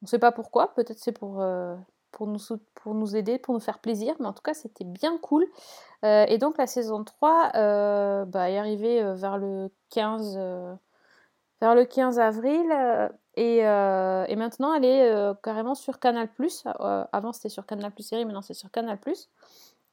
On 0.03 0.05
ne 0.07 0.09
sait 0.09 0.19
pas 0.19 0.33
pourquoi, 0.33 0.75
peut-être 0.75 0.99
c'est 0.99 1.13
pour, 1.13 1.41
euh, 1.41 1.75
pour, 2.13 2.27
nous, 2.27 2.39
pour 2.75 2.95
nous 2.95 3.17
aider, 3.17 3.39
pour 3.39 3.55
nous 3.55 3.61
faire 3.61 3.79
plaisir, 3.79 4.15
mais 4.21 4.27
en 4.27 4.33
tout 4.33 4.43
cas 4.43 4.55
c'était 4.55 4.85
bien 4.85 5.19
cool. 5.19 5.47
Euh, 6.05 6.25
et 6.29 6.39
donc 6.39 6.59
la 6.59 6.67
saison 6.67 7.05
3 7.05 7.53
euh, 7.55 8.25
bah, 8.25 8.51
est 8.51 8.59
arrivée 8.59 9.03
euh, 9.03 9.15
vers 9.15 9.39
le 9.39 9.71
15, 9.91 10.37
euh, 10.37 10.75
vers 11.61 11.75
le 11.75 11.85
15 11.85 12.19
avril. 12.19 12.71
et, 13.37 13.59
et 13.59 14.37
maintenant, 14.37 14.75
elle 14.75 14.85
est 14.85 15.43
carrément 15.43 15.75
sur 15.75 15.99
Canal+. 15.99 16.29
Avant, 17.13 17.33
c'était 17.33 17.49
sur 17.49 17.67
Canal+, 17.67 17.93
série, 18.01 18.25
maintenant 18.25 18.43
c'est 18.43 18.55
sur 18.55 18.71
Canal+. 18.71 18.99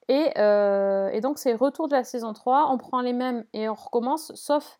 Et, 0.08 0.34
et 0.36 1.22
donc, 1.22 1.38
c'est 1.38 1.54
retour 1.54 1.88
de 1.88 1.96
la 1.96 2.04
saison 2.04 2.34
3. 2.34 2.70
On 2.72 2.78
prend 2.78 3.02
les 3.02 3.14
mêmes 3.14 3.46
et 3.54 3.70
on 3.70 3.76
recommence, 3.76 4.34
sauf 4.34 4.80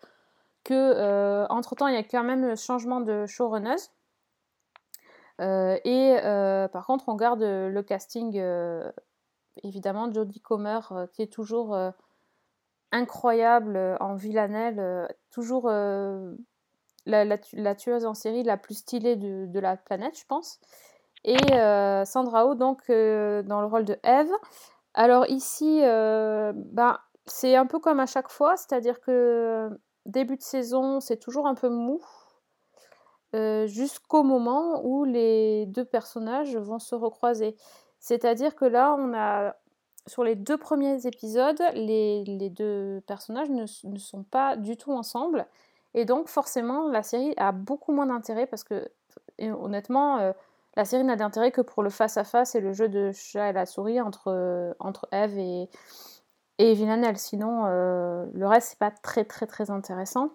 que 0.64 1.46
entre-temps, 1.50 1.88
il 1.88 1.94
y 1.94 1.98
a 1.98 2.04
quand 2.04 2.24
même 2.24 2.46
le 2.46 2.56
changement 2.56 3.02
de 3.02 3.28
showrunneuse. 3.28 3.92
Euh, 5.40 5.78
et 5.86 6.18
euh, 6.24 6.68
par 6.68 6.86
contre, 6.86 7.10
on 7.10 7.16
garde 7.16 7.42
le 7.42 7.82
casting, 7.82 8.38
euh, 8.38 8.92
évidemment, 9.64 10.12
Jodie 10.12 10.42
Comer, 10.42 10.80
euh, 10.92 11.08
qui 11.08 11.22
est 11.22 11.32
toujours 11.32 11.76
euh, 11.76 11.92
incroyable 12.92 13.78
euh, 13.78 13.98
en 14.00 14.16
villanelle, 14.16 14.80
euh, 14.80 15.08
toujours 15.32 15.68
euh, 15.68 16.36
la, 17.06 17.26
la 17.26 17.38
tu- 17.38 17.56
la 17.56 17.76
tueuse 17.76 18.06
en 18.06 18.14
série 18.14 18.44
la 18.44 18.58
plus 18.58 18.76
stylée 18.76 19.16
de, 19.16 19.60
la 19.60 19.78
planète, 19.78 20.18
je 20.20 20.26
pense. 20.26 20.60
Et 21.24 21.38
euh, 21.54 22.06
Sandra 22.06 22.48
Oh, 22.48 22.56
donc, 22.56 22.82
euh, 22.90 23.44
dans 23.44 23.62
le 23.62 23.68
rôle 23.68 23.86
de 23.86 23.98
Eve. 24.04 24.32
Alors 24.94 25.28
ici, 25.30 25.82
euh, 25.84 26.54
ben, 26.56 26.98
c'est 27.26 27.56
un 27.56 27.66
peu 27.66 27.80
comme 27.80 28.00
à 28.00 28.06
chaque 28.06 28.30
fois, 28.30 28.58
c'est-à-dire 28.58 29.00
que 29.02 29.70
début 30.06 30.38
de 30.38 30.42
saison, 30.42 31.00
c'est 31.00 31.18
toujours 31.18 31.48
un 31.48 31.56
peu 31.56 31.70
mou. 31.70 32.02
Euh, 33.36 33.68
jusqu'au 33.68 34.24
moment 34.24 34.82
où 34.84 35.04
les 35.04 35.66
deux 35.68 35.86
personnages 35.86 36.56
vont 36.58 36.80
se 36.80 36.96
recroiser. 36.96 37.56
C'est-à-dire 38.00 38.56
que 38.56 38.66
là, 38.66 38.96
on 38.98 39.14
a 39.14 39.56
sur 40.08 40.24
les 40.24 40.36
deux 40.36 40.58
premiers 40.58 41.06
épisodes, 41.06 41.62
les, 41.74 42.24
les 42.24 42.50
deux 42.50 43.02
personnages 43.06 43.50
ne, 43.50 43.66
sont 43.66 44.24
pas 44.24 44.56
du 44.56 44.78
tout 44.78 44.92
ensemble. 44.92 45.46
Et 45.94 46.06
donc, 46.06 46.28
forcément, 46.28 46.88
la 46.88 47.04
série 47.04 47.34
a 47.38 47.52
beaucoup 47.52 47.92
moins 47.92 48.08
d'intérêt 48.08 48.48
parce 48.48 48.64
que, 48.64 48.90
honnêtement, 49.40 50.20
euh, 50.20 50.32
la 50.76 50.86
série 50.86 51.04
n'a 51.04 51.16
d'intérêt 51.16 51.52
que 51.52 51.62
pour 51.62 51.84
le 51.84 51.90
face-à-face 51.90 52.56
et 52.56 52.62
le 52.62 52.74
jeu 52.74 52.90
de 52.90 53.12
chat 53.12 53.50
et 53.50 53.54
la 53.54 53.66
souris 53.66 54.02
entre, 54.02 54.76
entre 54.80 55.08
Eve 55.12 55.38
et, 55.38 55.70
et 56.60 56.74
Villanelle. 56.74 57.18
Sinon, 57.18 57.66
euh, 57.66 58.26
le 58.34 58.48
reste, 58.48 58.70
c'est 58.70 58.80
pas 58.80 58.92
très, 58.92 59.26
très, 59.26 59.48
très 59.48 59.72
intéressant. 59.72 60.30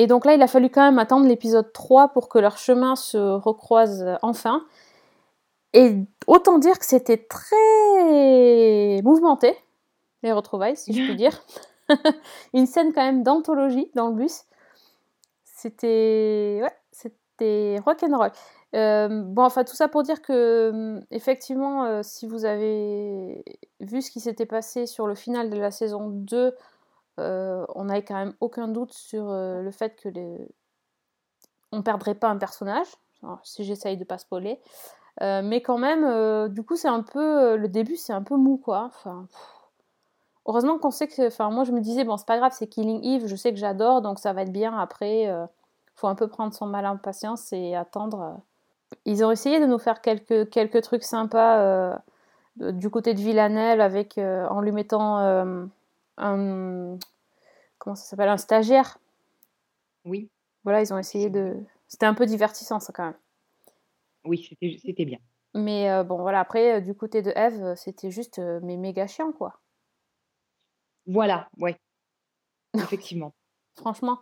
Et 0.00 0.06
donc 0.06 0.24
là, 0.24 0.32
il 0.32 0.40
a 0.40 0.46
fallu 0.46 0.70
quand 0.70 0.80
même 0.80 0.98
attendre 0.98 1.28
l'épisode 1.28 1.74
3 1.74 2.08
pour 2.08 2.30
que 2.30 2.38
leurs 2.38 2.56
chemins 2.56 2.96
se 2.96 3.18
recroisent 3.18 4.02
euh, 4.02 4.16
enfin. 4.22 4.64
Et 5.74 5.94
autant 6.26 6.58
dire 6.58 6.78
que 6.78 6.86
c'était 6.86 7.18
très 7.18 9.02
mouvementé, 9.02 9.54
les 10.22 10.32
retrouvailles, 10.32 10.78
si 10.78 10.94
je 10.94 11.04
puis 11.04 11.16
dire. 11.16 11.42
Une 12.54 12.66
scène 12.66 12.94
quand 12.94 13.04
même 13.04 13.22
d'anthologie 13.22 13.90
dans 13.94 14.08
le 14.08 14.14
bus. 14.14 14.44
C'était. 15.44 16.60
Ouais, 16.62 16.74
c'était 16.92 17.78
rock'n'roll. 17.84 18.32
Euh, 18.74 19.22
bon, 19.22 19.42
enfin, 19.42 19.64
tout 19.64 19.76
ça 19.76 19.86
pour 19.86 20.02
dire 20.02 20.22
que, 20.22 20.70
hum, 20.70 21.04
effectivement, 21.10 21.84
euh, 21.84 22.00
si 22.02 22.26
vous 22.26 22.46
avez 22.46 23.44
vu 23.80 24.00
ce 24.00 24.10
qui 24.10 24.20
s'était 24.20 24.46
passé 24.46 24.86
sur 24.86 25.06
le 25.06 25.14
final 25.14 25.50
de 25.50 25.58
la 25.58 25.70
saison 25.70 26.08
2, 26.08 26.38
euh, 26.38 26.50
on 27.74 27.84
n'avait 27.84 28.04
quand 28.04 28.14
même 28.14 28.34
aucun 28.40 28.68
doute 28.68 28.92
sur 28.92 29.30
euh, 29.30 29.62
le 29.62 29.70
fait 29.70 29.96
que 29.96 30.08
les... 30.08 30.48
on 31.72 31.82
perdrait 31.82 32.14
pas 32.14 32.28
un 32.28 32.38
personnage, 32.38 32.88
si 33.42 33.64
j'essaye 33.64 33.96
de 33.96 34.04
pas 34.04 34.18
spoiler. 34.18 34.60
Euh, 35.22 35.42
mais 35.42 35.60
quand 35.60 35.76
même, 35.76 36.04
euh, 36.04 36.48
du 36.48 36.62
coup, 36.62 36.76
c'est 36.76 36.88
un 36.88 37.02
peu. 37.02 37.20
euh, 37.20 37.56
le 37.56 37.68
début, 37.68 37.96
c'est 37.96 38.12
un 38.12 38.22
peu 38.22 38.36
mou, 38.36 38.56
quoi. 38.56 38.90
Heureusement 40.46 40.78
qu'on 40.78 40.90
sait 40.90 41.08
que. 41.08 41.26
Enfin, 41.26 41.50
moi, 41.50 41.64
je 41.64 41.72
me 41.72 41.80
disais, 41.80 42.04
bon, 42.04 42.16
c'est 42.16 42.26
pas 42.26 42.38
grave, 42.38 42.52
c'est 42.54 42.68
Killing 42.68 43.04
Eve, 43.04 43.26
je 43.26 43.36
sais 43.36 43.50
que 43.52 43.58
j'adore, 43.58 44.00
donc 44.00 44.18
ça 44.18 44.32
va 44.32 44.42
être 44.42 44.52
bien. 44.52 44.78
Après, 44.78 45.28
euh, 45.28 45.44
faut 45.94 46.06
un 46.06 46.14
peu 46.14 46.28
prendre 46.28 46.54
son 46.54 46.66
mal 46.66 46.86
en 46.86 46.96
patience 46.96 47.52
et 47.52 47.74
attendre. 47.76 48.20
euh. 48.20 48.32
Ils 49.04 49.24
ont 49.24 49.30
essayé 49.30 49.60
de 49.60 49.66
nous 49.66 49.78
faire 49.78 50.00
quelques, 50.00 50.48
quelques 50.50 50.82
trucs 50.82 51.04
sympas 51.04 51.58
euh, 51.58 51.94
du 52.56 52.88
côté 52.88 53.12
de 53.12 53.20
Villanelle 53.20 53.80
avec, 53.80 54.16
euh, 54.16 54.48
en 54.48 54.60
lui 54.60 54.72
mettant 54.72 55.18
euh, 55.18 55.66
un. 56.16 56.96
Comment 57.80 57.96
ça 57.96 58.04
s'appelle 58.04 58.28
Un 58.28 58.36
stagiaire. 58.36 58.98
Oui, 60.04 60.30
Voilà, 60.62 60.80
ils 60.82 60.92
ont 60.94 60.98
essayé 60.98 61.28
de. 61.30 61.56
C'était 61.88 62.06
un 62.06 62.14
peu 62.14 62.26
divertissant, 62.26 62.78
ça, 62.78 62.92
quand 62.92 63.04
même. 63.06 63.18
oui, 64.24 64.56
c'était 64.82 65.04
bien. 65.04 65.18
Mais 65.54 65.90
euh, 65.90 66.04
bon, 66.04 66.18
voilà, 66.18 66.38
après, 66.40 66.76
euh, 66.76 66.80
du 66.80 66.94
côté 66.94 67.22
de 67.22 67.32
Eve, 67.34 67.60
euh, 67.64 67.74
c'était 67.74 68.10
juste 68.12 68.38
euh, 68.38 68.60
mais 68.62 68.76
méga 68.76 69.08
chiant, 69.08 69.32
quoi. 69.32 69.58
Voilà, 71.06 71.48
ouais. 71.58 71.76
Effectivement. 72.74 73.34
Franchement, 73.76 74.20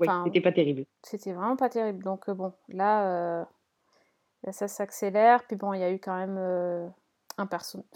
Enfin, 0.00 0.24
c'était 0.26 0.40
pas 0.40 0.52
terrible. 0.52 0.84
c'était 1.02 1.32
vraiment 1.32 1.56
pas 1.56 1.70
terrible. 1.70 2.02
Donc, 2.02 2.28
bon, 2.28 2.52
là, 2.68 3.46
là, 4.42 4.52
ça 4.52 4.66
s'accélère. 4.68 5.46
Puis 5.46 5.56
bon, 5.56 5.72
il 5.72 5.80
y 5.80 5.84
a 5.84 5.90
eu 5.92 6.00
quand 6.00 6.16
même 6.16 6.92
un 7.38 7.46
personnage. 7.46 7.86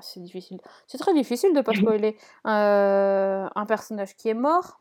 C'est 0.00 0.20
difficile. 0.20 0.60
C'est 0.86 0.98
très 0.98 1.14
difficile 1.14 1.52
de 1.54 1.60
pas 1.60 1.72
spoiler. 2.00 2.18
Euh, 2.46 3.48
un 3.54 3.66
personnage 3.66 4.16
qui 4.16 4.28
est 4.28 4.34
mort. 4.34 4.80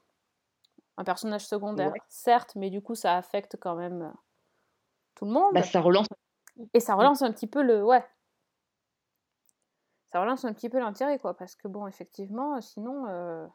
Un 0.97 1.03
personnage 1.03 1.45
secondaire, 1.45 1.91
Ouais. 1.91 1.99
certes, 2.07 2.55
mais 2.55 2.70
du 2.70 2.82
coup, 2.82 2.95
ça 2.95 3.18
affecte 3.18 3.57
quand 3.59 3.76
même 3.76 4.01
euh, 4.03 4.11
tout 5.16 5.26
le 5.26 5.32
monde. 5.32 5.53
Bah, 5.53 5.61
ça 5.63 5.82
relance. 5.82 6.07
Et 6.74 6.80
ça 6.80 6.95
relance 6.95 7.22
un 7.22 7.32
petit 7.34 7.47
peu 7.47 7.61
le. 7.61 7.84
Ouais. 7.84 8.05
Ça 10.13 10.22
relance 10.22 10.45
un 10.45 10.53
petit 10.53 10.70
peu 10.70 10.80
l'intérêt, 10.80 11.20
quoi. 11.20 11.36
Parce 11.36 11.55
que, 11.55 11.68
bon, 11.68 11.88
effectivement, 11.88 12.55
euh, 12.55 12.61
sinon. 12.61 13.07
euh, 13.09 13.45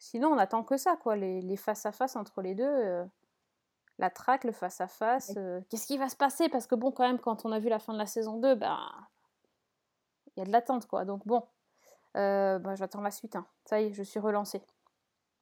Sinon, 0.00 0.28
on 0.28 0.38
attend 0.38 0.62
que 0.62 0.76
ça, 0.76 0.96
quoi. 0.96 1.16
Les, 1.16 1.56
face-à-face 1.56 2.14
entre 2.16 2.40
les 2.42 2.54
deux. 2.54 2.64
euh, 2.64 3.04
La 3.98 4.10
traque, 4.10 4.44
le 4.44 4.52
face-à-face. 4.52 5.34
euh, 5.36 5.60
Qu'est-ce 5.68 5.86
qui 5.86 5.98
va 5.98 6.08
se 6.08 6.16
passer? 6.16 6.48
Parce 6.48 6.66
que, 6.66 6.74
bon, 6.74 6.92
quand 6.92 7.06
même, 7.06 7.18
quand 7.18 7.44
on 7.44 7.52
a 7.52 7.58
vu 7.58 7.68
la 7.68 7.78
fin 7.80 7.92
de 7.92 7.98
la 7.98 8.06
saison 8.06 8.38
2, 8.38 8.54
ben. 8.54 8.78
Il 10.36 10.40
y 10.40 10.42
a 10.42 10.46
de 10.46 10.52
l'attente, 10.52 10.86
quoi. 10.86 11.04
Donc, 11.04 11.26
bon. 11.26 11.42
Euh, 12.16 12.58
ben, 12.58 12.74
j'attends 12.76 13.00
la 13.00 13.10
suite. 13.10 13.34
hein. 13.36 13.46
Ça 13.64 13.80
y 13.80 13.86
est, 13.86 13.92
je 13.92 14.02
suis 14.02 14.20
relancée. 14.20 14.62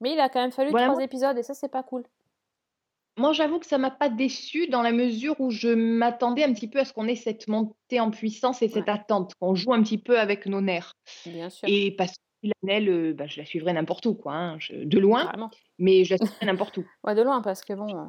Mais 0.01 0.13
il 0.13 0.21
a 0.21 0.29
quand 0.29 0.41
même 0.41 0.53
fallu 0.53 0.71
Voilà, 0.71 0.87
trois 0.87 0.97
moi- 0.97 1.05
épisodes 1.05 1.37
et 1.39 1.43
ça, 1.43 1.55
c'est 1.55 1.69
pas 1.69 1.83
cool. 1.83 2.05
Moi, 3.19 3.33
j'avoue 3.33 3.59
que 3.59 3.67
ça 3.67 3.79
m'a 3.79 3.91
pas 3.91 4.11
déçue 4.11 4.67
dans 4.69 4.83
la 4.83 4.93
mesure 4.93 5.41
où 5.41 5.51
je 5.51 5.69
m'attendais 5.69 6.45
un 6.45 6.53
petit 6.53 6.69
peu 6.69 6.81
à 6.81 6.85
ce 6.85 6.93
qu'on 6.93 7.07
ait 7.09 7.17
cette 7.17 7.49
montée 7.49 7.99
en 7.99 8.11
puissance 8.11 8.61
et 8.61 8.69
cette 8.69 8.87
Ouais. 8.89 8.91
attente, 8.93 9.35
qu'on 9.41 9.55
joue 9.55 9.73
un 9.73 9.83
petit 9.83 9.97
peu 9.97 10.19
avec 10.21 10.45
nos 10.47 10.61
nerfs. 10.61 10.93
Bien 11.25 11.49
sûr. 11.49 11.67
Et 11.67 11.93
parce 11.97 12.13
que 12.13 12.23
Villanelle, 12.43 12.89
euh, 12.91 13.15
bah, 13.15 13.27
je 13.27 13.41
la 13.41 13.47
suivrai 13.47 13.73
n'importe 13.73 14.05
où, 14.05 14.15
quoi, 14.15 14.35
hein, 14.35 14.59
je- 14.59 14.85
de 14.85 14.99
loin, 14.99 15.33
mais 15.79 16.05
je 16.05 16.15
la 16.15 16.19
suivrai 16.19 16.45
n'importe 16.47 16.77
où. 16.77 16.85
Ouais, 17.05 17.15
de 17.15 17.23
loin, 17.23 17.41
parce 17.41 17.63
que, 17.63 17.73
bon. 17.73 17.89
euh, 17.97 18.05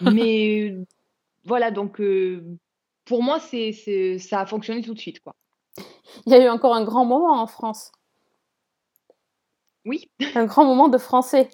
Mais 0.00 0.74
voilà, 1.44 1.70
donc 1.70 2.00
euh, 2.00 2.42
pour 3.04 3.22
moi, 3.22 3.40
c'est, 3.40 3.72
c'est- 3.72 4.18
ça 4.18 4.40
a 4.40 4.46
fonctionné 4.46 4.82
tout 4.82 4.94
de 4.94 4.98
suite, 5.00 5.20
quoi. 5.20 5.34
Il 6.26 6.32
y 6.32 6.36
a 6.36 6.44
eu 6.44 6.48
encore 6.48 6.74
un 6.74 6.84
grand 6.84 7.04
moment 7.04 7.40
en 7.40 7.46
France. 7.46 7.90
Oui, 9.84 10.10
Un 10.34 10.46
grand 10.46 10.64
moment 10.64 10.88
de 10.88 10.98
français. 10.98 11.48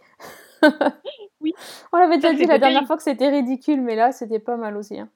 Oui. 1.41 1.55
On 1.93 1.99
l'avait 1.99 2.17
déjà 2.19 2.33
dit 2.35 2.47
la 2.47 2.59
dernière 2.59 2.83
terrible. 2.83 2.87
fois 2.87 2.97
que 2.97 3.03
c'était 3.03 3.29
ridicule, 3.29 3.81
mais 3.81 3.97
là, 3.97 4.13
c'était 4.13 4.39
pas 4.39 4.57
mal 4.57 4.77
aussi. 4.77 4.99
hein. 5.01 5.11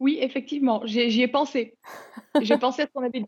oui, 0.00 0.18
effectivement, 0.20 0.80
j'ai- 0.84 1.10
j'y 1.10 1.22
ai 1.22 1.28
pensé. 1.28 1.76
J'ai 2.40 2.58
pensé 2.58 2.82
à 2.82 2.86
ce 2.86 2.92
qu'on 2.92 3.02
avait 3.04 3.20
dit. 3.20 3.26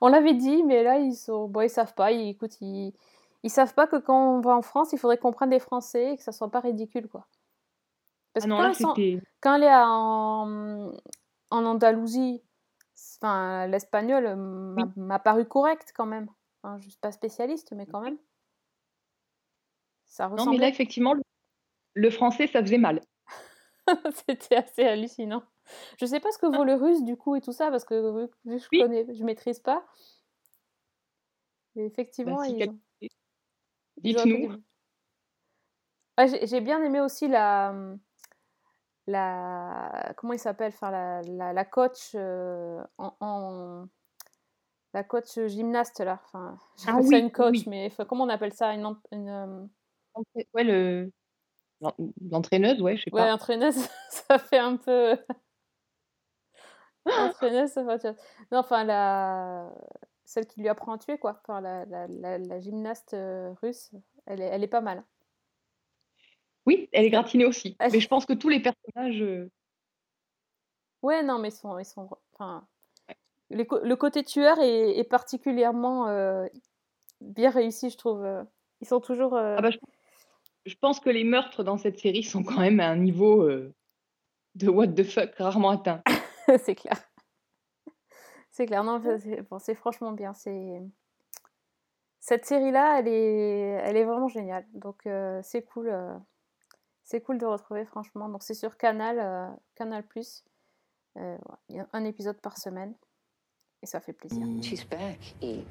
On 0.00 0.08
l'avait 0.08 0.34
dit, 0.34 0.62
mais 0.64 0.82
là, 0.82 0.98
ils 0.98 1.14
sont... 1.14 1.48
bon, 1.48 1.62
ils 1.62 1.70
savent 1.70 1.94
pas. 1.94 2.12
Ils, 2.12 2.30
écoute, 2.30 2.60
ils... 2.60 2.92
ils 3.42 3.50
savent 3.50 3.74
pas 3.74 3.86
que 3.86 3.96
quand 3.96 4.36
on 4.36 4.40
va 4.40 4.56
en 4.56 4.62
France, 4.62 4.92
il 4.92 4.98
faudrait 4.98 5.18
qu'on 5.18 5.32
prenne 5.32 5.50
des 5.50 5.58
Français 5.60 6.12
et 6.14 6.16
que 6.16 6.22
ça 6.22 6.32
soit 6.32 6.50
pas 6.50 6.60
ridicule, 6.60 7.08
quoi. 7.08 7.26
Parce 8.32 8.44
Ah 8.44 8.46
que 8.46 8.52
quand, 8.54 8.62
là, 8.62 8.74
sont- 8.74 8.94
quand 9.40 9.54
elle 9.56 9.64
est 9.64 9.74
en, 9.74 10.92
en 11.50 11.64
Andalousie, 11.66 12.42
enfin, 13.22 13.66
l'espagnol 13.66 14.26
euh, 14.26 14.36
m'a 14.36 14.86
Oui. 14.86 14.94
paru 15.18 15.46
correct 15.46 15.92
quand 15.96 16.06
même. 16.06 16.28
Enfin, 16.62 16.78
je 16.80 16.88
suis 16.90 16.98
pas 17.00 17.12
spécialiste, 17.12 17.72
mais 17.72 17.86
quand 17.86 18.00
même. 18.00 18.18
Ça 20.08 20.26
Non, 20.36 20.46
mais 20.46 20.58
là, 20.58 20.66
ressemblait. 20.66 20.68
effectivement, 20.68 21.14
le, 21.14 21.22
le 21.94 22.10
français, 22.10 22.46
ça 22.48 22.62
faisait 22.62 22.78
mal. 22.78 23.00
C'était 24.26 24.56
assez 24.56 24.84
hallucinant. 24.84 25.42
Je 26.00 26.06
sais 26.06 26.20
pas 26.20 26.30
ce 26.32 26.38
que 26.38 26.46
vaut 26.46 26.64
le 26.64 26.74
russe 26.74 27.02
du 27.04 27.16
coup 27.16 27.36
et 27.36 27.40
tout 27.40 27.52
ça 27.52 27.70
parce 27.70 27.84
que 27.84 28.22
vu, 28.22 28.28
que 28.44 28.58
je 28.58 28.68
Oui. 28.72 28.82
connais, 28.82 29.06
je 29.14 29.24
maîtrise 29.24 29.60
pas. 29.60 29.84
Mais 31.74 31.84
effectivement, 31.86 32.38
Bah, 32.38 32.44
si 32.44 32.52
ils 32.52 32.58
Dites-nous. 34.02 34.62
j'ai 36.28 36.46
j'ai 36.46 36.60
bien 36.60 36.82
aimé 36.84 37.00
aussi 37.00 37.28
la 37.28 37.72
la 39.06 40.12
comment 40.16 40.32
il 40.32 40.38
s'appelle 40.38 40.72
enfin 40.74 40.90
la, 40.90 41.22
la, 41.22 41.52
la 41.52 41.64
coach 41.64 42.12
euh, 42.14 42.82
en, 42.98 43.14
en- 43.20 43.86
la 44.92 45.04
coach 45.04 45.38
gymnaste 45.46 46.00
là. 46.00 46.20
Enfin 46.26 46.58
Ah 46.86 46.92
ça 47.00 47.00
oui, 47.02 47.18
une 47.18 47.30
coach 47.32 47.50
oui. 47.52 47.64
mais 47.66 47.92
comment 48.08 48.24
on 48.24 48.28
appelle 48.28 48.52
ça? 48.52 48.72
Une, 48.74 48.96
une, 49.12 49.28
euh, 49.28 49.66
Ouais, 50.54 50.64
le... 50.64 51.10
l'en- 51.80 51.94
L'entraîneuse, 52.30 52.82
ouais, 52.82 52.96
je 52.96 53.04
sais 53.04 53.10
ouais 53.10 53.20
pas. 53.22 53.32
entraîneuse 53.34 53.88
ça 54.10 54.38
fait 54.38 54.58
un 54.58 54.76
peu 54.76 55.16
entraîneuse 57.06 57.70
ça 57.70 57.98
fait 57.98 58.16
non 58.52 58.58
enfin 58.58 58.84
la 58.84 59.72
celle 60.24 60.46
qui 60.46 60.60
lui 60.60 60.68
apprend 60.68 60.92
à 60.92 60.98
tuer 60.98 61.18
quoi. 61.18 61.40
Enfin, 61.42 61.60
la, 61.60 61.84
la, 61.86 62.06
la, 62.06 62.38
la 62.38 62.60
gymnaste 62.60 63.14
euh, 63.14 63.52
russe 63.62 63.90
elle 64.26 64.40
est, 64.40 64.46
elle 64.46 64.62
est 64.62 64.68
pas 64.68 64.80
mal 64.80 65.02
Oui, 66.66 66.88
elle 66.92 67.04
est 67.06 67.10
gratinée 67.10 67.44
aussi. 67.44 67.76
Elle- 67.78 67.92
Mais 67.92 68.00
je 68.00 68.08
pense 68.08 68.26
que 68.26 68.32
tous 68.32 68.48
les 68.48 68.60
personnages... 68.60 69.22
euh, 69.22 69.50
Ouais, 71.02 71.22
non, 71.22 71.38
mais 71.38 71.48
ils 71.48 71.52
sont, 71.52 71.78
ils 71.78 71.84
sont, 71.84 72.10
enfin, 72.34 72.66
les 73.48 73.66
le 73.82 73.94
côté 73.96 74.22
tueur 74.22 74.58
est, 74.60 74.98
est 74.98 75.04
particulièrement 75.04 76.08
euh, 76.08 76.46
bien 77.22 77.50
réussi, 77.50 77.88
je 77.90 77.96
trouve. 77.96 78.22
euh. 78.24 78.44
Ils 78.82 78.86
sont 78.86 79.00
toujours. 79.00 79.34
euh, 79.34 79.56
Ah 79.58 79.62
bah, 79.62 79.70
je, 79.70 79.78
je 80.66 80.74
pense 80.76 81.00
que 81.00 81.08
les 81.10 81.24
meurtres 81.24 81.64
dans 81.64 81.78
cette 81.78 81.98
série 81.98 82.22
sont 82.22 82.42
quand 82.42 82.60
même 82.60 82.80
à 82.80 82.88
un 82.88 82.96
niveau 82.96 83.42
euh, 83.42 83.72
de 84.56 84.68
what 84.68 84.88
the 84.88 85.04
fuck 85.04 85.34
rarement 85.36 85.70
atteint. 85.70 86.02
c'est 86.62 86.74
clair. 86.74 86.96
C'est 88.50 88.66
clair. 88.66 88.84
Non, 88.84 89.00
c'est 89.18 89.42
bon, 89.48 89.58
franchement 89.76 90.12
bien. 90.12 90.34
C'est 90.34 90.82
cette 92.18 92.44
série-là, 92.44 92.98
elle 92.98 93.08
est, 93.08 93.80
elle 93.84 93.96
est 93.96 94.04
vraiment 94.04 94.28
géniale. 94.28 94.66
Donc 94.74 95.06
euh, 95.06 95.40
c'est 95.42 95.62
cool. 95.62 95.88
euh, 95.88 96.14
C'est 97.10 97.20
cool 97.22 97.38
de 97.38 97.44
retrouver, 97.44 97.84
franchement. 97.86 98.28
Donc 98.28 98.44
c'est 98.44 98.54
sur 98.54 98.76
Canal, 98.76 99.18
euh, 99.18 99.48
Canal 99.74 100.06
Plus. 100.06 100.44
Euh, 101.18 101.34
ouais, 101.34 101.56
Il 101.68 101.74
y 101.74 101.80
a 101.80 101.88
un 101.92 102.04
épisode 102.04 102.40
par 102.40 102.56
semaine 102.56 102.94
et 103.82 103.86
ça 103.86 103.98
fait 103.98 104.12
plaisir. 104.12 104.46
She's 104.62 104.84
back, 104.88 105.34
Eve. 105.42 105.66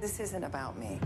This 0.00 0.18
isn't 0.18 0.42
about 0.42 0.76
me. 0.76 0.98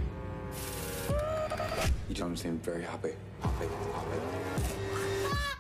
You 2.09 2.15
don't 2.15 2.37
seem 2.39 2.57
very 2.57 2.85
happy. 2.85 3.13
Happy, 3.43 3.67
happy. 3.95 4.19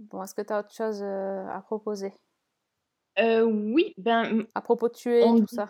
Bon, 0.00 0.24
est-ce 0.24 0.34
que 0.34 0.42
tu 0.42 0.52
as 0.52 0.58
autre 0.58 0.72
chose 0.74 1.00
euh, 1.04 1.46
à 1.52 1.60
proposer? 1.60 2.12
Euh, 3.20 3.42
oui, 3.44 3.94
ben 3.96 4.44
À 4.56 4.60
propos 4.60 4.88
de 4.88 4.94
tuer 4.94 5.22
On 5.24 5.36
tout 5.38 5.44
dit- 5.44 5.54
ça. 5.54 5.68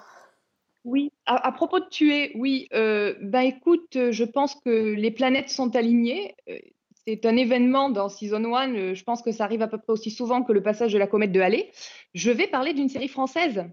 Oui. 0.84 1.12
À, 1.26 1.46
à 1.48 1.52
propos 1.52 1.80
de 1.80 1.88
tuer, 1.88 2.32
oui. 2.36 2.68
euh, 2.72 3.14
ben 3.20 3.40
écoute, 3.42 3.96
euh, 3.96 4.12
je 4.12 4.24
pense 4.24 4.54
que 4.54 4.94
les 4.94 5.10
planètes 5.10 5.50
sont 5.50 5.74
alignées. 5.76 6.34
Euh, 6.48 6.58
C'est 7.06 7.24
un 7.26 7.36
événement 7.36 7.88
dans 7.90 8.08
Season 8.08 8.44
1. 8.54 8.74
euh, 8.74 8.94
Je 8.94 9.04
pense 9.04 9.22
que 9.22 9.32
ça 9.32 9.44
arrive 9.44 9.62
à 9.62 9.68
peu 9.68 9.78
près 9.78 9.92
aussi 9.92 10.10
souvent 10.10 10.42
que 10.42 10.52
le 10.52 10.62
passage 10.62 10.92
de 10.92 10.98
la 10.98 11.06
comète 11.06 11.32
de 11.32 11.40
Halley. 11.40 11.70
Je 12.14 12.30
vais 12.30 12.46
parler 12.48 12.74
d'une 12.74 12.88
série 12.88 13.08
française. 13.08 13.64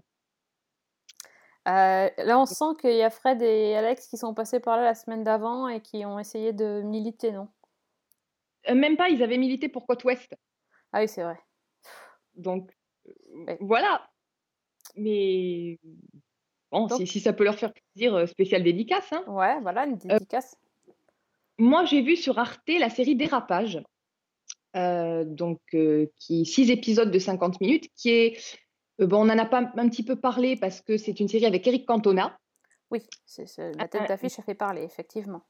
Euh, 1.68 2.08
là, 2.16 2.38
on 2.38 2.46
sent 2.46 2.76
qu'il 2.80 2.94
y 2.96 3.02
a 3.02 3.10
Fred 3.10 3.42
et 3.42 3.74
Alex 3.74 4.06
qui 4.08 4.16
sont 4.16 4.34
passés 4.34 4.60
par 4.60 4.76
là 4.76 4.84
la 4.84 4.94
semaine 4.94 5.24
d'avant 5.24 5.68
et 5.68 5.80
qui 5.80 6.04
ont 6.06 6.18
essayé 6.18 6.52
de 6.52 6.80
militer, 6.82 7.32
non? 7.32 7.48
Euh, 8.68 8.74
Même 8.74 8.96
pas, 8.96 9.08
ils 9.08 9.22
avaient 9.22 9.38
milité 9.38 9.68
pour 9.68 9.86
Côte 9.86 10.04
Ouest. 10.04 10.34
Ah 10.92 11.00
oui, 11.00 11.08
c'est 11.08 11.22
vrai. 11.24 11.38
Donc, 12.36 12.70
Ouais. 13.34 13.58
voilà. 13.60 14.08
Mais 14.96 15.78
bon, 16.72 16.86
Donc- 16.86 16.98
si, 16.98 17.06
si 17.06 17.20
ça 17.20 17.32
peut 17.32 17.44
leur 17.44 17.58
faire 17.58 17.72
plaisir, 17.72 18.14
euh, 18.14 18.26
spécial 18.26 18.62
dédicace. 18.62 19.12
hein. 19.12 19.24
Ouais, 19.26 19.58
voilà, 19.60 19.86
une 19.86 19.96
dédicace. 19.96 20.56
Moi, 21.58 21.84
j'ai 21.86 22.02
vu 22.02 22.16
sur 22.16 22.38
Arte 22.38 22.60
la 22.68 22.90
série 22.90 23.16
Dérapage, 23.16 23.82
euh, 24.76 25.24
donc 25.24 25.60
euh, 25.74 26.06
qui 26.18 26.44
six 26.44 26.70
épisodes 26.70 27.10
de 27.10 27.18
50 27.18 27.60
minutes, 27.60 27.88
qui 27.96 28.10
est 28.10 28.58
euh, 29.00 29.06
bon, 29.06 29.18
on 29.26 29.30
en 29.30 29.38
a 29.38 29.46
pas 29.46 29.72
un 29.76 29.88
petit 29.88 30.02
peu 30.02 30.16
parlé 30.16 30.56
parce 30.56 30.80
que 30.82 30.96
c'est 30.98 31.18
une 31.20 31.28
série 31.28 31.46
avec 31.46 31.66
Eric 31.66 31.86
Cantona. 31.86 32.38
Oui, 32.90 33.00
c'est, 33.24 33.46
c'est- 33.48 33.72
la 33.76 33.88
tête 33.88 34.06
d'affiche 34.08 34.38
a 34.38 34.42
fait 34.42 34.54
parler, 34.54 34.82
effectivement. 34.82 35.42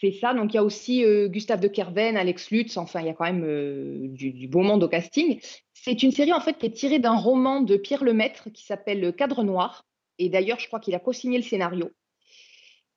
C'est 0.00 0.12
ça. 0.12 0.34
Donc 0.34 0.52
il 0.52 0.56
y 0.56 0.58
a 0.58 0.64
aussi 0.64 1.04
euh, 1.04 1.28
Gustave 1.28 1.60
de 1.60 1.68
Kerven, 1.68 2.16
Alex 2.16 2.50
Lutz. 2.50 2.76
Enfin, 2.76 3.00
il 3.00 3.06
y 3.06 3.10
a 3.10 3.14
quand 3.14 3.24
même 3.24 3.44
euh, 3.44 4.08
du, 4.08 4.32
du 4.32 4.48
beau 4.48 4.60
monde 4.60 4.82
au 4.82 4.88
casting. 4.88 5.40
C'est 5.74 6.02
une 6.02 6.10
série 6.10 6.32
en 6.32 6.40
fait 6.40 6.54
qui 6.58 6.66
est 6.66 6.70
tirée 6.70 6.98
d'un 6.98 7.14
roman 7.16 7.60
de 7.60 7.76
Pierre 7.76 8.02
Lemaître 8.02 8.50
qui 8.52 8.64
s'appelle 8.64 9.14
Cadre 9.14 9.42
Noir. 9.44 9.84
Et 10.22 10.28
d'ailleurs, 10.28 10.60
je 10.60 10.68
crois 10.68 10.78
qu'il 10.78 10.94
a 10.94 11.00
co-signé 11.00 11.36
le 11.36 11.42
scénario. 11.42 11.90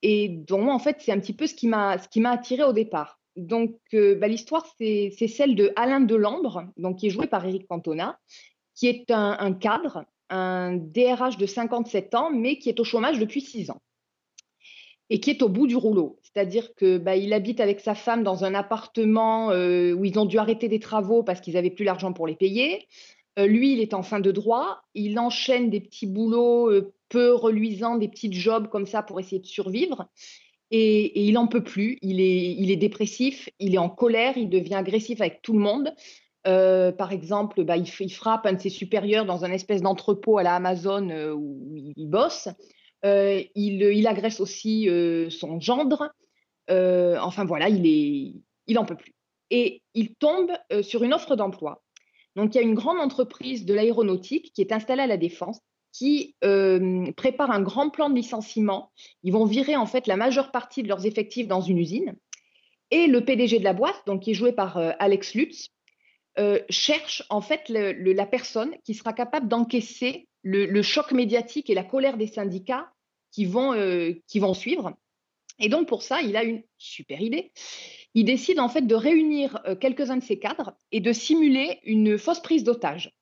Et 0.03 0.29
donc 0.29 0.61
moi, 0.61 0.75
en 0.75 0.79
fait, 0.79 0.97
c'est 0.99 1.11
un 1.11 1.19
petit 1.19 1.33
peu 1.33 1.47
ce 1.47 1.55
qui 1.55 1.67
m'a 1.67 1.97
attiré 2.29 2.63
au 2.63 2.71
départ. 2.71 3.19
Donc 3.35 3.79
euh, 3.95 4.13
bah, 4.13 4.27
l'histoire, 4.27 4.63
c'est 4.77 5.09
celle 5.27 5.55
de 5.55 5.73
Alain 5.75 6.01
Delambre, 6.01 6.65
donc 6.77 6.99
qui 6.99 7.07
est 7.07 7.09
joué 7.09 7.25
par 7.25 7.43
Eric 7.43 7.67
Cantona, 7.67 8.19
qui 8.75 8.87
est 8.87 9.09
un, 9.09 9.53
cadre, 9.53 10.05
un 10.29 10.75
DRH 10.75 11.37
de 11.37 11.47
57 11.47 12.13
ans, 12.13 12.29
mais 12.29 12.59
qui 12.59 12.69
est 12.69 12.79
au 12.79 12.83
chômage 12.83 13.17
depuis 13.17 13.41
6 13.41 13.71
ans 13.71 13.81
et 15.09 15.19
qui 15.19 15.31
est 15.31 15.41
au 15.41 15.49
bout 15.49 15.65
du 15.65 15.75
rouleau. 15.75 16.19
C'est-à-dire 16.21 16.75
que 16.75 16.99
bah, 16.99 17.15
il 17.15 17.33
habite 17.33 17.59
avec 17.59 17.79
sa 17.79 17.95
femme 17.95 18.23
dans 18.23 18.43
un 18.43 18.53
appartement 18.53 19.49
euh, 19.49 19.93
où 19.93 20.05
ils 20.05 20.19
ont 20.19 20.25
dû 20.25 20.37
arrêter 20.37 20.67
des 20.67 20.79
travaux 20.79 21.23
parce 21.23 21.41
qu'ils 21.41 21.55
n'avaient 21.55 21.71
plus 21.71 21.85
l'argent 21.85 22.13
pour 22.13 22.27
les 22.27 22.35
payer. 22.35 22.87
Euh, 23.39 23.47
lui, 23.47 23.73
il 23.73 23.79
est 23.79 23.93
en 23.93 24.03
fin 24.03 24.19
de 24.19 24.31
droit. 24.31 24.81
Il 24.93 25.17
enchaîne 25.19 25.71
des 25.71 25.79
petits 25.79 26.07
boulots 26.07 26.71
peu 27.09 27.33
reluisants, 27.33 27.97
des 27.97 28.07
petits 28.07 28.31
jobs 28.33 28.67
comme 28.67 28.85
ça 28.85 29.03
pour 29.03 29.19
essayer 29.19 29.39
de 29.39 29.45
survivre. 29.45 30.07
Et, 30.71 31.27
il 31.27 31.33
n'en 31.33 31.47
peut 31.47 31.63
plus. 31.63 31.97
Il 32.01 32.19
est, 32.19 32.53
il 32.53 32.71
est 32.71 32.75
dépressif, 32.75 33.49
il 33.59 33.75
est 33.75 33.79
en 33.79 33.89
colère, 33.89 34.37
il 34.37 34.49
devient 34.49 34.75
agressif 34.75 35.21
avec 35.21 35.41
tout 35.41 35.53
le 35.53 35.59
monde. 35.59 35.93
Euh, 36.47 36.91
par 36.91 37.11
exemple, 37.11 37.63
bah, 37.63 37.77
il, 37.77 37.87
frappe 38.11 38.45
un 38.45 38.53
de 38.53 38.61
ses 38.61 38.69
supérieurs 38.69 39.25
dans 39.25 39.45
un 39.45 39.51
espèce 39.51 39.81
d'entrepôt 39.81 40.37
à 40.37 40.43
la 40.43 40.55
Amazon 40.55 41.09
euh, 41.09 41.33
où 41.33 41.75
il, 41.75 42.07
bosse. 42.07 42.49
Euh, 43.03 43.41
il, 43.55 43.81
il 43.81 44.07
agresse 44.07 44.39
aussi 44.39 44.87
son 45.29 45.59
gendre. 45.59 46.11
Enfin 46.69 47.45
voilà, 47.45 47.69
il 47.69 47.85
est, 47.85 48.33
il 48.67 48.79
en 48.79 48.85
peut 48.85 48.95
plus. 48.95 49.13
Et 49.51 49.81
il 49.93 50.15
tombe 50.15 50.51
sur 50.81 51.03
une 51.03 51.13
offre 51.13 51.35
d'emploi. 51.35 51.83
Donc 52.35 52.53
il 52.53 52.57
y 52.57 52.61
a 52.61 52.63
une 52.63 52.73
grande 52.73 52.99
entreprise 52.99 53.65
de 53.65 53.73
l'aéronautique 53.73 54.51
qui 54.53 54.61
est 54.61 54.71
installée 54.71 55.03
à 55.03 55.07
la 55.07 55.17
Défense, 55.17 55.59
qui 55.97 56.35
euh, 56.43 57.09
prépare 57.13 57.51
un 57.51 57.61
grand 57.61 57.89
plan 57.89 58.09
de 58.09 58.15
licenciement. 58.15 58.91
Ils 59.23 59.31
vont 59.31 59.45
virer 59.45 59.77
en 59.77 59.85
fait 59.85 60.07
la 60.07 60.17
majeure 60.17 60.51
partie 60.51 60.83
de 60.83 60.89
leurs 60.89 61.05
effectifs 61.05 61.47
dans 61.47 61.61
une 61.61 61.77
usine. 61.77 62.17
Et 62.91 63.07
le 63.07 63.23
PDG 63.23 63.59
de 63.59 63.63
la 63.63 63.71
boîte, 63.71 64.01
donc 64.05 64.23
qui 64.23 64.31
est 64.31 64.35
joué 64.35 64.51
par 64.51 64.75
euh, 64.75 64.91
Alex 64.99 65.33
Lutz, 65.35 65.69
euh, 66.37 66.59
cherche 66.69 67.23
en 67.29 67.39
fait 67.39 67.69
la 67.69 68.25
personne 68.25 68.75
qui 68.83 68.93
sera 68.93 69.13
capable 69.13 69.47
d'encaisser 69.47 70.27
le, 70.43 70.65
le 70.65 70.81
choc 70.81 71.13
médiatique 71.13 71.69
et 71.69 71.75
la 71.75 71.85
colère 71.85 72.17
des 72.17 72.27
syndicats 72.27 72.91
qui 73.31 73.45
vont, 73.45 73.73
euh, 73.73 74.11
qui 74.27 74.39
vont 74.39 74.53
suivre. 74.53 74.93
Et 75.59 75.69
donc 75.69 75.87
pour 75.87 76.03
ça, 76.03 76.21
il 76.21 76.35
a 76.35 76.43
une 76.43 76.61
super 76.77 77.21
idée. 77.21 77.53
Il 78.15 78.25
décide 78.25 78.59
en 78.59 78.67
fait 78.67 78.81
de 78.81 78.95
réunir 78.95 79.61
quelques-uns 79.79 80.17
de 80.17 80.23
ses 80.23 80.39
cadres 80.39 80.73
et 80.91 80.99
de 80.99 81.13
simuler 81.13 81.79
une 81.85 82.17
fausse 82.17 82.41
prise 82.41 82.65
d'otage 82.65 83.13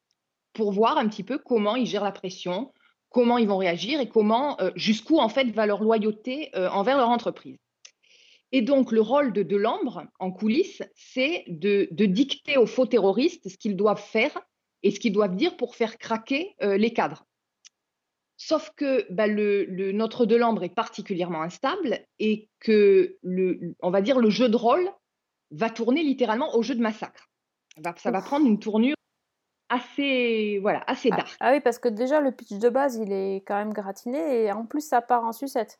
pour 0.53 0.71
voir 0.71 0.97
un 0.97 1.07
petit 1.07 1.23
peu 1.23 1.37
comment 1.37 1.75
ils 1.75 1.85
gèrent 1.85 2.03
la 2.03 2.11
pression, 2.11 2.71
comment 3.09 3.37
ils 3.37 3.47
vont 3.47 3.57
réagir 3.57 3.99
et 3.99 4.09
comment, 4.09 4.59
euh, 4.61 4.71
jusqu'où 4.75 5.17
en 5.19 5.29
fait 5.29 5.51
va 5.51 5.65
leur 5.65 5.83
loyauté 5.83 6.49
euh, 6.55 6.69
envers 6.69 6.97
leur 6.97 7.09
entreprise. 7.09 7.57
Et 8.51 8.61
donc 8.61 8.91
le 8.91 9.01
rôle 9.01 9.33
de 9.33 9.41
Delambre 9.43 10.05
en 10.19 10.31
coulisses, 10.31 10.83
c'est 10.95 11.43
de, 11.47 11.87
de 11.91 12.05
dicter 12.05 12.57
aux 12.57 12.67
faux 12.67 12.85
terroristes 12.85 13.49
ce 13.49 13.57
qu'ils 13.57 13.75
doivent 13.75 14.03
faire 14.03 14.39
et 14.83 14.91
ce 14.91 14.99
qu'ils 14.99 15.13
doivent 15.13 15.35
dire 15.35 15.57
pour 15.57 15.75
faire 15.75 15.97
craquer 15.97 16.55
euh, 16.61 16.77
les 16.77 16.93
cadres. 16.93 17.25
Sauf 18.37 18.71
que 18.75 19.05
bah, 19.11 19.27
le, 19.27 19.63
le- 19.65 19.91
notre 19.91 20.25
Delambre 20.25 20.63
est 20.63 20.75
particulièrement 20.75 21.41
instable 21.41 22.05
et 22.19 22.49
que, 22.59 23.17
le, 23.21 23.75
on 23.81 23.89
va 23.89 24.01
dire, 24.01 24.19
le 24.19 24.29
jeu 24.29 24.49
de 24.49 24.57
rôle 24.57 24.89
va 25.51 25.69
tourner 25.69 26.03
littéralement 26.03 26.55
au 26.55 26.61
jeu 26.61 26.75
de 26.75 26.81
massacre. 26.81 27.29
Ça 27.97 28.11
va 28.11 28.21
prendre 28.21 28.45
une 28.45 28.59
tournure 28.59 28.95
assez, 29.73 30.59
voilà, 30.61 30.83
assez 30.87 31.09
Ah, 31.11 31.17
dark. 31.17 31.35
ah 31.39 31.51
oui, 31.53 31.59
parce 31.61 31.79
que 31.79 31.89
déjà, 31.89 32.21
le 32.21 32.31
pitch 32.31 32.53
de 32.59 32.69
base, 32.69 32.95
il 32.97 33.11
est 33.11 33.37
quand 33.45 33.55
même 33.55 33.73
gratiné 33.73 34.43
et 34.43 34.51
en 34.51 34.65
plus, 34.65 34.81
ça 34.87 35.01
part 35.01 35.23
en 35.25 35.33
sucette. 35.33 35.79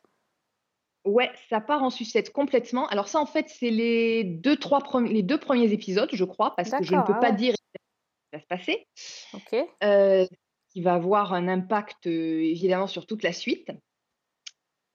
Ouais, 1.04 1.30
ça 1.50 1.60
part 1.60 1.82
en 1.82 1.90
sucette 1.90 2.32
complètement. 2.32 2.86
Alors 2.88 3.08
ça, 3.08 3.20
en 3.20 3.26
fait, 3.26 3.48
c'est 3.48 3.70
les 3.70 4.24
deux, 4.24 4.56
trois 4.56 4.80
les 5.02 5.22
deux 5.22 5.38
premiers 5.38 5.70
épisodes, 5.72 6.08
je 6.12 6.24
crois, 6.24 6.54
parce 6.56 6.70
que 6.70 6.82
je 6.82 6.94
ne 6.94 7.02
peux 7.02 7.12
ah 7.14 7.20
pas 7.20 7.30
ouais. 7.30 7.36
dire 7.36 7.54
ce 7.54 7.78
qui 7.78 8.32
va 8.32 8.40
se 8.40 8.46
passer. 8.46 8.86
Ok. 9.34 9.66
euh, 9.82 10.26
qui 10.70 10.80
va 10.80 10.94
avoir 10.94 11.34
un 11.34 11.46
impact 11.46 12.06
euh, 12.06 12.42
évidemment 12.42 12.86
sur 12.88 13.06
toute 13.06 13.22
la 13.22 13.32
suite. 13.32 13.70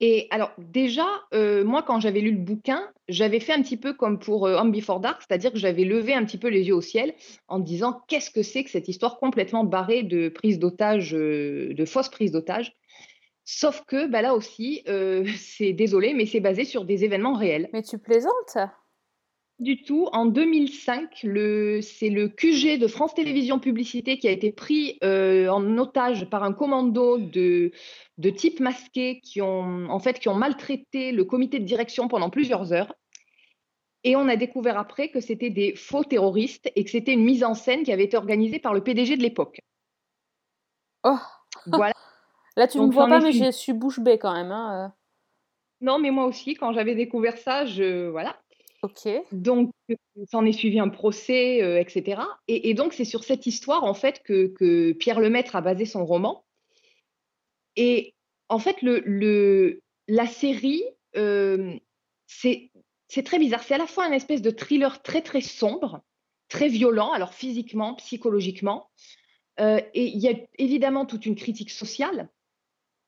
Et 0.02 0.28
alors 0.32 0.52
déjà, 0.58 1.08
euh, 1.34 1.64
moi 1.66 1.84
quand 1.84 2.00
j'avais 2.00 2.22
lu 2.22 2.32
le 2.32 2.38
bouquin, 2.38 2.90
j'avais 3.10 3.40
fait 3.40 3.54
un 3.54 3.62
petit 3.62 3.76
peu 3.76 3.94
comme 3.94 4.18
pour 4.20 4.48
euh, 4.48 4.58
Home 4.58 4.72
Before 4.72 5.00
Dark, 5.02 5.22
c'est-à-dire 5.22 5.52
que 5.52 5.58
j'avais 5.58 5.84
levé 5.84 6.14
un 6.14 6.24
petit 6.24 6.38
peu 6.38 6.48
les 6.48 6.64
yeux 6.64 6.76
au 6.76 6.82
ciel 6.82 7.14
en 7.48 7.60
disant 7.60 8.02
qu'est-ce 8.08 8.32
que 8.32 8.44
c'est 8.44 8.64
que 8.64 8.70
cette 8.70 8.88
histoire 8.88 9.18
complètement 9.18 9.66
barrée 9.66 10.04
de 10.04 10.30
prise 10.30 10.58
d'otage, 10.60 11.14
euh, 11.14 11.74
de 11.74 11.86
fausses 11.86 12.10
prises 12.10 12.32
d'otages? 12.32 12.78
Sauf 13.52 13.84
que 13.88 14.06
bah, 14.06 14.22
là 14.22 14.36
aussi, 14.36 14.84
euh, 14.88 15.26
c'est 15.38 15.74
désolé, 15.74 16.14
mais 16.14 16.28
c'est 16.28 16.40
basé 16.40 16.66
sur 16.66 16.86
des 16.86 17.04
événements 17.04 17.34
réels. 17.34 17.68
Mais 17.74 17.82
tu 17.82 17.98
plaisantes 17.98 18.58
Du 19.60 19.82
tout. 19.84 20.08
En 20.14 20.26
2005, 20.26 21.20
le, 21.24 21.82
c'est 21.82 22.10
le 22.10 22.30
QG 22.30 22.80
de 22.80 22.88
France 22.88 23.14
Télévisions 23.14 23.60
Publicité 23.60 24.18
qui 24.18 24.30
a 24.30 24.32
été 24.32 24.54
pris 24.54 24.98
euh, 25.04 25.50
en 25.50 25.78
otage 25.78 26.30
par 26.30 26.44
un 26.44 26.54
commando 26.54 27.18
de, 27.18 27.72
de 28.18 28.30
types 28.30 28.62
masqués 28.62 29.20
qui 29.20 29.42
ont, 29.42 29.90
en 29.90 30.00
fait, 30.00 30.18
qui 30.20 30.30
ont 30.30 30.34
maltraité 30.34 31.12
le 31.12 31.26
comité 31.26 31.60
de 31.60 31.66
direction 31.66 32.08
pendant 32.08 32.30
plusieurs 32.30 32.72
heures. 32.72 32.94
Et 34.06 34.16
on 34.16 34.30
a 34.30 34.38
découvert 34.38 34.78
après 34.78 35.10
que 35.10 35.20
c'était 35.20 35.50
des 35.50 35.76
faux 35.76 36.06
terroristes 36.06 36.72
et 36.78 36.86
que 36.86 36.90
c'était 36.90 37.12
une 37.12 37.26
mise 37.26 37.44
en 37.44 37.54
scène 37.54 37.84
qui 37.84 37.92
avait 37.92 38.06
été 38.06 38.16
organisée 38.16 38.60
par 38.60 38.74
le 38.74 38.82
PDG 38.82 39.18
de 39.18 39.22
l'époque. 39.24 39.60
Oh 41.04 41.18
Voilà. 41.66 41.94
Là, 42.56 42.68
tu 42.68 42.78
ne 42.80 42.88
me 42.88 42.92
vois 42.92 43.08
pas, 43.08 43.20
ai 43.20 43.24
mais 43.24 43.32
je 43.34 43.52
suis 43.52 43.74
bouche 43.74 44.00
bée 44.00 44.18
quand 44.18 44.34
même. 44.34 44.52
hein, 44.52 44.86
euh. 44.86 44.90
Non, 45.82 46.00
mais 46.00 46.12
moi 46.12 46.26
aussi, 46.26 46.56
quand 46.56 46.72
j'avais 46.74 46.96
découvert 46.96 47.38
ça, 47.38 47.66
je 47.66 48.08
voilà. 48.10 48.38
Donc, 49.32 49.72
s'en 50.32 50.46
est 50.46 50.54
suivi 50.54 50.80
un 50.80 50.90
procès, 50.90 51.82
etc. 51.82 52.22
Et, 52.48 52.74
donc, 52.74 52.94
c'est 52.94 53.06
sur 53.06 53.24
cette 53.24 53.46
histoire, 53.46 53.84
en 53.84 53.94
fait, 53.94 54.22
que, 54.24 54.92
Pierre 54.94 55.20
Lemaître 55.20 55.56
a 55.56 55.62
basé 55.62 55.86
son 55.86 56.06
roman. 56.06 56.46
Et 57.76 58.14
en 58.50 58.60
fait, 58.60 58.78
la 58.82 60.28
série, 60.28 60.84
c'est 61.14 63.24
très 63.24 63.40
bizarre. 63.40 63.64
C'est 63.64 63.76
à 63.76 63.80
la 63.80 63.88
fois 63.88 64.06
un 64.06 64.12
espèce 64.12 64.42
de 64.42 64.52
thriller 64.52 65.02
très, 65.02 65.22
très 65.22 65.42
sombre, 65.42 66.02
très 66.48 66.68
violent, 66.68 67.12
alors 67.12 67.34
physiquement, 67.34 67.96
psychologiquement. 67.96 68.90
Et 69.60 69.84
il 69.94 70.20
y 70.20 70.30
a 70.30 70.34
évidemment 70.58 71.06
toute 71.06 71.26
une 71.26 71.36
critique 71.36 71.72
sociale. 71.72 72.30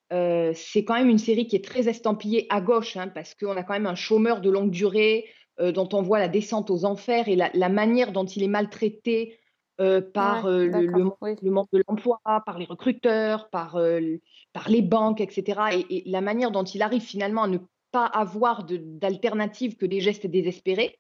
C'est 0.10 0.84
quand 0.84 0.96
même 0.96 1.10
une 1.10 1.18
série 1.18 1.48
qui 1.48 1.56
est 1.56 1.64
très 1.64 1.88
estampillée 1.88 2.46
à 2.50 2.60
gauche, 2.60 2.98
hein, 2.98 3.08
parce 3.08 3.36
qu'on 3.36 3.56
a 3.56 3.64
quand 3.64 3.74
même 3.74 3.88
un 3.88 3.96
chômeur 3.96 4.42
de 4.42 4.50
longue 4.50 4.72
durée 4.72 5.30
euh, 5.60 5.72
dont 5.72 5.90
on 5.94 6.02
voit 6.02 6.20
la 6.20 6.28
descente 6.28 6.70
aux 6.70 6.86
enfers 6.86 7.28
et 7.28 7.36
la, 7.36 7.50
la 7.54 7.70
manière 7.70 8.12
dont 8.12 8.26
il 8.26 8.44
est 8.44 8.48
maltraité 8.48 9.40
euh, 9.80 10.02
par 10.02 10.46
Ouais, 10.46 10.52
euh, 10.52 10.66
le, 10.66 10.82
le 10.82 10.88
d'accord, 10.88 11.04
monde 11.04 11.16
oui. 11.22 11.36
le 11.42 11.52
monde 11.52 11.68
de 11.74 11.84
l'emploi, 11.88 12.20
par 12.46 12.58
les 12.58 12.66
recruteurs, 12.66 13.50
par, 13.50 13.80
les 13.80 14.82
banques, 14.82 15.22
etc. 15.22 15.62
Et, 15.74 15.98
et 15.98 16.10
la 16.10 16.22
manière 16.22 16.52
dont 16.52 16.64
il 16.64 16.82
arrive 16.82 17.02
finalement 17.02 17.44
à 17.44 17.48
ne 17.48 17.58
pas 17.92 18.06
avoir 18.06 18.64
de- 18.66 18.78
d'alternative 18.78 19.76
que 19.76 19.86
des 19.86 20.00
gestes 20.00 20.28
désespérés. 20.28 20.98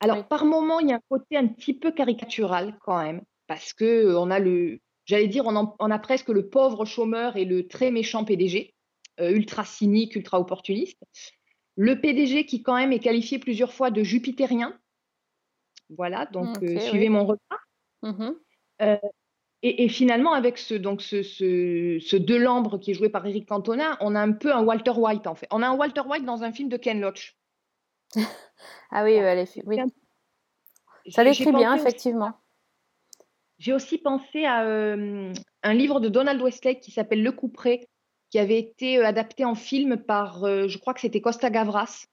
Alors, 0.00 0.18
Oui. 0.18 0.22
par 0.28 0.44
moments, 0.44 0.80
il 0.80 0.88
y 0.88 0.92
a 0.92 0.96
un 0.96 1.00
côté 1.08 1.36
un 1.36 1.46
petit 1.46 1.74
peu 1.74 1.92
caricatural 1.92 2.76
quand 2.80 3.02
même, 3.02 3.22
parce 3.46 3.72
que 3.72 4.14
on 4.16 4.30
a 4.30 4.38
le, 4.38 4.80
j'allais 5.04 5.28
dire, 5.28 5.44
on, 5.46 5.56
en- 5.56 5.74
on 5.78 5.90
a 5.90 5.98
presque 5.98 6.28
le 6.28 6.48
pauvre 6.48 6.84
chômeur 6.84 7.36
et 7.36 7.44
le 7.44 7.66
très 7.66 7.90
méchant 7.90 8.24
PDG, 8.24 8.74
euh, 9.20 9.30
ultra 9.30 9.64
cynique, 9.64 10.14
ultra 10.16 10.38
opportuniste. 10.40 10.98
Le 11.76 12.00
PDG 12.00 12.46
qui 12.46 12.62
quand 12.62 12.76
même 12.76 12.92
est 12.92 12.98
qualifié 12.98 13.38
plusieurs 13.38 13.72
fois 13.72 13.90
de 13.90 14.02
jupitérien. 14.02 14.78
Voilà, 15.90 16.26
donc 16.26 16.56
euh, 16.62 16.66
oui. 16.66 16.80
suivez 16.80 17.08
mon 17.08 17.24
regard. 17.26 17.66
Mhm. 18.02 18.34
Euh, 18.82 18.96
et, 19.62 19.84
et 19.84 19.88
finalement, 19.88 20.32
avec 20.32 20.58
ce, 20.58 20.74
donc 20.74 21.00
ce, 21.02 21.22
ce, 21.22 21.98
ce 22.00 22.16
Delambre 22.16 22.78
qui 22.78 22.90
est 22.90 22.94
joué 22.94 23.08
par 23.08 23.26
Eric 23.26 23.48
Cantona, 23.48 23.96
on 24.00 24.14
a 24.14 24.20
un 24.20 24.32
peu 24.32 24.52
un 24.54 24.62
Walter 24.62 24.92
White 24.92 25.26
en 25.26 25.34
fait. 25.34 25.46
On 25.50 25.62
a 25.62 25.68
un 25.68 25.76
Walter 25.76 26.02
White 26.02 26.24
dans 26.24 26.42
un 26.42 26.52
film 26.52 26.68
de 26.68 26.76
Ken 26.76 27.00
Loach. 27.00 27.36
Ah 28.90 29.02
oui, 29.04 29.12
ouais, 29.16 29.34
les 29.34 29.46
fi- 29.46 29.62
oui. 29.66 29.76
Ça 31.08 31.24
décrit 31.24 31.52
bien, 31.52 31.74
effectivement. 31.74 32.32
J'ai 33.58 33.72
aussi 33.72 33.98
pensé 33.98 34.44
à 34.44 34.64
euh, 34.64 35.32
un 35.62 35.74
livre 35.74 35.98
de 36.00 36.08
Donald 36.08 36.40
Westlake 36.40 36.80
qui 36.80 36.90
s'appelle 36.92 37.22
Le 37.22 37.32
Couperet, 37.32 37.88
qui 38.30 38.38
avait 38.38 38.58
été 38.58 38.98
euh, 38.98 39.06
adapté 39.06 39.44
en 39.44 39.54
film 39.54 39.96
par, 39.96 40.44
euh, 40.44 40.68
je 40.68 40.78
crois 40.78 40.94
que 40.94 41.00
c'était 41.00 41.20
Costa 41.20 41.50
Gavras, 41.50 42.06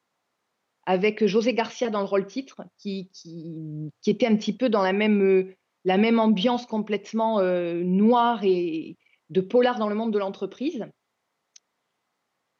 avec 0.86 1.26
José 1.26 1.54
Garcia 1.54 1.90
dans 1.90 2.02
le 2.02 2.06
rôle 2.06 2.28
titre, 2.28 2.64
qui, 2.78 3.10
qui, 3.14 3.90
qui 4.02 4.10
était 4.10 4.28
un 4.28 4.36
petit 4.36 4.56
peu 4.56 4.70
dans 4.70 4.82
la 4.82 4.94
même, 4.94 5.22
euh, 5.22 5.56
la 5.86 5.98
même 5.98 6.20
ambiance 6.20 6.66
complètement 6.66 7.42
noire 7.42 8.44
et 8.44 8.98
de 9.30 9.42
polar 9.42 9.80
dans 9.80 9.90
le 9.90 9.96
monde 9.96 10.14
de 10.14 10.20
l'entreprise. 10.20 10.86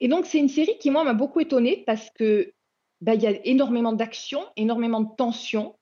Et 0.02 0.10
donc, 0.10 0.26
c'est 0.26 0.40
une 0.40 0.50
série 0.50 0.78
qui, 0.78 0.92
moi, 0.92 1.06
m'a 1.06 1.14
beaucoup 1.14 1.40
étonnée 1.40 1.84
parce 1.86 2.10
que 2.10 2.54
bah, 3.00 3.14
il 3.14 3.22
y 3.22 3.28
a 3.28 3.46
énormément 3.46 3.94
d'action, 3.94 4.46
énormément 4.58 5.00
de 5.00 5.16
tension. 5.16 5.78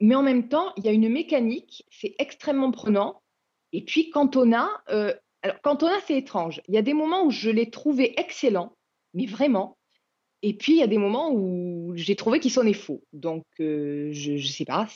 Mais 0.00 0.14
en 0.14 0.22
même 0.22 0.48
temps, 0.48 0.74
il 0.76 0.84
y 0.84 0.88
a 0.88 0.92
une 0.92 1.08
mécanique, 1.08 1.86
c'est 1.90 2.14
extrêmement 2.18 2.70
prenant. 2.70 3.22
Et 3.72 3.82
puis 3.82 4.10
Cantona, 4.10 4.70
euh, 4.90 5.14
alors 5.44 5.60
Cantona, 5.60 5.96
c'est 6.06 6.16
étrange. 6.16 6.62
Il 6.68 6.74
y 6.74 6.78
a 6.78 6.82
des 6.82 6.94
moments 6.94 7.24
où 7.24 7.30
je 7.30 7.50
l'ai 7.50 7.68
trouvé 7.68 8.18
excellent, 8.18 8.74
mais 9.12 9.26
vraiment. 9.26 9.76
Et 10.40 10.54
puis 10.54 10.72
il 10.72 10.78
y 10.78 10.82
a 10.82 10.86
des 10.86 10.96
moments 10.96 11.30
où 11.32 11.92
j'ai 11.96 12.16
trouvé 12.16 12.40
qu'il 12.40 12.50
sonnait 12.50 12.72
faux. 12.72 13.04
Donc 13.12 13.44
euh, 13.60 14.08
je 14.12 14.32
ne 14.32 14.38
sais 14.38 14.64
pas. 14.64 14.88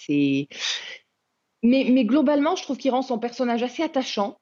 Mais, 1.62 2.04
globalement, 2.04 2.56
je 2.56 2.62
trouve 2.62 2.78
qu'il 2.78 2.90
rend 2.92 3.02
son 3.02 3.18
personnage 3.18 3.62
assez 3.62 3.82
attachant 3.82 4.40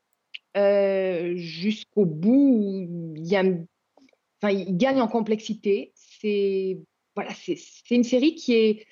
euh, 0.57 1.33
jusqu'au 1.35 2.05
bout. 2.05 2.87
Il 3.17 4.77
gagne 4.77 5.01
en 5.01 5.09
complexité. 5.09 5.93
C'est 5.97 6.79
c'est 7.35 7.95
une 7.95 8.05
série 8.05 8.35
qui 8.35 8.55
est 8.55 8.87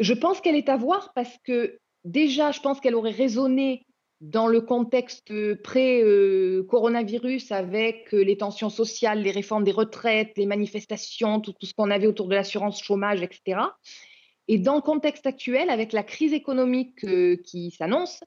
je 0.00 0.12
pense 0.12 0.40
qu'elle 0.40 0.56
est 0.56 0.68
à 0.68 0.76
voir 0.76 1.12
parce 1.14 1.38
que 1.44 1.78
déjà, 2.04 2.50
je 2.50 2.60
pense 2.60 2.80
qu'elle 2.80 2.96
aurait 2.96 3.12
résonné 3.12 3.86
dans 4.22 4.46
le 4.46 4.60
contexte 4.60 5.32
pré-coronavirus 5.62 7.50
avec 7.52 8.14
euh, 8.14 8.22
les 8.22 8.36
tensions 8.36 8.70
sociales, 8.70 9.20
les 9.20 9.32
réformes 9.32 9.64
des 9.64 9.72
retraites, 9.72 10.32
les 10.36 10.46
manifestations, 10.46 11.40
tout, 11.40 11.52
tout 11.52 11.66
ce 11.66 11.74
qu'on 11.74 11.90
avait 11.90 12.06
autour 12.06 12.28
de 12.28 12.34
l'assurance 12.34 12.80
chômage, 12.82 13.20
etc. 13.20 13.60
Et 14.48 14.58
dans 14.58 14.76
le 14.76 14.80
contexte 14.80 15.26
actuel, 15.26 15.70
avec 15.70 15.92
la 15.92 16.04
crise 16.04 16.32
économique 16.32 17.04
euh, 17.04 17.36
qui 17.44 17.72
s'annonce, 17.72 18.22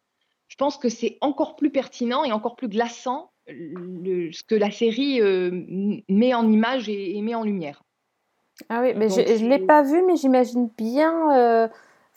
je 0.50 0.56
pense 0.58 0.78
que 0.78 0.90
c'est 0.90 1.18
encore 1.22 1.56
plus 1.56 1.72
pertinent 1.72 2.24
et 2.26 2.32
encore 2.34 2.56
plus 2.58 2.68
glaçant 2.68 3.32
le- 3.48 4.32
ce 4.34 4.44
que 4.44 4.56
la 4.56 4.72
série 4.72 5.22
euh, 5.22 5.50
met 6.10 6.34
en 6.34 6.52
image 6.52 6.90
et, 6.90 7.18
et 7.18 7.22
met 7.22 7.36
en 7.36 7.44
lumière. 7.44 7.84
Ah 8.70 8.82
oui, 8.82 8.94
mais 8.96 9.08
Donc, 9.08 9.20
je 9.28 9.44
ne 9.44 9.50
l'ai 9.50 9.60
pas 9.60 9.82
vu, 9.84 10.02
mais 10.06 10.16
j'imagine 10.16 10.70
bien, 10.78 11.38
euh, 11.38 11.68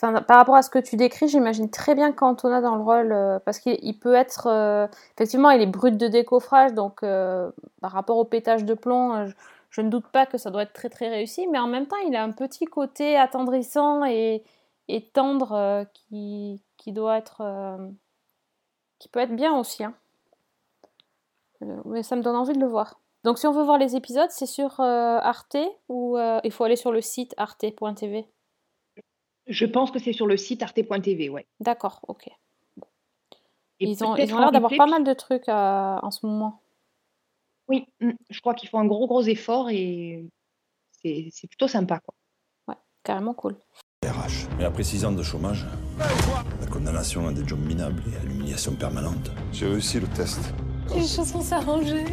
par 0.01 0.36
rapport 0.36 0.55
à 0.55 0.62
ce 0.62 0.70
que 0.70 0.78
tu 0.78 0.96
décris, 0.96 1.28
j'imagine 1.28 1.70
très 1.70 1.94
bien 1.96 2.12
Cantona 2.12 2.61
dans 2.61 2.76
le 2.76 2.82
rôle, 2.82 3.12
euh, 3.12 3.38
parce 3.40 3.59
qu'il 3.59 3.78
il 3.82 3.99
peut 3.99 4.14
être, 4.14 4.46
euh, 4.46 4.86
effectivement, 5.14 5.51
il 5.51 5.61
est 5.61 5.66
brut 5.66 5.96
de 5.96 6.07
décoffrage, 6.07 6.72
donc 6.72 7.03
euh, 7.03 7.51
par 7.80 7.90
rapport 7.92 8.16
au 8.16 8.24
pétage 8.24 8.64
de 8.64 8.74
plomb, 8.74 9.26
je, 9.70 9.80
ne 9.80 9.88
doute 9.90 10.07
pas 10.07 10.24
que 10.26 10.38
ça 10.38 10.51
doit 10.51 10.62
être 10.62 10.72
très 10.72 10.88
très 10.88 11.09
réussi, 11.09 11.49
mais 11.49 11.59
en 11.59 11.66
même 11.66 11.86
temps, 11.86 11.96
il 12.07 12.14
a 12.14 12.22
un 12.22 12.30
petit 12.30 12.64
côté 12.66 13.16
attendrissant 13.16 14.05
et, 14.05 14.44
tendre 15.12 15.84
qui, 15.92 16.61
doit 16.86 17.18
être, 17.18 17.42
qui 18.99 19.09
peut 19.09 19.20
être 19.20 19.34
bien 19.34 19.55
aussi. 19.59 19.84
hein. 19.84 19.94
Mais 21.84 22.05
ça 22.05 22.14
me 22.14 22.22
donne 22.22 22.36
envie 22.36 22.55
de 22.55 22.61
le 22.61 22.66
voir. 22.66 23.01
Donc 23.24 23.38
si 23.38 23.46
on 23.49 23.53
veut 23.53 23.64
voir 23.64 23.78
les 23.78 23.96
épisodes, 23.96 24.30
c'est 24.30 24.46
sur 24.46 24.80
Arte 24.80 25.57
ou 25.88 26.16
il 26.44 26.53
faut 26.53 26.64
aller 26.64 26.76
sur 26.76 26.92
le 26.92 27.01
site 27.01 27.34
arte.tv 27.36 28.28
Je 29.49 29.64
pense 29.64 29.90
que 29.90 29.99
c'est 29.99 30.12
sur 30.12 30.26
le 30.26 30.36
site 30.36 30.62
arte.tv, 30.62 31.28
ouais. 31.30 31.46
D'accord, 31.61 32.01
ok. 32.09 32.28
Et 33.80 33.90
Ils 33.90 34.05
ont, 34.05 34.14
l'air 34.14 34.51
d'avoir 34.51 34.72
pas 34.76 34.86
mal 34.86 35.05
de 35.05 35.12
trucs 35.14 35.49
euh, 35.49 35.53
en 36.03 36.11
ce 36.11 36.26
moment. 36.26 36.62
Oui, 37.68 37.86
mm, 38.01 38.11
je 38.28 38.40
crois 38.40 38.55
qu'ils 38.55 38.68
font 38.68 38.80
un 38.80 38.86
gros 38.86 39.07
gros 39.07 39.22
effort 39.22 39.70
et 39.70 40.24
c'est 41.01 41.28
c'est 41.30 41.46
plutôt 41.46 41.68
sympa 41.68 42.01
quoi. 42.01 42.14
Ouais, 42.66 42.74
carrément 43.05 43.34
cool. 43.34 43.57
RH. 44.05 44.49
Mais 44.59 44.64
après 44.64 44.82
6 44.82 45.05
ans 45.05 45.12
de 45.12 45.22
chômage, 45.22 45.66
la 45.99 46.66
condamnation 46.66 47.28
à 47.28 47.32
des 47.32 47.46
jobs 47.46 47.64
minables 47.64 48.03
et 48.12 48.16
à 48.16 48.24
l'humiliation 48.24 48.74
permanente. 48.74 49.30
J'ai 49.53 49.66
réussi 49.66 50.01
le 50.01 50.09
test. 50.09 50.40
Les 50.94 51.07
choses 51.07 51.32
vont 51.32 51.42
s'arranger. 51.42 52.05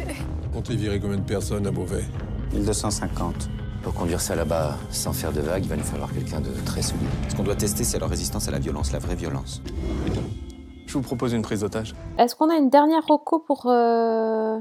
Comptez 0.52 0.76
virer 0.76 1.00
combien 1.00 1.18
de 1.18 1.24
personnes 1.24 1.66
à 1.66 1.70
Beauvais? 1.70 2.04
1250. 2.52 3.48
Pour 3.86 3.94
conduire 3.94 4.20
ça 4.20 4.34
là-bas 4.34 4.76
sans 4.90 5.12
faire 5.12 5.32
de 5.32 5.40
vagues, 5.40 5.64
il 5.64 5.68
va 5.68 5.76
nous 5.76 5.84
falloir 5.84 6.12
quelqu'un 6.12 6.40
de 6.40 6.50
très 6.66 6.82
solide. 6.82 7.06
Ce 7.30 7.36
qu'on 7.36 7.44
doit 7.44 7.54
tester, 7.54 7.84
c'est 7.84 8.00
leur 8.00 8.10
résistance 8.10 8.48
à 8.48 8.50
la 8.50 8.58
violence, 8.58 8.90
la 8.90 8.98
vraie 8.98 9.14
violence. 9.14 9.62
Je 10.88 10.92
vous 10.92 11.02
propose 11.02 11.34
une 11.34 11.42
prise 11.42 11.60
d'otage. 11.60 11.94
Est-ce 12.18 12.34
qu'on 12.34 12.50
a 12.50 12.56
une 12.56 12.68
dernière 12.68 13.06
reco 13.06 13.38
pour, 13.38 13.66
euh, 13.66 14.58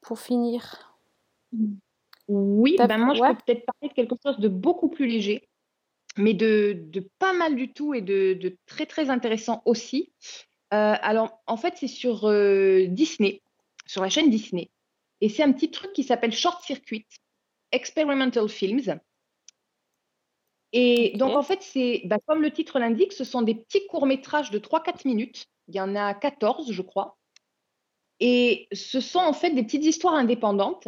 pour 0.00 0.18
finir? 0.18 0.96
Oui, 2.28 2.76
ben 2.78 2.96
moi 2.96 3.12
je 3.14 3.20
peux 3.20 3.38
peut-être 3.44 3.66
parler 3.66 3.90
de 3.90 3.92
quelque 3.92 4.14
chose 4.24 4.38
de 4.38 4.48
beaucoup 4.48 4.88
plus 4.88 5.06
léger, 5.06 5.46
mais 6.16 6.32
de, 6.32 6.72
de 6.86 7.06
pas 7.18 7.34
mal 7.34 7.56
du 7.56 7.74
tout 7.74 7.92
et 7.92 8.00
de, 8.00 8.32
de 8.32 8.56
très 8.64 8.86
très 8.86 9.10
intéressant 9.10 9.60
aussi. 9.66 10.14
Euh, 10.72 10.94
alors 11.02 11.42
en 11.46 11.58
fait 11.58 11.74
c'est 11.76 11.88
sur 11.88 12.26
euh, 12.26 12.86
Disney, 12.88 13.42
sur 13.84 14.00
la 14.00 14.08
chaîne 14.08 14.30
Disney, 14.30 14.70
et 15.20 15.28
c'est 15.28 15.42
un 15.42 15.52
petit 15.52 15.70
truc 15.70 15.92
qui 15.92 16.04
s'appelle 16.04 16.32
Short 16.32 16.62
Circuit, 16.64 17.06
Experimental 17.72 18.48
Films. 18.48 19.00
Et 20.72 21.12
donc 21.16 21.36
en 21.36 21.42
fait 21.42 21.60
c'est, 21.62 22.02
bah, 22.06 22.18
comme 22.26 22.40
le 22.40 22.50
titre 22.50 22.78
l'indique, 22.78 23.12
ce 23.12 23.24
sont 23.24 23.42
des 23.42 23.54
petits 23.54 23.86
courts-métrages 23.88 24.50
de 24.50 24.58
3-4 24.58 25.06
minutes, 25.06 25.46
il 25.68 25.76
y 25.76 25.80
en 25.80 25.94
a 25.96 26.14
14 26.14 26.72
je 26.72 26.82
crois, 26.82 27.18
et 28.24 28.68
ce 28.72 29.00
sont 29.00 29.18
en 29.18 29.32
fait 29.32 29.50
des 29.50 29.64
petites 29.64 29.84
histoires 29.84 30.14
indépendantes. 30.14 30.86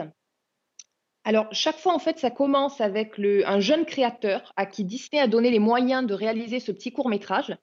Alors, 1.25 1.49
chaque 1.51 1.79
fois, 1.79 1.93
en 1.93 1.99
fait, 1.99 2.19
ça 2.19 2.31
commence 2.31 2.81
avec 2.81 3.19
le, 3.19 3.49
un 3.49 3.59
jeune 3.59 3.87
créateur 3.87 4.53
à 4.57 4.67
qui 4.67 4.85
Disney 4.85 5.21
a 5.21 5.27
donné 5.27 5.51
les 5.51 5.59
moyens 5.59 6.07
de 6.07 6.15
réaliser 6.15 6.61
ce 6.61 6.71
petit 6.71 6.93
court-métrage 6.93 7.57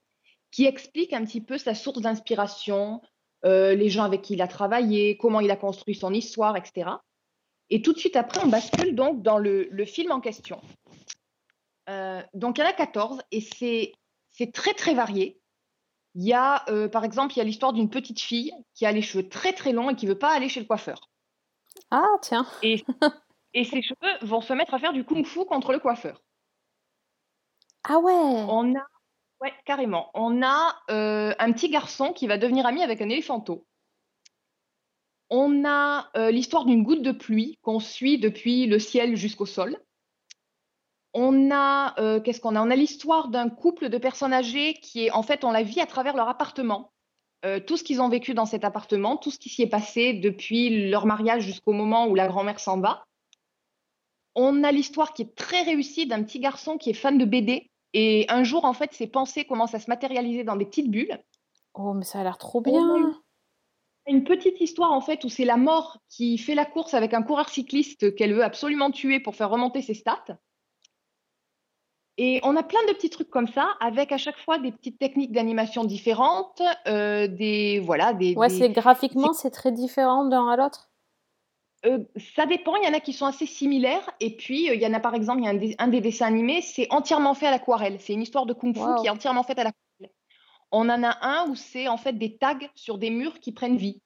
qui 0.51 0.65
explique 0.65 1.13
un 1.13 1.23
petit 1.23 1.39
peu 1.39 1.57
sa 1.57 1.73
source 1.73 2.01
d'inspiration, 2.01 3.01
euh, 3.45 3.73
les 3.73 3.89
gens 3.89 4.03
avec 4.03 4.23
qui 4.23 4.33
il 4.33 4.41
a 4.41 4.47
travaillé, 4.47 5.15
comment 5.15 5.39
il 5.39 5.51
a 5.51 5.55
construit 5.55 5.95
son 5.95 6.11
histoire, 6.11 6.57
etc. 6.57 6.89
Et 7.71 7.81
tout 7.81 7.93
de 7.93 7.97
suite 7.97 8.17
après, 8.17 8.41
on 8.43 8.47
bascule 8.47 8.93
donc 8.93 9.23
dans 9.23 9.37
le, 9.37 9.69
le 9.71 9.85
film 9.85 10.11
en 10.11 10.19
question. 10.19 10.61
Euh, 11.89 12.21
donc, 12.33 12.57
il 12.57 12.61
y 12.61 12.63
en 12.63 12.69
a 12.69 12.73
14 12.73 13.21
et 13.31 13.41
c'est 13.41 14.51
très, 14.51 14.73
très 14.73 14.93
varié. 14.93 15.39
Il 16.13 16.23
y 16.23 16.33
a, 16.33 16.69
euh, 16.69 16.89
par 16.89 17.05
exemple, 17.05 17.33
il 17.33 17.37
y 17.37 17.41
a 17.41 17.45
l'histoire 17.45 17.71
d'une 17.71 17.89
petite 17.89 18.19
fille 18.19 18.51
qui 18.75 18.85
a 18.85 18.91
les 18.91 19.01
cheveux 19.01 19.29
très, 19.29 19.53
très 19.53 19.71
longs 19.71 19.89
et 19.89 19.95
qui 19.95 20.05
ne 20.05 20.11
veut 20.11 20.19
pas 20.19 20.33
aller 20.35 20.49
chez 20.49 20.59
le 20.59 20.65
coiffeur. 20.65 21.09
Ah, 21.89 22.09
tiens. 22.21 22.45
Et, 22.61 22.83
et 23.53 23.63
ses 23.63 23.81
cheveux 23.81 24.17
vont 24.21 24.41
se 24.41 24.51
mettre 24.51 24.73
à 24.73 24.79
faire 24.79 24.91
du 24.91 25.05
kung-fu 25.05 25.45
contre 25.45 25.71
le 25.71 25.79
coiffeur. 25.79 26.21
Ah 27.85 27.99
ouais 27.99 28.13
On 28.13 28.75
a, 28.75 28.85
ouais, 29.39 29.53
carrément, 29.63 30.11
on 30.13 30.43
a 30.43 30.75
euh, 30.91 31.33
un 31.39 31.51
petit 31.53 31.69
garçon 31.69 32.11
qui 32.11 32.27
va 32.27 32.37
devenir 32.37 32.65
ami 32.65 32.83
avec 32.83 33.01
un 33.01 33.09
éléphanto. 33.09 33.65
On 35.33 35.63
a 35.63 36.09
euh, 36.17 36.29
l'histoire 36.29 36.65
d'une 36.65 36.83
goutte 36.83 37.01
de 37.01 37.13
pluie 37.13 37.57
qu'on 37.61 37.79
suit 37.79 38.19
depuis 38.19 38.67
le 38.67 38.79
ciel 38.79 39.15
jusqu'au 39.15 39.45
sol. 39.45 39.77
On 41.13 41.49
a, 41.51 41.97
euh, 42.01 42.19
qu'est-ce 42.19 42.41
qu'on 42.41 42.57
a? 42.57 42.61
On 42.61 42.69
a 42.69 42.75
l'histoire 42.75 43.29
d'un 43.29 43.49
couple 43.49 43.87
de 43.87 43.97
personnes 43.97 44.33
âgées 44.33 44.73
qui 44.73 45.05
est, 45.05 45.11
en 45.11 45.23
fait, 45.23 45.45
on 45.45 45.51
la 45.51 45.63
vit 45.63 45.79
à 45.79 45.85
travers 45.85 46.17
leur 46.17 46.27
appartement. 46.27 46.91
Euh, 47.45 47.61
tout 47.61 47.77
ce 47.77 47.83
qu'ils 47.83 48.01
ont 48.01 48.09
vécu 48.09 48.33
dans 48.33 48.45
cet 48.45 48.65
appartement, 48.65 49.15
tout 49.15 49.31
ce 49.31 49.39
qui 49.39 49.47
s'y 49.47 49.61
est 49.61 49.69
passé 49.69 50.13
depuis 50.13 50.89
leur 50.89 51.05
mariage 51.05 51.43
jusqu'au 51.43 51.71
moment 51.71 52.07
où 52.07 52.15
la 52.15 52.27
grand-mère 52.27 52.59
s'en 52.59 52.81
va. 52.81 53.05
On 54.35 54.65
a 54.65 54.71
l'histoire 54.73 55.13
qui 55.13 55.21
est 55.21 55.35
très 55.35 55.63
réussie 55.63 56.07
d'un 56.07 56.23
petit 56.23 56.39
garçon 56.39 56.77
qui 56.77 56.89
est 56.89 56.93
fan 56.93 57.17
de 57.17 57.25
BD 57.25 57.69
Et 57.93 58.25
un 58.27 58.43
jour, 58.43 58.65
en 58.65 58.73
fait, 58.73 58.93
ces 58.93 59.07
pensées 59.07 59.45
commencent 59.45 59.75
à 59.75 59.79
se 59.79 59.89
matérialiser 59.89 60.43
dans 60.43 60.57
des 60.57 60.65
petites 60.65 60.91
bulles. 60.91 61.19
Oh, 61.73 61.93
mais 61.93 62.03
ça 62.03 62.19
a 62.19 62.23
l'air 62.23 62.37
trop 62.37 62.59
bien. 62.59 63.21
Une 64.07 64.23
petite 64.23 64.59
histoire, 64.59 64.91
en 64.91 65.01
fait, 65.01 65.23
où 65.23 65.29
c'est 65.29 65.45
la 65.45 65.57
mort 65.57 65.99
qui 66.09 66.37
fait 66.37 66.55
la 66.55 66.65
course 66.65 66.93
avec 66.93 67.13
un 67.13 67.21
coureur 67.21 67.49
cycliste 67.49 68.15
qu'elle 68.15 68.33
veut 68.33 68.43
absolument 68.43 68.91
tuer 68.91 69.19
pour 69.19 69.35
faire 69.35 69.49
remonter 69.49 69.81
ses 69.81 69.93
stats. 69.93 70.39
Et 72.17 72.39
on 72.43 72.55
a 72.55 72.63
plein 72.63 72.79
de 72.87 72.93
petits 72.93 73.09
trucs 73.09 73.29
comme 73.29 73.47
ça, 73.47 73.69
avec 73.79 74.11
à 74.11 74.17
chaque 74.17 74.37
fois 74.37 74.59
des 74.59 74.71
petites 74.71 74.99
techniques 74.99 75.31
d'animation 75.31 75.83
différentes, 75.85 76.61
euh, 76.87 77.27
des 77.27 77.79
voilà, 77.79 78.13
des, 78.13 78.35
Ouais, 78.35 78.49
des- 78.49 78.57
c'est 78.57 78.69
graphiquement, 78.69 79.33
c'est 79.33 79.49
très 79.51 79.71
différent 79.71 80.25
d'un 80.25 80.47
à 80.47 80.57
l'autre? 80.57 80.89
Euh, 81.85 81.99
ça 82.35 82.45
dépend, 82.45 82.75
il 82.75 82.85
y 82.85 82.87
en 82.87 82.93
a 82.93 82.99
qui 82.99 83.13
sont 83.13 83.25
assez 83.25 83.47
similaires, 83.47 84.07
et 84.19 84.35
puis 84.35 84.69
euh, 84.69 84.75
il 84.75 84.81
y 84.81 84.85
en 84.85 84.93
a 84.93 84.99
par 84.99 85.15
exemple, 85.15 85.39
il 85.41 85.45
y 85.45 85.47
a 85.47 85.51
un, 85.51 85.55
des- 85.55 85.75
un 85.79 85.87
des 85.87 86.01
dessins 86.01 86.27
animés, 86.27 86.61
c'est 86.61 86.87
entièrement 86.91 87.33
fait 87.33 87.47
à 87.47 87.51
l'aquarelle. 87.51 87.97
C'est 87.99 88.13
une 88.13 88.21
histoire 88.21 88.45
de 88.45 88.53
kung-fu 88.53 88.81
qui 89.01 89.07
est 89.07 89.09
entièrement 89.09 89.43
faite 89.43 89.57
à 89.57 89.63
l'aquarelle. 89.63 89.90
On 90.71 90.89
en 90.89 91.03
a 91.03 91.17
un 91.21 91.49
où 91.49 91.55
c'est 91.55 91.87
en 91.87 91.97
fait 91.97 92.13
des 92.13 92.37
tags 92.37 92.69
sur 92.75 92.97
des 92.97 93.09
murs 93.09 93.39
qui 93.39 93.51
prennent 93.51 93.77
vie. 93.77 94.01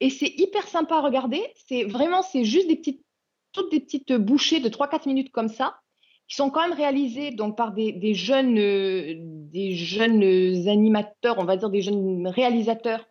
Et 0.00 0.10
c'est 0.10 0.32
hyper 0.38 0.66
sympa 0.66 0.96
à 0.96 1.00
regarder. 1.00 1.42
C'est 1.68 1.84
vraiment, 1.84 2.22
c'est 2.22 2.44
juste 2.44 2.68
des 2.68 2.76
petites, 2.76 3.04
toutes 3.52 3.70
des 3.70 3.80
petites 3.80 4.12
bouchées 4.12 4.60
de 4.60 4.68
3-4 4.68 5.06
minutes 5.06 5.32
comme 5.32 5.48
ça, 5.48 5.80
qui 6.28 6.36
sont 6.36 6.50
quand 6.50 6.62
même 6.62 6.76
réalisées 6.76 7.32
donc 7.32 7.56
par 7.56 7.72
des, 7.72 7.92
des 7.92 8.14
jeunes, 8.14 8.54
des 9.50 9.72
jeunes 9.72 10.68
animateurs, 10.68 11.38
on 11.38 11.44
va 11.44 11.56
dire 11.56 11.70
des 11.70 11.82
jeunes 11.82 12.26
réalisateurs 12.28 13.04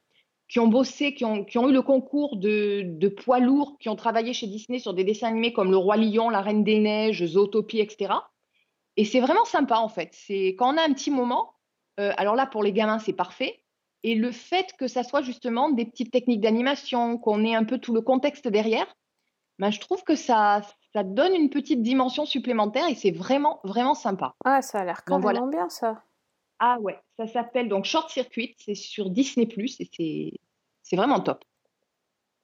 qui 0.48 0.60
ont 0.60 0.68
bossé, 0.68 1.14
qui 1.14 1.26
ont, 1.26 1.46
qui 1.46 1.60
ont 1.60 1.70
eu 1.70 1.74
le 1.74 1.84
concours 1.84 2.38
de, 2.38 2.82
de 2.84 3.08
poids 3.08 3.40
lourds, 3.40 3.78
qui 3.80 3.88
ont 3.88 3.96
travaillé 3.96 4.34
chez 4.34 4.48
Disney 4.48 4.80
sur 4.80 4.96
des 4.96 5.04
dessins 5.04 5.28
animés 5.28 5.54
comme 5.54 5.70
Le 5.70 5.78
Roi 5.78 5.98
Lion, 5.98 6.30
La 6.30 6.42
Reine 6.42 6.64
des 6.64 6.80
Neiges, 6.80 7.24
Zootopie, 7.24 7.80
etc. 7.80 8.14
Et 8.98 9.06
c'est 9.06 9.20
vraiment 9.20 9.46
sympa 9.46 9.78
en 9.78 9.90
fait. 9.90 10.10
C'est 10.14 10.56
quand 10.58 10.74
on 10.74 10.78
a 10.78 10.82
un 10.82 10.94
petit 10.94 11.12
moment, 11.12 11.54
euh, 12.00 12.12
alors 12.18 12.36
là 12.36 12.46
pour 12.46 12.64
les 12.64 12.74
gamins 12.74 13.00
c'est 13.00 13.14
parfait. 13.14 13.62
Et 14.04 14.16
le 14.16 14.32
fait 14.32 14.74
que 14.80 14.88
ça 14.88 15.04
soit 15.04 15.22
justement 15.22 15.70
des 15.70 15.86
petites 15.86 16.12
techniques 16.12 16.40
d'animation, 16.40 17.18
qu'on 17.18 17.44
ait 17.44 17.56
un 17.56 17.66
peu 17.66 17.80
tout 17.80 17.94
le 17.94 18.02
contexte 18.02 18.48
derrière, 18.48 18.88
ben, 19.60 19.72
je 19.72 19.80
trouve 19.82 20.04
que 20.04 20.16
ça, 20.16 20.62
ça 20.94 21.04
donne 21.04 21.36
une 21.36 21.50
petite 21.50 21.82
dimension 21.82 22.26
supplémentaire 22.26 22.88
et 22.88 22.96
c'est 22.96 23.12
vraiment, 23.12 23.60
vraiment 23.66 23.94
sympa. 23.94 24.34
Ah, 24.46 24.62
ça 24.62 24.80
a 24.80 24.86
l'air 24.86 25.04
carrément 25.04 25.22
voilà. 25.22 25.42
bien, 25.48 25.68
ça. 25.68 26.02
Ah 26.60 26.78
ouais, 26.80 26.98
ça 27.18 27.28
s'appelle 27.28 27.68
donc 27.68 27.84
Short 27.86 28.10
Circuit, 28.10 28.56
c'est 28.58 28.76
sur 28.76 29.10
Disney⁇ 29.10 29.46
et 29.80 29.90
c'est, 29.94 30.40
c'est 30.82 30.96
vraiment 30.96 31.20
top. 31.20 31.44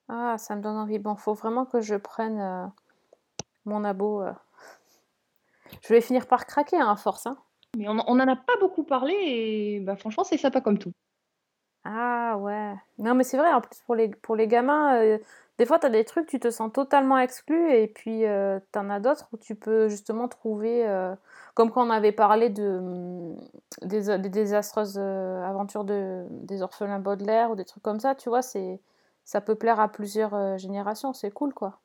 Ah, 0.08 0.36
ça 0.38 0.56
me 0.56 0.62
donne 0.62 0.76
envie. 0.76 0.98
Bon, 0.98 1.16
faut 1.16 1.34
vraiment 1.34 1.64
que 1.64 1.80
je 1.80 1.94
prenne 1.96 2.38
euh, 2.38 2.66
mon 3.64 3.82
abo. 3.82 4.22
euh. 4.22 4.32
Je 5.82 5.88
vais 5.94 6.00
finir 6.00 6.26
par 6.26 6.46
craquer 6.46 6.76
hein, 6.76 6.90
à 6.90 6.96
force. 6.96 7.26
Hein. 7.26 7.38
Mais 7.74 7.88
on 7.88 7.94
n'en 7.94 8.28
a 8.28 8.36
pas 8.36 8.56
beaucoup 8.60 8.84
parlé 8.84 9.14
et 9.14 9.80
bah, 9.80 9.96
franchement 9.96 10.24
c'est 10.24 10.38
sympa 10.38 10.60
comme 10.60 10.78
tout. 10.78 10.92
Ah 11.84 12.36
ouais. 12.38 12.74
Non, 12.98 13.14
mais 13.14 13.22
c'est 13.22 13.36
vrai, 13.38 13.52
en 13.52 13.60
plus, 13.60 13.78
pour 13.86 13.94
les, 13.94 14.08
pour 14.08 14.34
les 14.34 14.48
gamins, 14.48 14.96
euh, 15.00 15.18
des 15.58 15.66
fois, 15.66 15.78
tu 15.78 15.86
as 15.86 15.90
des 15.90 16.04
trucs, 16.04 16.26
tu 16.26 16.40
te 16.40 16.50
sens 16.50 16.72
totalement 16.72 17.16
exclu, 17.18 17.72
et 17.72 17.86
puis 17.86 18.24
euh, 18.26 18.58
tu 18.72 18.78
en 18.78 18.90
as 18.90 18.98
d'autres 18.98 19.28
où 19.32 19.36
tu 19.36 19.54
peux 19.54 19.88
justement 19.88 20.26
trouver, 20.26 20.86
euh, 20.88 21.14
comme 21.54 21.70
quand 21.70 21.86
on 21.86 21.90
avait 21.90 22.10
parlé 22.12 22.50
de, 22.50 22.78
hum, 22.78 23.36
des, 23.82 24.18
des 24.18 24.28
désastreuses 24.28 24.98
euh, 24.98 25.42
aventures 25.44 25.84
de, 25.84 26.26
des 26.30 26.62
orphelins 26.62 26.98
Baudelaire 26.98 27.50
ou 27.52 27.54
des 27.54 27.64
trucs 27.64 27.84
comme 27.84 28.00
ça, 28.00 28.16
tu 28.16 28.28
vois, 28.28 28.42
c'est, 28.42 28.80
ça 29.24 29.40
peut 29.40 29.54
plaire 29.54 29.78
à 29.78 29.88
plusieurs 29.88 30.58
générations, 30.58 31.12
c'est 31.12 31.30
cool, 31.30 31.54
quoi. 31.54 31.80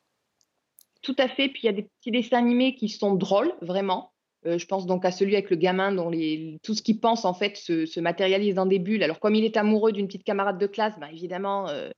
Tout 1.02 1.16
à 1.18 1.28
fait. 1.28 1.50
Puis 1.50 1.62
il 1.64 1.66
y 1.66 1.70
a 1.70 1.74
des 1.74 1.84
petits 1.84 2.12
dessins 2.12 2.38
animés 2.38 2.76
qui 2.76 2.90
sont 2.90 3.14
drôles, 3.16 3.54
vraiment. 3.62 4.11
Euh, 4.48 4.58
je 4.58 4.66
pense 4.66 4.88
donc 4.88 5.06
à 5.06 5.12
celui 5.12 5.36
avec 5.36 5.52
le 5.52 5.56
gamin 5.56 5.92
dont 5.92 6.10
les... 6.10 6.58
tout 6.64 6.74
ce 6.74 6.82
qu'il 6.82 7.00
pense 7.00 7.26
en 7.26 7.34
fait 7.36 7.58
se, 7.58 7.86
se 7.86 8.00
matérialise 8.00 8.56
dans 8.56 8.66
des 8.66 8.80
bulles. 8.80 9.04
Alors 9.04 9.20
comme 9.20 9.36
il 9.36 9.44
est 9.44 9.56
amoureux 9.56 9.92
d'une 9.92 10.08
petite 10.08 10.24
camarade 10.24 10.58
de 10.58 10.66
classe, 10.66 10.98
bah, 11.00 11.12
évidemment 11.12 11.70
euh, 11.70 11.92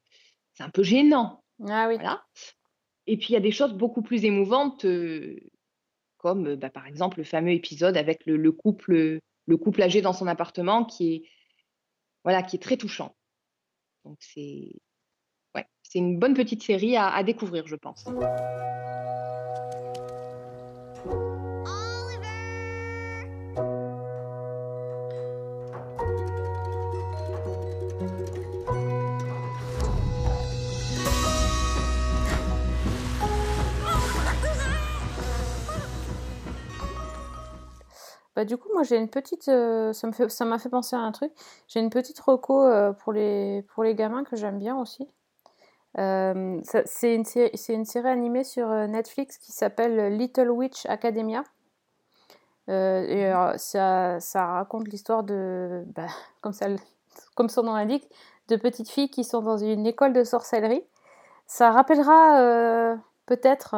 c'est 0.53 0.63
un 0.63 0.69
peu 0.69 0.83
gênant. 0.83 1.41
Ah 1.69 1.87
oui. 1.87 1.95
Voilà. 1.95 2.21
Et 3.07 3.15
puis 3.15 3.27
il 3.29 3.33
y 3.33 3.37
a 3.37 3.39
des 3.39 3.51
choses 3.51 3.73
beaucoup 3.73 4.01
plus 4.01 4.25
émouvantes, 4.25 4.83
euh, 4.83 5.39
comme 6.17 6.55
bah, 6.55 6.69
par 6.69 6.85
exemple 6.85 7.19
le 7.19 7.23
fameux 7.23 7.53
épisode 7.53 7.95
avec 7.95 8.25
le, 8.25 8.35
le 8.35 8.51
couple, 8.51 9.19
le 9.45 9.57
couple 9.57 9.81
âgé 9.81 10.01
dans 10.01 10.13
son 10.13 10.27
appartement 10.27 10.83
qui 10.83 11.13
est, 11.13 11.23
voilà, 12.25 12.43
qui 12.43 12.57
est 12.57 12.59
très 12.59 12.75
touchant. 12.75 13.15
Donc 14.03 14.17
c'est 14.19 14.73
ouais, 15.55 15.65
c'est 15.81 15.99
une 15.99 16.19
bonne 16.19 16.33
petite 16.33 16.61
série 16.61 16.97
à, 16.97 17.07
à 17.07 17.23
découvrir, 17.23 17.67
je 17.67 17.77
pense. 17.77 18.03
Bah, 38.35 38.45
du 38.45 38.57
coup, 38.57 38.69
moi 38.73 38.83
j'ai 38.83 38.97
une 38.97 39.09
petite. 39.09 39.47
euh, 39.47 39.93
ça 39.93 40.07
me 40.07 40.11
fait, 40.11 40.29
ça 40.29 40.45
m'a 40.45 40.57
fait 40.59 40.69
penser 40.69 40.95
à 40.95 40.99
un 40.99 41.11
truc. 41.11 41.31
J'ai 41.67 41.79
une 41.79 41.89
petite 41.91 42.19
reco 42.19 42.63
euh, 42.65 42.91
pour, 42.93 43.13
les, 43.13 43.63
pour 43.73 43.83
les 43.83 43.93
gamins 43.95 44.23
que 44.23 44.35
j'aime 44.35 44.57
bien 44.59 44.75
aussi. 44.77 45.07
Euh, 45.99 46.59
ça- 46.63 46.83
c'est 46.85 47.15
une, 47.15 47.25
série- 47.25 47.51
c'est 47.57 47.73
une 47.73 47.85
série 47.85 48.09
animée 48.09 48.43
sur 48.45 48.69
Netflix 48.69 49.37
qui 49.39 49.51
s'appelle 49.53 50.17
Little 50.17 50.51
Witch 50.51 50.85
Academia. 50.87 51.43
Et 52.67 53.25
euh, 53.33 53.57
ça, 53.57 54.19
ça 54.19 54.45
raconte 54.45 54.87
l'histoire 54.87 55.23
de, 55.23 55.83
bah, 55.95 56.07
comme, 56.41 56.53
ça, 56.53 56.67
comme 57.35 57.49
son 57.49 57.63
nom 57.63 57.73
l'indique, 57.75 58.07
de 58.47 58.55
petites 58.55 58.89
filles 58.89 59.09
qui 59.09 59.23
sont 59.23 59.41
dans 59.41 59.57
une 59.57 59.85
école 59.85 60.13
de 60.13 60.23
sorcellerie. 60.23 60.83
Ça 61.47 61.71
rappellera 61.71 62.95
peut-être 63.27 63.75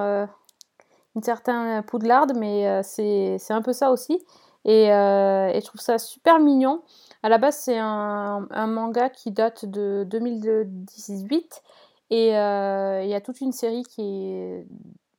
une 1.15 1.23
certaine 1.23 1.83
Poudlard, 1.83 2.27
mais 2.35 2.81
c'est 2.83 3.37
c'est 3.39 3.53
un 3.53 3.61
peu 3.61 3.73
ça 3.73 3.91
aussi. 3.91 4.23
Et, 4.65 4.91
euh, 4.91 5.47
et 5.49 5.61
je 5.61 5.65
trouve 5.65 5.81
ça 5.81 5.97
super 5.99 6.39
mignon. 6.39 6.81
À 7.23 7.29
la 7.29 7.37
base, 7.37 7.55
c'est 7.57 7.77
un, 7.77 8.47
manga 8.67 9.09
qui 9.09 9.31
date 9.31 9.65
de 9.65 10.05
2018. 10.09 11.63
Et 12.09 12.37
euh, 12.37 13.01
il 13.03 13.09
y 13.09 13.13
a 13.15 13.21
toute 13.21 13.41
une 13.41 13.51
série 13.51 13.83
qui 13.83 14.01
est 14.01 14.67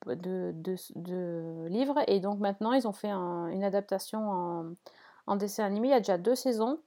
de, 0.07 0.53
de- 0.55 1.68
livres. 1.68 1.99
Et 2.09 2.20
donc 2.20 2.38
maintenant, 2.40 2.72
ils 2.72 2.86
ont 2.88 2.92
fait 2.92 3.11
un- 3.11 3.49
une 3.49 3.64
adaptation 3.64 4.30
en, 4.30 4.64
en 5.26 5.36
dessin 5.36 5.64
animé. 5.64 5.88
Il 5.88 5.90
y 5.92 5.94
a 5.94 6.01
déjà 6.01 6.18
deux 6.18 6.34
saisons. 6.34 6.78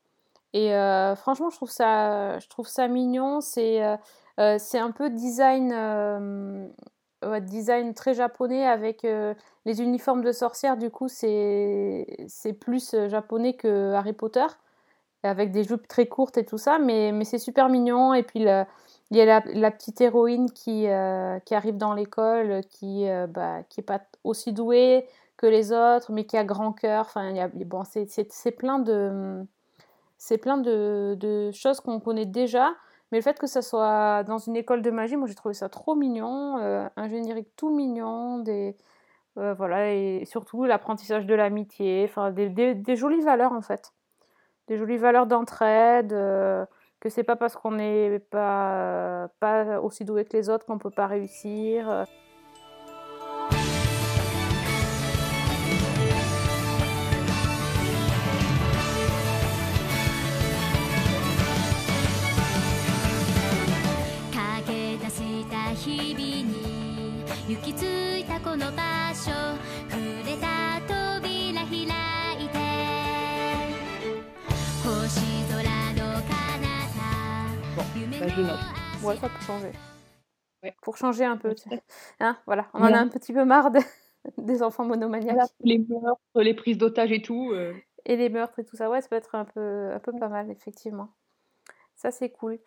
Et 0.53 0.73
euh, 0.75 1.15
franchement, 1.15 1.49
je 1.49 1.55
trouve 1.57 1.71
ça, 1.71 2.39
je 2.39 2.47
trouve 2.49 2.67
ça 2.67 2.87
mignon. 2.87 3.41
C'est 3.41 3.79
un 3.79 4.91
peu 4.91 5.09
design, 5.09 5.71
ouais, 7.23 7.41
design 7.41 7.93
très 7.93 8.13
japonais 8.13 8.65
avec 8.65 9.05
euh, 9.05 9.33
les 9.65 9.81
uniformes 9.81 10.23
de 10.23 10.31
sorcières. 10.31 10.77
Du 10.77 10.89
coup, 10.89 11.07
c'est 11.07 12.05
plus 12.59 12.93
euh, 12.93 13.09
japonais 13.09 13.53
que 13.53 13.93
Harry 13.93 14.13
Potter, 14.13 14.45
avec 15.23 15.51
des 15.51 15.63
jupes 15.63 15.87
très 15.87 16.07
courtes 16.07 16.37
et 16.37 16.45
tout 16.45 16.57
ça. 16.57 16.79
Mais, 16.79 17.11
mais 17.11 17.25
c'est 17.25 17.37
super 17.37 17.69
mignon. 17.69 18.13
Et 18.13 18.23
puis, 18.23 18.39
il 18.39 19.17
y 19.17 19.21
a 19.21 19.41
la, 19.45 19.71
petite 19.71 20.01
héroïne 20.01 20.51
qui, 20.51 20.87
euh, 20.87 21.39
qui 21.39 21.55
arrive 21.55 21.77
dans 21.77 21.93
l'école, 21.93 22.61
qui 22.69 23.09
euh, 23.09 23.27
bah, 23.27 23.63
qui 23.69 23.81
est 23.81 23.83
pas 23.83 24.01
aussi 24.23 24.53
douée 24.53 25.07
que 25.37 25.47
les 25.47 25.71
autres, 25.71 26.11
mais 26.11 26.25
qui 26.25 26.37
a 26.37 26.43
grand 26.43 26.73
cœur. 26.73 27.05
Enfin, 27.07 27.33
bon, 27.65 27.83
c'est 27.83 28.51
plein 28.51 28.79
de 28.79 29.45
plein 30.41 30.57
de 30.57 31.51
choses 31.51 31.79
qu'on 31.79 31.99
connaît 31.99 32.25
déjà, 32.25 32.73
mais 33.11 33.19
le 33.19 33.23
fait 33.23 33.39
que 33.39 33.47
ça 33.47 33.61
soit 33.61 34.23
dans 34.23 34.37
une 34.37 34.55
école 34.55 34.81
de 34.81 34.91
magie, 34.91 35.17
moi 35.17 35.27
j'ai 35.27 35.35
trouvé 35.35 35.53
ça 35.53 35.69
trop 35.69 35.95
mignon, 35.95 36.59
euh, 36.59 36.87
un 36.95 37.07
générique 37.07 37.49
tout 37.55 37.69
mignon, 37.69 38.39
des, 38.39 38.77
euh, 39.37 39.53
voilà, 39.55 39.93
et 39.93 40.25
surtout 40.25 40.65
l'apprentissage 40.65 41.25
de 41.25 41.33
l'amitié, 41.33 42.05
enfin 42.07 42.31
des 42.31 42.95
jolies 42.95 43.21
valeurs 43.21 43.53
en 43.53 43.61
fait, 43.61 43.93
des 44.67 44.77
jolies 44.77 44.97
valeurs 44.97 45.27
d'entraide, 45.27 46.13
euh, 46.13 46.65
que 46.99 47.09
c'est 47.09 47.23
pas 47.23 47.35
parce 47.35 47.55
qu'on 47.55 47.71
n'est 47.71 48.19
pas, 48.19 49.29
pas 49.39 49.79
aussi 49.81 50.05
doué 50.05 50.25
que 50.25 50.35
les 50.37 50.49
autres 50.49 50.65
qu'on 50.65 50.77
peut 50.77 50.89
pas 50.91 51.07
réussir. 51.07 52.05
Ouais, 79.09 79.15
ça 79.17 79.27
peut 79.27 79.43
changer. 79.45 79.71
Ouais. 80.61 80.75
Pour 80.83 80.97
changer 80.97 81.25
un 81.25 81.37
peu. 81.37 81.55
Hein, 82.19 82.37
voilà, 82.45 82.67
on 82.73 82.81
en 82.81 82.93
a 82.93 82.97
un 82.99 83.07
petit 83.07 83.33
peu 83.33 83.43
marre 83.43 83.71
de, 83.71 83.79
des 84.37 84.61
enfants 84.61 84.85
monomaniaques. 84.85 85.33
Voilà, 85.35 85.47
les 85.61 85.79
meurtres, 85.79 86.21
les 86.35 86.53
prises 86.53 86.77
d'otages 86.77 87.11
et 87.11 87.21
tout. 87.23 87.51
euh. 87.53 87.73
Et 88.05 88.15
les 88.17 88.29
meurtres 88.29 88.59
et 88.59 88.65
tout 88.65 88.75
ça, 88.75 88.89
ouais, 88.89 89.01
ça 89.01 89.07
peut 89.07 89.15
être 89.15 89.33
un 89.35 89.45
peu, 89.45 89.91
un 89.93 89.99
peu 89.99 90.11
pas 90.19 90.27
mal, 90.27 90.51
effectivement. 90.51 91.09
Ça, 91.95 92.11
c'est 92.11 92.29
cool. 92.29 92.59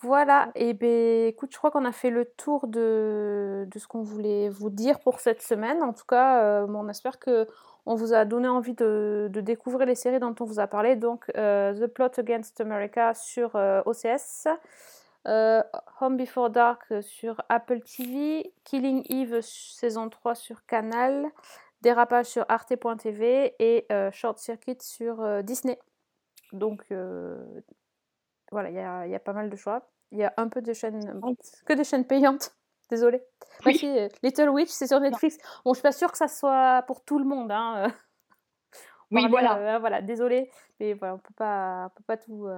Voilà, 0.00 0.50
et 0.54 0.74
ben 0.74 1.26
écoute, 1.28 1.50
je 1.52 1.58
crois 1.58 1.70
qu'on 1.70 1.84
a 1.84 1.92
fait 1.92 2.10
le 2.10 2.24
tour 2.24 2.66
de, 2.66 3.66
de 3.70 3.78
ce 3.78 3.86
qu'on 3.86 4.02
voulait 4.02 4.48
vous 4.48 4.68
dire 4.70 5.00
pour 5.00 5.20
cette 5.20 5.40
semaine. 5.42 5.82
En 5.82 5.92
tout 5.92 6.04
cas, 6.06 6.42
euh, 6.42 6.66
bon, 6.66 6.80
on 6.84 6.88
espère 6.88 7.18
que 7.18 7.46
on 7.86 7.94
vous 7.94 8.12
a 8.14 8.24
donné 8.24 8.48
envie 8.48 8.74
de, 8.74 9.28
de 9.30 9.40
découvrir 9.40 9.86
les 9.86 9.94
séries 9.94 10.18
dont 10.18 10.34
on 10.40 10.44
vous 10.44 10.60
a 10.60 10.66
parlé. 10.66 10.96
Donc, 10.96 11.24
euh, 11.36 11.72
The 11.74 11.86
Plot 11.86 12.10
Against 12.18 12.60
America 12.60 13.14
sur 13.14 13.54
euh, 13.56 13.82
OCS, 13.86 14.48
euh, 15.26 15.62
Home 16.00 16.16
Before 16.16 16.50
Dark 16.50 16.84
sur 17.02 17.42
Apple 17.48 17.80
TV, 17.82 18.52
Killing 18.64 19.04
Eve 19.08 19.40
saison 19.40 20.08
3 20.08 20.34
sur 20.34 20.64
Canal, 20.66 21.26
Dérapage 21.82 22.26
sur 22.26 22.44
arte.tv 22.48 23.54
et 23.58 23.86
euh, 23.92 24.10
Short 24.10 24.38
Circuit 24.38 24.76
sur 24.80 25.20
euh, 25.20 25.42
Disney. 25.42 25.78
Donc, 26.52 26.84
voilà, 28.52 28.70
il 28.70 28.76
y 28.76 28.78
a, 28.78 29.06
il 29.06 29.10
y 29.10 29.14
a 29.14 29.20
pas 29.20 29.32
mal 29.32 29.50
de 29.50 29.56
choix. 29.56 29.90
Il 30.12 30.18
y 30.18 30.24
a 30.24 30.32
un 30.36 30.48
peu 30.48 30.62
de 30.62 30.72
chaînes, 30.72 31.20
que 31.66 31.72
des 31.72 31.84
chaînes 31.84 32.06
payantes. 32.06 32.54
Oui. 33.66 33.80
euh, 33.84 34.08
Little 34.22 34.50
Witch, 34.50 34.68
c'est 34.68 34.86
sur 34.86 35.00
Netflix. 35.00 35.38
Bon, 35.64 35.72
je 35.72 35.78
suis 35.78 35.82
pas 35.82 35.92
sûre 35.92 36.12
que 36.12 36.18
ça 36.18 36.28
soit 36.28 36.82
pour 36.86 37.04
tout 37.04 37.18
le 37.18 37.24
monde. 37.24 37.50
Hein. 37.50 37.92
Oui, 39.10 39.26
voilà. 39.28 39.78
voilà, 39.78 40.02
désolée. 40.02 40.50
Mais 40.80 40.92
voilà, 40.94 41.14
on 41.14 41.18
peut 41.18 41.34
pas, 41.34 41.86
on 41.86 41.90
peut 41.90 42.04
pas 42.06 42.16
tout. 42.16 42.48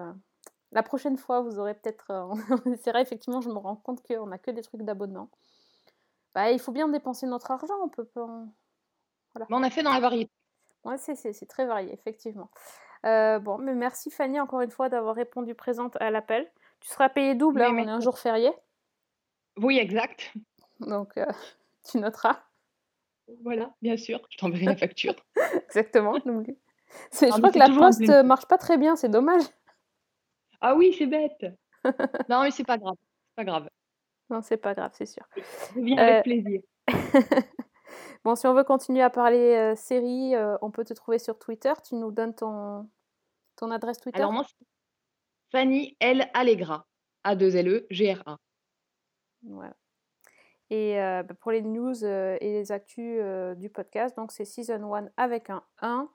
La 0.72 0.82
prochaine 0.82 1.16
fois, 1.16 1.40
vous 1.40 1.58
aurez 1.58 1.74
peut-être. 1.74 2.10
euh, 2.10 2.34
on 2.66 2.72
essaiera, 2.72 3.00
effectivement, 3.00 3.40
je 3.40 3.48
me 3.48 3.58
rends 3.58 3.76
compte 3.76 4.02
qu'on 4.06 4.30
a 4.32 4.38
que 4.38 4.50
des 4.50 4.62
trucs 4.62 4.82
d'abonnement. 4.82 5.30
Bah, 6.34 6.50
il 6.50 6.58
faut 6.58 6.72
bien 6.72 6.88
dépenser 6.88 7.26
notre 7.26 7.50
argent. 7.50 7.74
On 7.82 7.88
peut 7.88 8.04
pas. 8.04 8.22
on- 8.24 8.48
Voilà. 9.34 9.46
Mais 9.48 9.56
on 9.56 9.62
a 9.62 9.70
fait 9.70 9.82
dans 9.82 9.92
la 9.92 10.00
variété. 10.00 10.30
Ouais, 10.84 10.98
c'est, 10.98 11.14
c'est, 11.16 11.32
c'est 11.32 11.46
très 11.46 11.66
varié, 11.66 11.92
effectivement. 11.92 12.50
Euh, 13.04 13.38
bon, 13.38 13.58
mais 13.58 13.74
merci 13.74 14.10
Fanny 14.10 14.38
encore 14.40 14.60
une 14.60 14.70
fois 14.70 14.88
d'avoir 14.88 15.14
répondu 15.14 15.54
présente 15.54 15.96
à 16.00 16.10
l'appel. 16.10 16.50
Tu 16.80 16.88
seras 16.88 17.08
payée 17.08 17.34
double, 17.34 17.60
Oui, 17.60 17.66
hein, 17.66 17.74
on 17.74 17.88
est 17.88 17.90
un 17.90 18.00
jour 18.00 18.18
férié, 18.18 18.52
Oui, 19.58 19.78
exact. 19.78 20.32
donc 20.80 21.16
euh, 21.16 21.26
tu 21.90 21.98
noteras. 21.98 22.40
Voilà, 23.42 23.72
bien 23.82 23.96
sûr. 23.96 24.20
Je 24.30 24.38
t'enverrai 24.38 24.64
la 24.66 24.76
facture. 24.76 25.14
Exactement, 25.68 26.16
n'oublie. 26.24 26.56
C'est, 27.10 27.28
je 27.28 27.32
mais 27.34 27.38
crois 27.38 27.48
que 27.50 27.52
c'est 27.54 28.08
la 28.08 28.16
poste 28.18 28.24
marche 28.24 28.46
pas 28.46 28.58
très 28.58 28.78
bien, 28.78 28.94
c'est 28.96 29.08
dommage. 29.08 29.42
Ah 30.60 30.74
oui, 30.74 30.94
c'est 30.96 31.06
bête. 31.06 31.46
non, 32.28 32.42
mais 32.42 32.50
c'est 32.50 32.64
pas 32.64 32.78
grave. 32.78 32.96
C'est 32.98 33.36
pas 33.36 33.44
grave. 33.44 33.68
Non, 34.30 34.42
c'est 34.42 34.56
pas 34.56 34.74
grave, 34.74 34.90
c'est 34.94 35.06
sûr. 35.06 35.24
Je 35.74 35.80
viens 35.80 35.98
Euh, 35.98 36.02
avec 36.02 36.24
plaisir. 36.24 36.60
Bon, 38.24 38.34
si 38.34 38.46
on 38.48 38.54
veut 38.54 38.64
continuer 38.64 39.02
à 39.02 39.10
parler 39.10 39.54
euh, 39.54 39.76
séries, 39.76 40.34
euh, 40.34 40.56
on 40.60 40.72
peut 40.72 40.84
te 40.84 40.92
trouver 40.92 41.20
sur 41.20 41.38
Twitter. 41.38 41.72
Tu 41.88 41.94
nous 41.94 42.10
donnes 42.10 42.34
ton, 42.34 42.90
ton 43.54 43.70
adresse 43.70 44.00
Twitter? 44.00 44.18
Alors 44.18 44.32
moi, 44.32 44.44
c'est 44.44 44.66
Fanny 45.52 45.96
L. 46.00 46.28
Allegra. 46.34 46.86
A2LE, 47.24 47.86
G-R-A. 47.90 48.36
Voilà. 49.42 49.74
Et 50.70 51.00
euh, 51.00 51.22
bah, 51.22 51.34
pour 51.40 51.52
les 51.52 51.62
news 51.62 52.04
euh, 52.04 52.36
et 52.40 52.52
les 52.52 52.72
actus 52.72 53.18
euh, 53.20 53.54
du 53.54 53.70
podcast, 53.70 54.16
donc 54.16 54.32
c'est 54.32 54.44
Season 54.44 54.92
1 54.92 55.08
avec 55.16 55.50
un 55.50 55.62
1. 55.80 56.08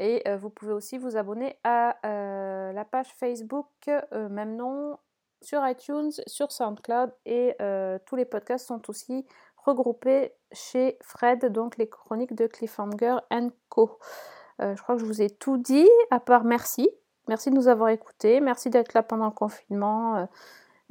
Et 0.00 0.22
euh, 0.26 0.38
vous 0.38 0.48
pouvez 0.48 0.72
aussi 0.72 0.96
vous 0.96 1.18
abonner 1.18 1.58
à 1.62 1.94
euh, 2.06 2.72
la 2.72 2.86
page 2.86 3.08
Facebook, 3.14 3.66
euh, 3.88 4.30
même 4.30 4.56
nom, 4.56 4.98
sur 5.42 5.60
iTunes, 5.68 6.10
sur 6.26 6.50
SoundCloud. 6.50 7.12
Et 7.26 7.54
tous 8.06 8.16
les 8.16 8.24
podcasts 8.24 8.66
sont 8.66 8.88
aussi 8.88 9.26
regroupés 9.64 10.32
chez 10.52 10.98
Fred, 11.02 11.52
donc 11.52 11.76
les 11.76 11.88
chroniques 11.88 12.34
de 12.34 12.46
Cliffhanger 12.46 13.16
Co. 13.68 13.98
Je 14.58 14.80
crois 14.82 14.96
que 14.96 15.00
je 15.00 15.06
vous 15.06 15.22
ai 15.22 15.30
tout 15.30 15.56
dit, 15.56 15.88
à 16.10 16.20
part 16.20 16.44
merci. 16.44 16.90
Merci 17.28 17.50
de 17.50 17.54
nous 17.54 17.68
avoir 17.68 17.88
écoutés. 17.88 18.40
Merci 18.40 18.68
d'être 18.68 18.92
là 18.92 19.02
pendant 19.02 19.26
le 19.26 19.30
confinement. 19.30 20.28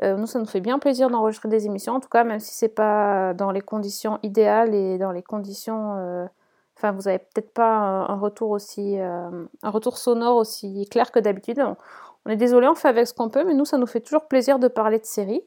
Nous, 0.01 0.26
ça 0.26 0.39
nous 0.39 0.47
fait 0.47 0.62
bien 0.62 0.80
plaisir 0.80 1.12
d'enregistrer 1.12 1.49
des 1.49 1.68
émissions, 1.68 1.93
en 1.93 1.99
tout 1.99 2.10
cas, 2.10 2.24
même 2.24 2.39
si 2.39 2.55
c'est 2.55 2.70
pas 2.70 3.36
dans 3.36 3.51
les 3.51 3.62
conditions 3.62 4.18
idéales 4.24 4.74
et 4.74 4.97
dans 4.97 5.12
les 5.12 5.24
conditions. 5.24 6.28
Enfin, 6.80 6.93
vous 6.93 7.09
avez 7.09 7.19
peut-être 7.19 7.53
pas 7.53 7.65
un, 7.65 8.17
retour 8.17 8.51
aussi, 8.51 8.97
euh, 8.99 9.45
un 9.63 9.69
retour 9.69 9.97
sonore 9.97 10.38
aussi 10.38 10.88
clair 10.89 11.11
que 11.11 11.19
d'habitude. 11.19 11.59
On, 11.59 11.75
on 12.25 12.30
est 12.30 12.38
désolé, 12.38 12.67
on 12.67 12.75
fait 12.75 12.88
avec 12.88 13.05
ce 13.05 13.13
qu'on 13.13 13.30
peut, 13.30 13.43
mais 13.43 13.53
nous, 13.53 13.65
ça 13.65 13.77
nous 13.77 13.86
fait 13.86 13.99
toujours 13.99 14.27
plaisir 14.27 14.59
de 14.59 14.67
parler 14.67 14.97
de 14.97 15.05
séries. 15.05 15.43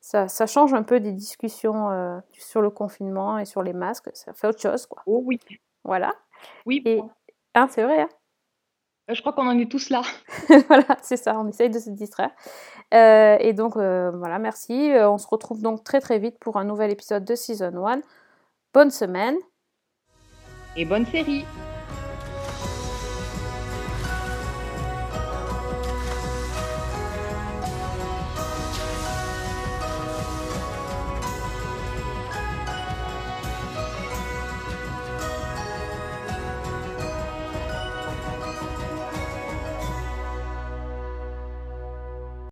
Ça, 0.00 0.28
ça 0.28 0.46
change 0.46 0.74
un 0.74 0.84
peu 0.84 1.00
des 1.00 1.12
discussions 1.12 1.90
euh, 1.90 2.18
sur 2.32 2.62
le 2.62 2.70
confinement 2.70 3.38
et 3.38 3.44
sur 3.44 3.62
les 3.62 3.72
masques. 3.72 4.10
Ça 4.14 4.32
fait 4.32 4.46
autre 4.46 4.60
chose, 4.60 4.86
quoi. 4.86 5.02
Oh 5.06 5.20
oui. 5.24 5.40
Voilà. 5.84 6.14
Oui. 6.64 6.82
Et 6.84 7.02
hein, 7.54 7.66
c'est 7.70 7.82
vrai. 7.82 8.02
Hein 8.02 8.08
Euh, 9.10 9.14
Je 9.14 9.20
crois 9.20 9.32
qu'on 9.32 9.48
en 9.48 9.58
est 9.58 9.70
tous 9.70 9.90
là. 9.90 10.02
voilà, 10.68 10.96
c'est 11.02 11.16
ça, 11.16 11.38
on 11.38 11.48
essaye 11.48 11.70
de 11.70 11.78
se 11.78 11.90
distraire. 11.90 12.30
Euh, 12.94 13.36
et 13.40 13.52
donc, 13.52 13.76
euh, 13.76 14.10
voilà, 14.12 14.38
merci. 14.38 14.92
On 14.94 15.18
se 15.18 15.26
retrouve 15.26 15.60
donc 15.60 15.82
très 15.82 16.00
très 16.00 16.18
vite 16.18 16.38
pour 16.38 16.56
un 16.56 16.64
nouvel 16.64 16.90
épisode 16.90 17.24
de 17.24 17.34
Season 17.34 17.86
1. 17.86 18.00
Bonne 18.74 18.90
semaine. 18.90 19.36
Et 20.76 20.84
bonne 20.84 21.06
série. 21.06 21.44